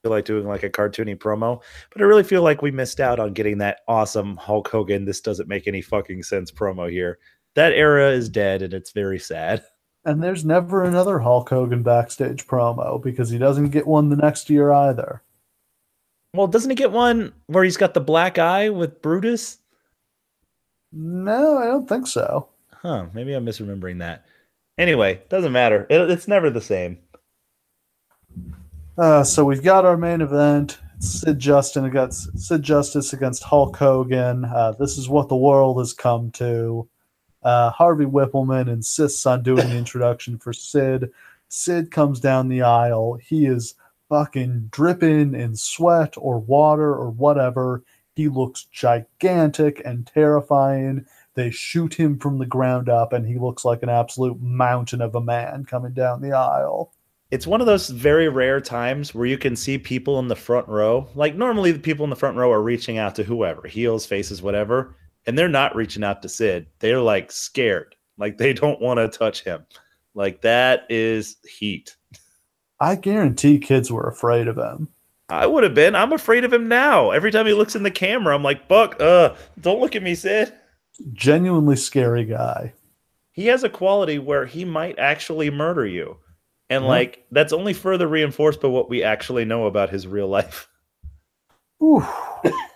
[0.03, 1.63] feel like doing, like, a cartoony promo.
[1.93, 5.21] But I really feel like we missed out on getting that awesome Hulk Hogan, this
[5.21, 7.19] doesn't make any fucking sense promo here.
[7.55, 9.63] That era is dead, and it's very sad.
[10.03, 14.49] And there's never another Hulk Hogan backstage promo because he doesn't get one the next
[14.49, 15.23] year either.
[16.35, 19.59] Well, doesn't he get one where he's got the black eye with Brutus?
[20.93, 22.49] No, I don't think so.
[22.73, 24.25] Huh, maybe I'm misremembering that.
[24.79, 25.87] Anyway, doesn't matter.
[25.91, 26.99] It, it's never the same.
[28.97, 30.79] Uh, so we've got our main event.
[30.99, 34.45] Sid Justin against Sid Justice against Hulk Hogan.
[34.45, 36.89] Uh, this is what the world has come to.
[37.43, 41.11] Uh, Harvey Wippleman insists on doing the introduction for Sid.
[41.49, 43.15] Sid comes down the aisle.
[43.15, 43.75] He is
[44.11, 47.83] fucking dripping in sweat or water or whatever.
[48.17, 51.07] He looks gigantic and terrifying.
[51.35, 55.15] They shoot him from the ground up, and he looks like an absolute mountain of
[55.15, 56.93] a man coming down the aisle.
[57.31, 60.67] it's one of those very rare times where you can see people in the front
[60.69, 61.09] row.
[61.15, 64.43] Like normally the people in the front row are reaching out to whoever, heels, faces,
[64.43, 64.97] whatever,
[65.27, 66.67] and they're not reaching out to Sid.
[66.81, 67.95] They're like scared.
[68.19, 69.65] Like they don't want to touch him.
[70.15, 71.97] Like that is heat.
[72.81, 74.89] I guarantee kids were afraid of him.
[75.31, 75.95] I would have been.
[75.95, 77.11] I'm afraid of him now.
[77.11, 80.15] Every time he looks in the camera, I'm like, Buck, uh, don't look at me,
[80.15, 80.53] Sid.
[81.13, 82.73] Genuinely scary guy.
[83.33, 86.17] he has a quality where he might actually murder you.
[86.69, 86.89] And Yeah.
[86.91, 90.69] like that's only further reinforced by what we actually know about his real life.
[91.83, 92.05] Ooh,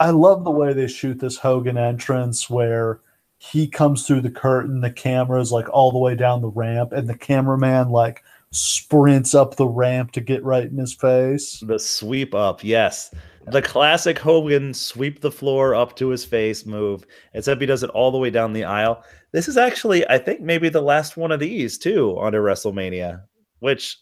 [0.01, 3.01] I love the way they shoot this Hogan entrance where
[3.37, 7.09] he comes through the curtain, the camera's like all the way down the ramp, and
[7.09, 8.23] the cameraman like
[8.55, 11.61] sprints up the ramp to get right in his face.
[11.61, 13.13] The sweep up, yes.
[13.49, 17.05] The classic Hogan sweep the floor up to his face move,
[17.35, 19.05] except he does it all the way down the aisle.
[19.33, 23.23] This is actually, I think, maybe the last one of these too a WrestleMania,
[23.59, 23.99] which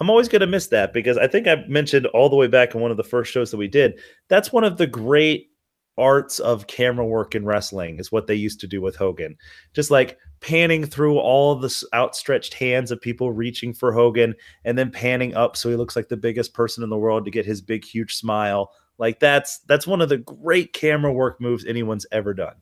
[0.00, 2.74] I'm always going to miss that because I think I mentioned all the way back
[2.74, 4.00] in one of the first shows that we did.
[4.28, 5.50] That's one of the great
[5.96, 9.36] arts of camera work in wrestling, is what they used to do with Hogan.
[9.72, 14.34] Just like panning through all the outstretched hands of people reaching for Hogan
[14.66, 17.30] and then panning up so he looks like the biggest person in the world to
[17.30, 18.70] get his big huge smile.
[18.98, 22.56] Like that's that's one of the great camera work moves anyone's ever done.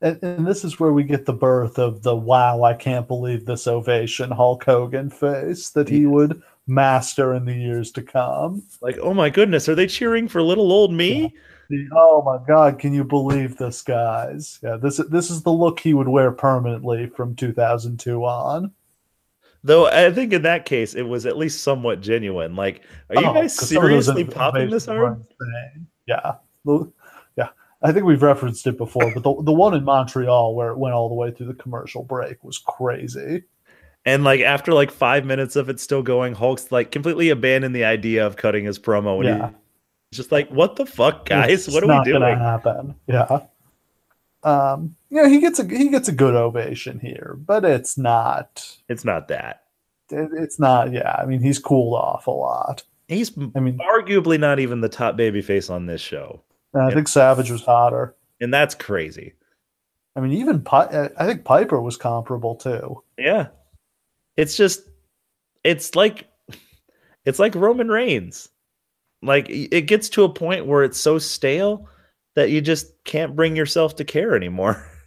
[0.00, 3.44] And, and this is where we get the birth of the wow, I can't believe
[3.44, 8.62] this ovation Hulk Hogan face that he would master in the years to come.
[8.80, 11.34] like oh my goodness are they cheering for little old me
[11.70, 14.58] The, oh my God, can you believe this, guys?
[14.62, 18.72] Yeah, this this is the look he would wear permanently from 2002 on.
[19.64, 23.26] though i think in that case it was at least somewhat genuine like are you
[23.28, 25.22] Oh, guys 'cause some of those seriously popping this hard.
[26.06, 26.34] Yeah,
[27.36, 27.48] yeah.
[27.82, 30.94] I think we've referenced it before, but the the one in Montreal where it went
[30.94, 33.42] all the way through the commercial break was crazy.
[34.06, 37.84] and like after like five minutes of it still going hulk's like completely abandoned the
[37.84, 39.46] idea of cutting his promo and Yeah.
[39.48, 39.56] he's
[40.12, 42.94] just like what the fuck guys It's what are we doing Gonna happen.
[43.06, 43.40] Yeah.
[44.44, 44.94] Um.
[45.10, 48.76] you know, he gets a he gets a good ovation here, but it's not.
[48.88, 49.64] it's not that
[50.10, 50.92] It, it's not.
[50.92, 52.84] Yeah, I mean, he's cooled off a lot.
[53.08, 56.42] he's I mean, arguably not even the top baby face on this show
[56.74, 58.14] and I think Savage was hotter.
[58.40, 59.34] and that's crazy
[60.16, 63.02] I mean, even Pi- I think Piper was comparable too.
[63.16, 63.48] Yeah.
[64.36, 64.82] It's just
[65.64, 66.28] it's like
[67.24, 68.48] it's like Roman Reigns.
[69.22, 71.88] Like it gets to a point where it's so stale
[72.34, 74.86] that you just can't bring yourself to care anymore.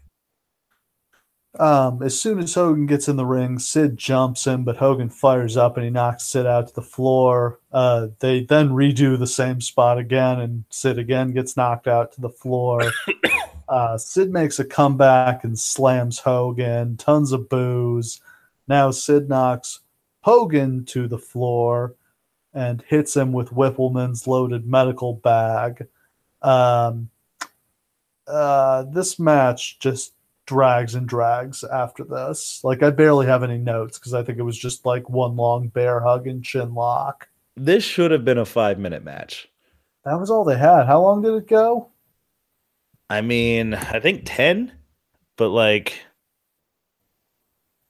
[1.59, 5.57] Um, as soon as Hogan gets in the ring, Sid jumps him, but Hogan fires
[5.57, 7.59] up and he knocks Sid out to the floor.
[7.73, 12.21] Uh, they then redo the same spot again, and Sid again gets knocked out to
[12.21, 12.81] the floor.
[13.69, 16.95] uh, Sid makes a comeback and slams Hogan.
[16.95, 18.21] Tons of boos.
[18.69, 19.81] Now Sid knocks
[20.21, 21.95] Hogan to the floor
[22.53, 25.87] and hits him with Wippleman's loaded medical bag.
[26.41, 27.09] Um,
[28.27, 30.13] uh, this match just
[30.45, 32.61] drags and drags after this.
[32.63, 35.67] Like I barely have any notes because I think it was just like one long
[35.69, 37.27] bear hug and chin lock.
[37.55, 39.49] This should have been a 5-minute match.
[40.05, 40.87] That was all they had.
[40.87, 41.89] How long did it go?
[43.09, 44.71] I mean, I think 10,
[45.37, 45.99] but like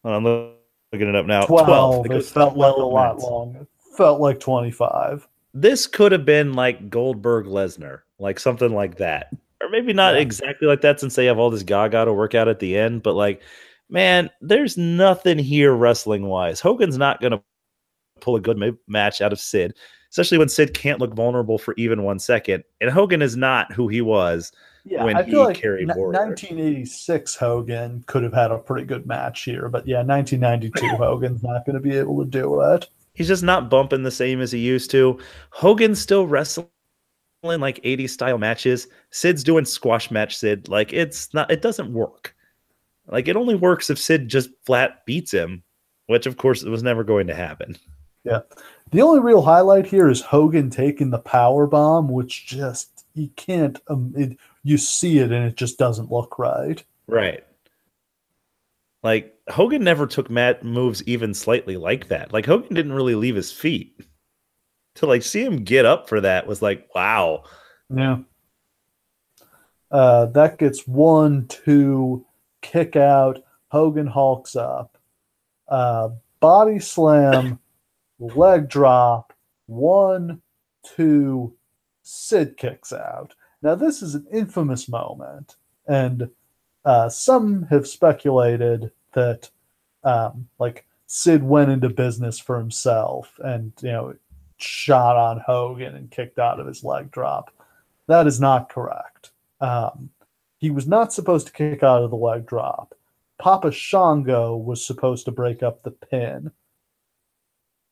[0.04, 1.46] I'm looking it up now.
[1.46, 1.68] 12.
[1.68, 2.06] 12.
[2.06, 3.71] It, It felt like a 12 lot minutes.
[3.96, 5.28] Felt like 25.
[5.54, 9.32] this could have been like Goldberg Lesnar, like something like that.
[9.62, 10.22] Or maybe not Yeah.
[10.22, 13.04] exactly like that since they have all this gaga to work out at the end,
[13.04, 13.42] but like,
[13.90, 16.60] man, there's nothing here wrestling wise.
[16.62, 17.42] Hogan's not going to
[18.22, 19.76] pull a good ma- match out of Sid,
[20.10, 22.64] especially when Sid can't look vulnerable for even one second.
[22.80, 24.52] And Hogan is not who he was.
[24.86, 28.86] Yeah, When I he feel like carried n- 1986 Hogan could have had a pretty
[28.86, 32.88] good match here, but yeah, 1992 Hogan's not going to be able to do it.
[33.14, 35.20] He's just not bumping the same as he used to.
[35.50, 36.68] Hogan's still wrestling
[37.44, 38.88] like 80s style matches.
[39.10, 40.70] Sid's doing squash match Sid.
[40.70, 42.36] Like it's not it doesn't work.
[43.08, 45.64] Like it only works if Sid just flat beats him,
[46.08, 47.76] which of course it was never going to happen.
[48.24, 48.42] Yeah.
[48.92, 53.80] The only real highlight here is Hogan taking the power bomb, which just you can't.
[53.88, 56.84] Um, it, you see it and it just doesn't look right.
[57.08, 57.44] Right.
[59.04, 62.32] Like Hogan never took Matt moves even slightly like that.
[62.32, 63.96] Like Hogan didn't really leave his feet.
[64.96, 67.46] To like see him get up for that was like, wow.
[67.90, 68.18] Yeah.
[69.90, 72.26] Uh, that gets one, two,
[72.62, 73.42] kick out.
[73.70, 74.98] Hogan hulks up.
[75.70, 76.10] Uh,
[76.42, 77.58] body slam,
[78.20, 79.32] leg drop.
[79.68, 80.42] One,
[80.84, 81.56] two,
[82.04, 83.34] Sid kicks out.
[83.62, 85.56] Now, this is an infamous moment.
[85.88, 86.30] And
[86.86, 89.50] uh, some have speculated that,
[90.04, 94.16] um, like, Sid went into business for himself and, you know,
[94.58, 97.54] shot on Hogan and kicked out of his leg drop.
[98.08, 99.32] That is not correct.
[99.60, 100.10] Um,
[100.58, 102.96] he was not supposed to kick out of the leg drop.
[103.40, 106.52] Papa Shango was supposed to break up the pin,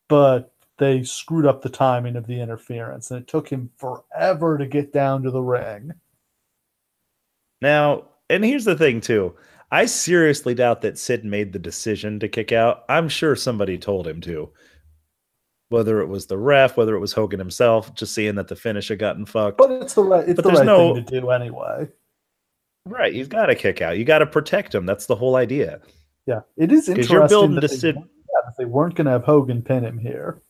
[0.08, 4.66] but they screwed up the timing of the interference, and it took him forever to
[4.66, 5.92] get down to the ring.
[7.62, 9.36] Now, and here's the thing too.
[9.72, 12.84] I seriously doubt that Sid made the decision to kick out.
[12.90, 14.50] I'm sure somebody told him to.
[15.70, 18.88] Whether it was the ref, whether it was Hogan himself, just seeing that the finish
[18.88, 19.60] had gotten fucked.
[19.60, 21.88] But it's the right it's But the there's right no- thing to do anyway.
[22.86, 23.98] right, he's got to kick out.
[24.00, 24.88] You got to protect him.
[24.88, 25.80] That's the whole idea.
[26.26, 29.06] Yeah, it is interesting you're building that to they, Sid- weren't- yeah, they weren't going
[29.06, 30.42] to have Hogan pin him here.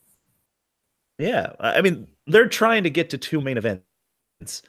[1.17, 4.61] Yeah, I mean, they're trying to get to two main events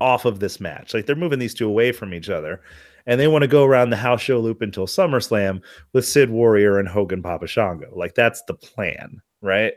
[0.00, 0.94] off of this match.
[0.94, 2.60] Like they're moving these two away from each other,
[3.06, 6.78] and they want to go around the house show loop until SummerSlam with Sid Warrior
[6.78, 7.92] and Hogan Papa Shango.
[7.94, 9.74] Like that's the plan, right?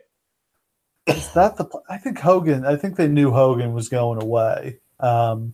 [1.08, 1.66] Is that the?
[1.66, 2.66] pl- I think Hogan.
[2.66, 4.80] I think they knew Hogan was going away.
[5.00, 5.54] Um,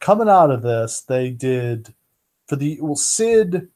[0.00, 1.94] coming out of this, they did
[2.46, 3.68] for the well Sid.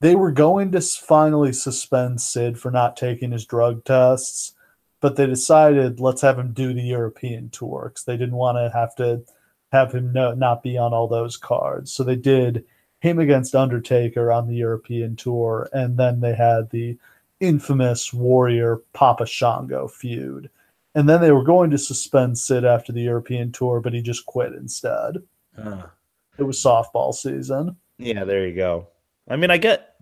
[0.00, 4.54] They were going to finally suspend Sid for not taking his drug tests,
[5.00, 8.70] but they decided let's have him do the European tour because they didn't want to
[8.76, 9.22] have to
[9.72, 11.92] have him no, not be on all those cards.
[11.92, 12.64] So they did
[13.00, 16.98] him against Undertaker on the European tour, and then they had the
[17.40, 20.50] infamous Warrior Papa Shango feud.
[20.94, 24.26] And then they were going to suspend Sid after the European tour, but he just
[24.26, 25.18] quit instead.
[26.38, 27.76] It was softball season.
[27.98, 28.88] yeah, there you go.
[29.28, 29.94] I mean, I get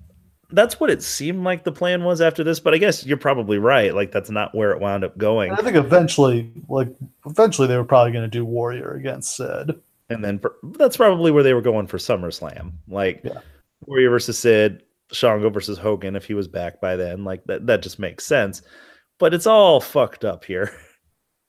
[0.51, 3.59] that's what it seemed like the plan was after this, but I guess you're probably
[3.59, 3.95] right.
[3.95, 5.53] Like that's not where it wound up going.
[5.53, 6.89] I think eventually, like
[7.27, 9.81] eventually, they were probably going to do Warrior against Sid.
[10.09, 10.41] And then
[10.79, 12.73] that's probably where they were going for SummerSlam.
[12.89, 13.41] Like Yeah.
[13.87, 17.25] Warrior versus Sid, Shango versus Hogan if he was back by then.
[17.25, 18.63] Like that that just makes sense.
[19.19, 20.73] But it's all fucked up here.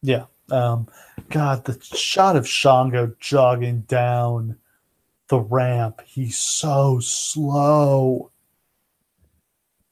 [0.03, 0.26] Yeah.
[0.52, 0.88] Um,
[1.30, 4.56] God, the shot of Shango jogging down
[5.28, 6.02] the ramp.
[6.06, 8.32] He's so slow.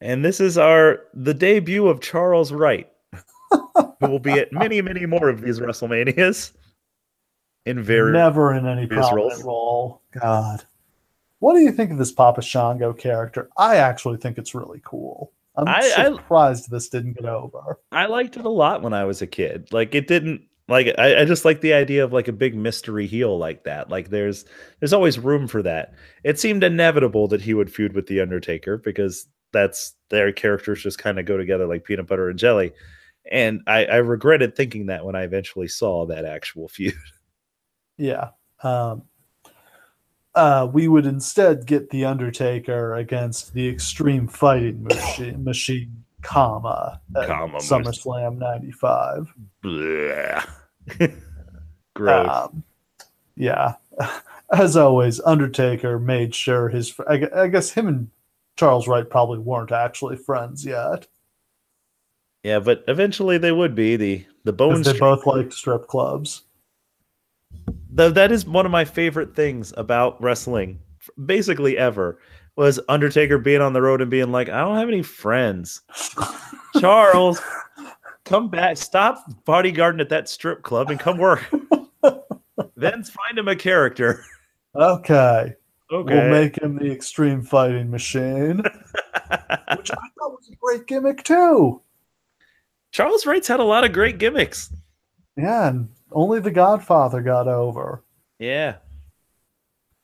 [0.05, 2.87] And this is our the debut of Charles Wright,
[3.51, 6.53] who will be at many, many more of these WrestleManias.
[7.65, 10.01] In very Never in any prominent role.
[10.21, 10.63] God.
[11.39, 13.49] What do you think of this Papa Shango character?
[13.57, 15.31] I actually think it's really cool.
[15.57, 17.79] I'm I- I- surprised this didn't get over.
[17.91, 19.69] I liked it a lot when I was a kid.
[19.73, 23.07] Like it didn't like I, I just like the idea of like a big mystery
[23.07, 23.89] heel like that.
[23.89, 24.45] Like there's
[24.79, 25.95] there's always room for that.
[26.23, 30.99] It seemed inevitable that he would feud with the Undertaker because that's their characters just
[30.99, 32.73] kind of go together like peanut butter and jelly.
[33.31, 36.93] And I, I regretted thinking that when I eventually saw that actual feud.
[37.97, 38.31] Yeah.
[38.61, 39.03] Um,
[40.35, 47.59] uh, we would instead get the Undertaker against the Extreme Fighting Machine, machine comma, Comma,
[47.59, 49.33] SummerSlam '95.
[51.93, 52.29] Gross.
[52.29, 52.63] Um,
[53.37, 53.75] yeah.
[54.51, 56.93] As always, Undertaker made sure his.
[57.07, 58.09] I guess him and
[58.57, 61.07] Charles Wright probably weren't actually friends yet.
[62.43, 64.79] yeah, but eventually they would be the the bone.
[64.79, 66.43] Because they both liked strip clubs.
[67.89, 70.79] Though that is one of my favorite things about wrestling,
[71.25, 72.19] basically ever,
[72.55, 75.81] was Undertaker being on the road and being like, "I don't have any friends."
[76.79, 77.41] Charles,
[78.25, 78.77] come back!
[78.77, 81.49] Stop bodyguarding at that strip club and come work.
[82.75, 84.23] then find him a character.
[84.75, 85.55] Okay.
[85.91, 86.13] Okay.
[86.13, 88.57] We'll make him the Extreme Fighting Machine,
[89.77, 91.81] which I thought was a great gimmick too.
[92.91, 94.73] Charles Wright's had a lot of great gimmicks.
[95.37, 98.03] Yeah, and only the Godfather got over.
[98.39, 98.77] Yeah.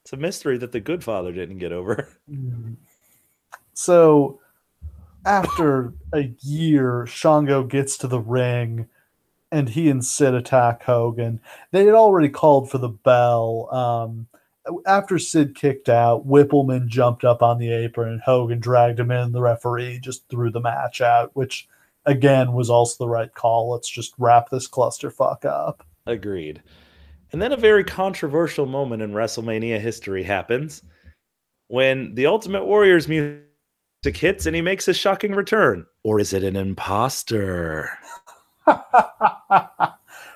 [0.04, 2.10] It's a mystery that the good father didn't get over.
[3.74, 4.40] So
[5.26, 8.88] after a year, Shango gets to the ring
[9.52, 11.40] and he and Sid attack Hogan.
[11.72, 13.74] They had already called for the bell.
[13.74, 14.28] Um,
[14.86, 19.32] after Sid kicked out, Wippleman jumped up on the apron and Hogan dragged him in.
[19.32, 21.68] The referee just threw the match out, which
[22.06, 23.72] again was also the right call.
[23.72, 25.86] Let's just wrap this clusterfuck up.
[26.06, 26.62] Agreed.
[27.32, 30.84] And then a very controversial moment in WrestleMania history happens
[31.68, 33.46] when the Ultimate Warrior's music
[34.04, 35.86] hits and he makes a shocking return.
[36.04, 37.90] Or is it an imposter?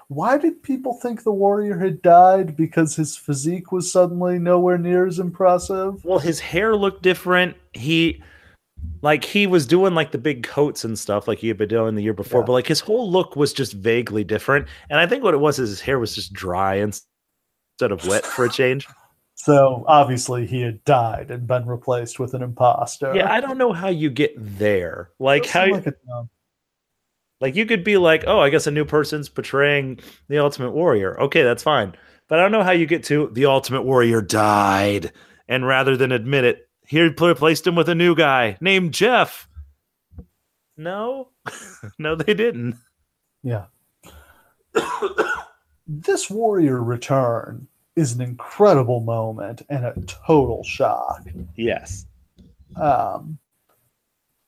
[0.08, 2.56] Why did people think the warrior had died?
[2.56, 6.04] Because his physique was suddenly nowhere near as impressive.
[6.06, 7.58] Well, his hair looked different.
[7.74, 8.22] He
[9.02, 11.96] like he was doing like the big coats and stuff like he had been doing
[11.96, 12.46] the year before, Yeah.
[12.46, 14.68] but like his whole look was just vaguely different.
[14.90, 18.26] And I think what it was is his hair was just dry instead of wet
[18.26, 18.88] for a change.
[19.38, 23.14] So obviously he had died and been replaced with an imposter.
[23.14, 25.10] Yeah, I don't know how you get there.
[25.20, 26.30] Like how like a dumb-
[27.42, 30.00] Like you could be like, oh, I guess a new person's portraying
[30.30, 31.20] the Ultimate Warrior.
[31.22, 31.94] Okay, that's fine.
[32.28, 35.12] But I don't know how you get to the Ultimate Warrior died,
[35.48, 39.48] and rather than admit it, here replaced him with a new guy named Jeff.
[40.78, 41.30] No,
[42.00, 42.78] no, they didn't.
[43.44, 43.66] Yeah.
[45.88, 51.24] this warrior return is an incredible moment and a total shock.
[51.56, 52.08] Yes.
[52.76, 53.38] Um,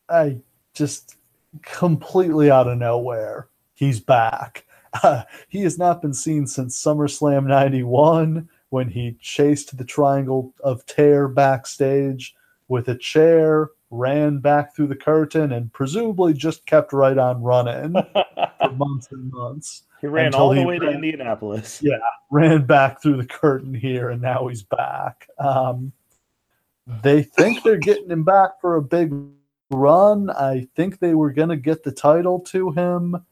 [0.10, 0.42] I
[0.74, 1.17] just
[1.64, 4.66] completely out of nowhere, he's back.
[5.04, 10.86] Uh, he has not been seen since SummerSlam 91 when he chased the Triangle of
[10.86, 12.36] Terror backstage
[12.68, 17.94] with a chair, ran back through the curtain, and presumably just kept right on running
[18.62, 19.84] for months and months.
[20.02, 21.82] he ran all the he way to Indianapolis.
[21.84, 21.98] Yeah.
[22.30, 25.30] Ran back through the curtain here, and now he's back.
[25.40, 25.94] Um,
[27.04, 29.14] they think they're getting him back for a big
[29.72, 30.30] run.
[30.30, 33.26] I think they were going to get the title to him.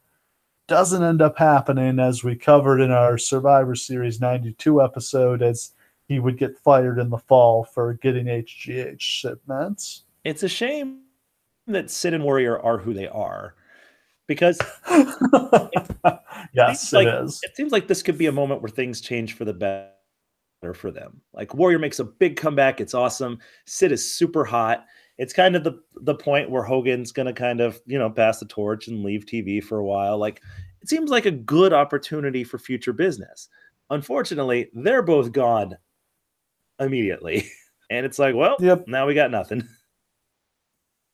[0.68, 5.72] Doesn't end up happening, as we covered in our Survivor Series 92 episode, as
[6.08, 10.04] he would get fired in the fall for getting HGH shipments.
[10.24, 11.02] It's a shame
[11.68, 13.54] that Sid and Warrior are who they are
[14.26, 14.58] because
[16.52, 17.40] yes, seems like- it is.
[17.42, 20.90] it seems like this could be a moment where things change for the better for
[20.90, 21.20] them.
[21.32, 23.38] Like Warrior makes a big comeback, it's awesome.
[23.66, 24.84] Sid is super hot.
[25.18, 28.38] It's kind of the the point where Hogan's going to kind of, you know, pass
[28.38, 30.18] the torch and leave TV for a while.
[30.18, 30.42] Like
[30.82, 33.48] it seems like a good opportunity for future business.
[33.90, 35.76] Unfortunately, they're both gone
[36.80, 37.48] immediately.
[37.88, 38.88] And it's like, well, Yep.
[38.88, 39.62] now we got nothing.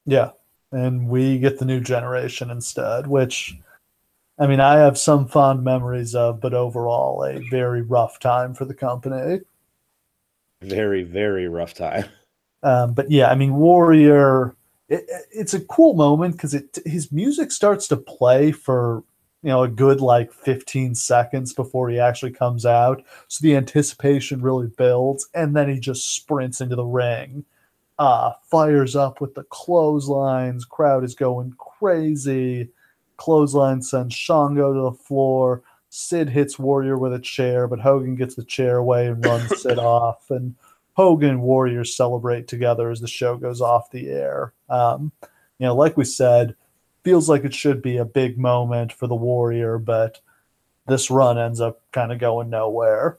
[0.07, 0.31] Yeah.
[0.73, 3.55] And we get the new generation instead, which
[4.39, 8.65] I mean, I have some fond memories of, but overall, a very rough time for
[8.65, 9.41] the company.
[10.62, 12.07] Very, very rough time.
[12.62, 14.55] Um, but yeah, I mean, Warrior,
[14.89, 19.02] it, it's a cool moment because it his music starts to play for
[19.43, 24.43] you know a good like 15 seconds before he actually comes out, so the anticipation
[24.43, 27.44] really builds, and then he just sprints into the ring,
[27.98, 30.64] uh, fires up with the clotheslines.
[30.64, 32.68] Crowd is going crazy.
[33.16, 35.62] Clothesline sends Shango to the floor.
[35.90, 39.78] Sid hits Warrior with a chair, but Hogan gets the chair away and runs Sid
[39.78, 40.30] off.
[40.30, 40.55] And
[40.94, 44.52] Hogan and Warriors celebrate together as the show goes off the air.
[44.69, 45.12] Um,
[45.59, 46.55] you know, like we said,
[47.02, 50.20] feels like it should be a big moment for the Warrior, but
[50.86, 53.19] this run ends up kind of going nowhere.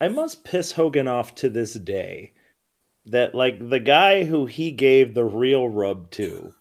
[0.00, 2.32] I must piss Hogan off to this day
[3.06, 6.54] that like the guy who he gave the real rub to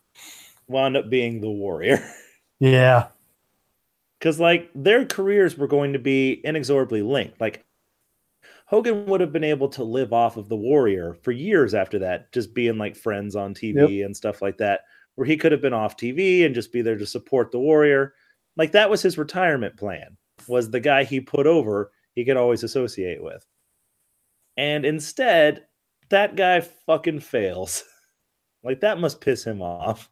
[0.67, 2.03] wound up being the warrior.
[2.59, 3.09] Yeah,
[4.19, 7.39] Cause like their careers were going to be inexorably linked.
[7.39, 7.63] Like
[8.67, 12.31] Hogan would have been able to live off of the warrior for years after that,
[12.33, 14.81] just being like friends on TV and stuff like that,
[15.15, 18.13] where he could have been off TV and just be there to support the warrior.
[18.57, 20.17] Like that was his retirement plan,
[20.49, 23.45] was the guy he put over he could always associate with.
[24.57, 25.67] And instead,
[26.09, 27.83] that guy fucking fails.
[28.63, 30.09] like that must piss him off.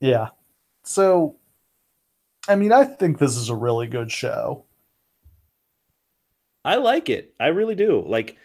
[0.00, 0.28] yeah.
[0.82, 1.36] So,
[2.48, 4.66] I mean, I think this is a really good show.
[6.64, 7.34] I like it.
[7.40, 8.04] I really do.
[8.06, 8.36] Like,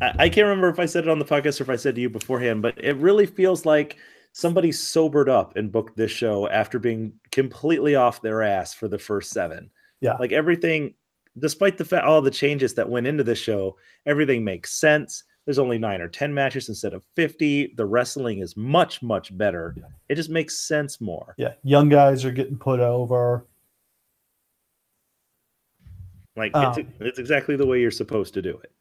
[0.00, 1.94] I, I can't remember if I said it on the podcast or if I said
[1.94, 3.96] to you beforehand, but it really feels like
[4.32, 8.98] somebody sobered up and booked this show after being completely off their ass for the
[8.98, 9.70] first seven.
[10.00, 10.16] Yeah.
[10.20, 10.94] Like everything,
[11.38, 15.24] despite the fact all the changes that went into this show, everything makes sense.
[15.46, 17.74] There's only nine or 10 matches instead of 50.
[17.76, 19.74] The wrestling is much, much better.
[19.76, 19.84] Yeah.
[20.08, 21.34] It just makes sense more.
[21.38, 23.46] Yeah, young guys are getting put over.
[26.36, 28.72] Like, it's, Um, it's exactly the way you're supposed to do it.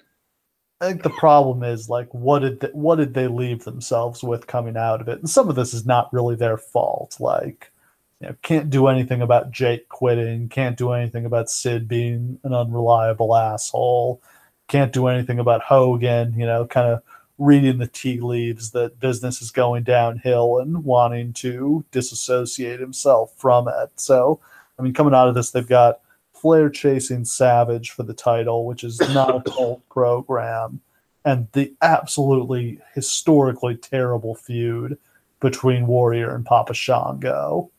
[0.82, 4.46] I think the problem is like what did they, what did they leave themselves with
[4.46, 5.20] coming out of it?
[5.20, 7.16] And some of this is not really their fault.
[7.20, 7.72] Like,
[8.20, 10.50] you know, can't do anything about Jake quitting.
[10.50, 14.22] Can't do anything about Sid being an unreliable asshole.
[14.68, 16.38] Can't do anything about Hogan.
[16.38, 17.02] You know, kind of
[17.38, 23.68] reading the tea leaves that business is going downhill and wanting to disassociate himself from
[23.68, 23.92] it.
[23.96, 24.40] So,
[24.78, 26.00] I mean, coming out of this, they've got
[26.36, 30.82] Flair chasing Savage for the title, which is not a cult program,
[31.24, 34.98] and the absolutely historically terrible feud
[35.40, 37.72] between Warrior and Papa Shango.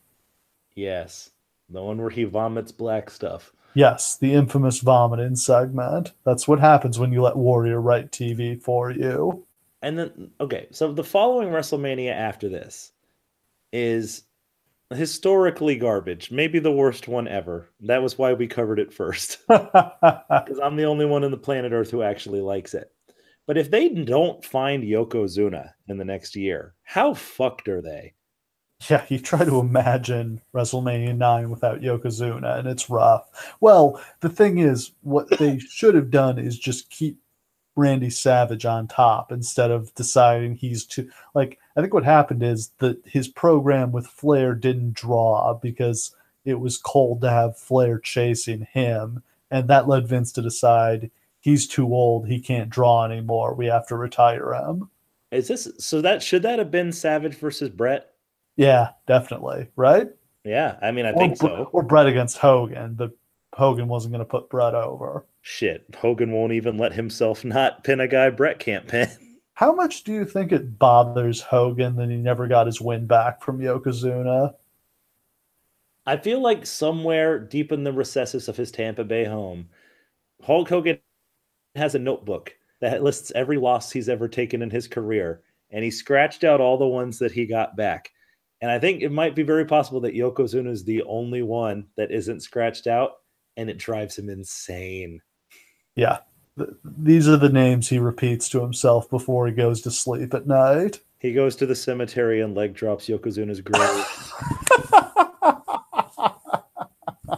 [0.75, 1.31] Yes.
[1.69, 3.51] The one where he vomits black stuff.
[3.73, 6.13] Yes, the infamous vomiting segment.
[6.23, 9.45] That's what happens when you let Warrior write TV for you.
[9.81, 12.91] And then, okay, so the following WrestleMania after this
[13.71, 14.23] is
[14.93, 17.69] historically garbage, maybe the worst one ever.
[17.81, 21.71] That was why we covered it first, because I'm the only one on the planet
[21.73, 22.91] Earth who actually likes it.
[23.45, 28.13] But if they don't find Yokozuna in the next year, how fucked are they?
[28.89, 33.55] Yeah, you try to imagine WrestleMania 9 without Yokozuna, and it's rough.
[33.59, 37.19] Well, the thing is, what they should have done is just keep
[37.77, 41.09] Randy Savage on top instead of deciding he's too.
[41.33, 46.13] Like, I think what happened is that his program with Flair didn't draw because
[46.43, 49.23] it was cold to have Flair chasing him.
[49.51, 51.09] and that led Vince to decide
[51.39, 53.53] he's too old, he can't draw anymore.
[53.53, 54.89] We have to retire him.
[55.31, 56.01] Is this so?
[56.01, 58.13] That should that have been Savage versus Bret?
[58.55, 60.07] Yeah, definitely, right?
[60.43, 61.69] Yeah, I mean, I or, think so.
[61.73, 63.11] Or Bret against Hogan, but
[63.57, 65.25] Hogan wasn't going to put Bret over.
[65.41, 69.09] Shit, Hogan won't even let himself not pin a guy Bret can't pin.
[69.55, 73.41] How much do you think it bothers Hogan that he never got his win back
[73.41, 74.53] from Yokozuna?
[76.05, 79.69] I feel like somewhere deep in the recesses of his Tampa Bay home,
[80.43, 80.99] Hulk Hogan
[81.75, 85.89] has a notebook that lists every loss he's ever taken in his career, and he
[85.89, 88.11] scratched out all the ones that he got back.
[88.61, 92.11] And I think it might be very possible that Yokozuna is the only one that
[92.11, 93.13] isn't scratched out,
[93.57, 95.21] and it drives him insane.
[95.95, 96.19] Yeah.
[96.57, 100.47] Th- These are the names he repeats to himself before he goes to sleep at
[100.47, 101.01] night.
[101.19, 104.05] He goes to the cemetery and leg drops Yokozuna's grave.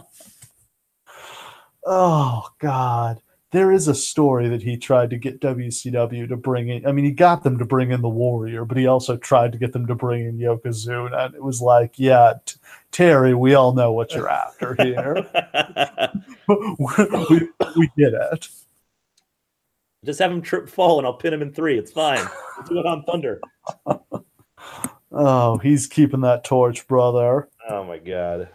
[1.86, 3.20] oh God.
[3.52, 6.86] There is a story that he tried to get WCW to bring in.
[6.86, 9.58] I mean, he got them to bring in the Warrior, but he also tried to
[9.58, 11.26] get them to bring in Yokozuna.
[11.26, 12.60] And it was like, yeah, t-
[12.92, 15.14] Terry, we all know what you're after here.
[16.48, 18.48] we, we get it.
[20.04, 21.76] Just have him trip fall and I'll pin him in three.
[21.76, 22.24] It's fine.
[22.56, 23.40] We'll do it on Thunder.
[25.12, 27.48] Oh, he's keeping that torch, brother.
[27.68, 28.48] Oh my god.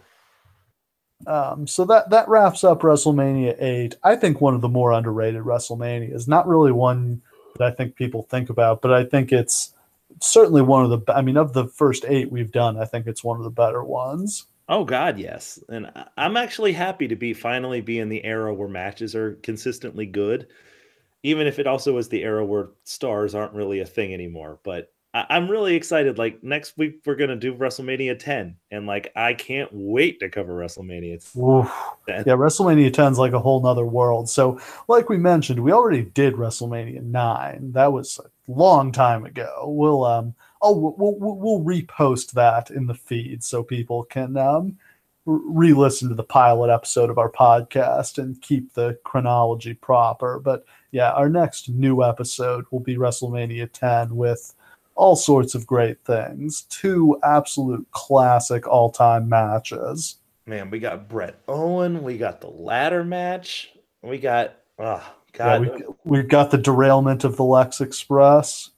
[1.26, 3.96] Um, so that that wraps up WrestleMania eight.
[4.02, 6.28] I think one of the more underrated WrestleManias.
[6.28, 7.22] Not really one
[7.58, 9.72] that I think people think about, but I think it's
[10.20, 11.12] certainly one of the.
[11.12, 13.82] I mean, of the first eight we've done, I think it's one of the better
[13.82, 14.46] ones.
[14.68, 15.62] Oh God, yes.
[15.68, 20.06] And I'm actually happy to be finally be in the era where matches are consistently
[20.06, 20.48] good,
[21.22, 24.58] even if it also is the era where stars aren't really a thing anymore.
[24.64, 26.18] But I- I'm really excited.
[26.18, 30.54] Like next week we're gonna do WrestleMania 10, and like I can't wait to cover
[30.54, 31.14] WrestleMania.
[32.06, 32.22] Yeah.
[32.26, 34.28] Yeah, WrestleMania 10 is like a whole nother world.
[34.28, 37.72] So, like we mentioned, we already did WrestleMania 9.
[37.72, 39.64] That was a long time ago.
[39.66, 44.76] We'll um oh we'll we'll, we'll repost that in the feed so people can um
[45.26, 50.38] re-listen to the pilot episode of our podcast and keep the chronology proper.
[50.38, 54.54] But yeah, our next new episode will be WrestleMania 10 with
[54.96, 56.62] all sorts of great things.
[56.62, 60.16] Two absolute classic all-time matches.
[60.46, 65.02] Man, we got Bret Owen, we got the ladder match, we got oh
[65.34, 68.70] Yeah, God, we, we've got the derailment of the Lex Express.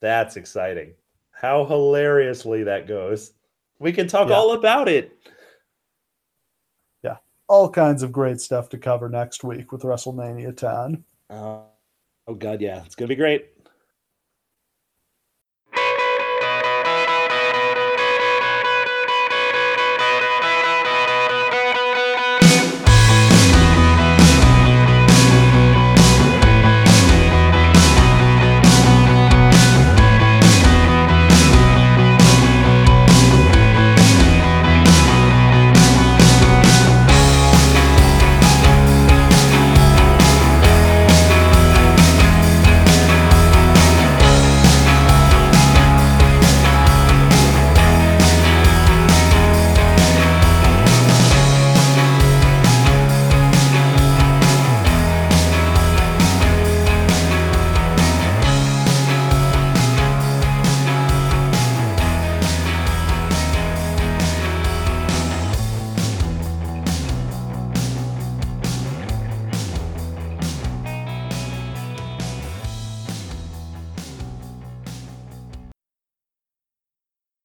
[0.00, 0.92] that's exciting.
[1.32, 3.32] How hilariously that goes.
[3.78, 4.36] We can talk Yeah.
[4.36, 5.16] all about it.
[7.02, 7.16] Yeah.
[7.48, 11.04] All kinds of great stuff to cover next week with WrestleMania 10.
[11.30, 11.60] Uh,
[12.26, 13.50] oh God, yeah, it's gonna be great.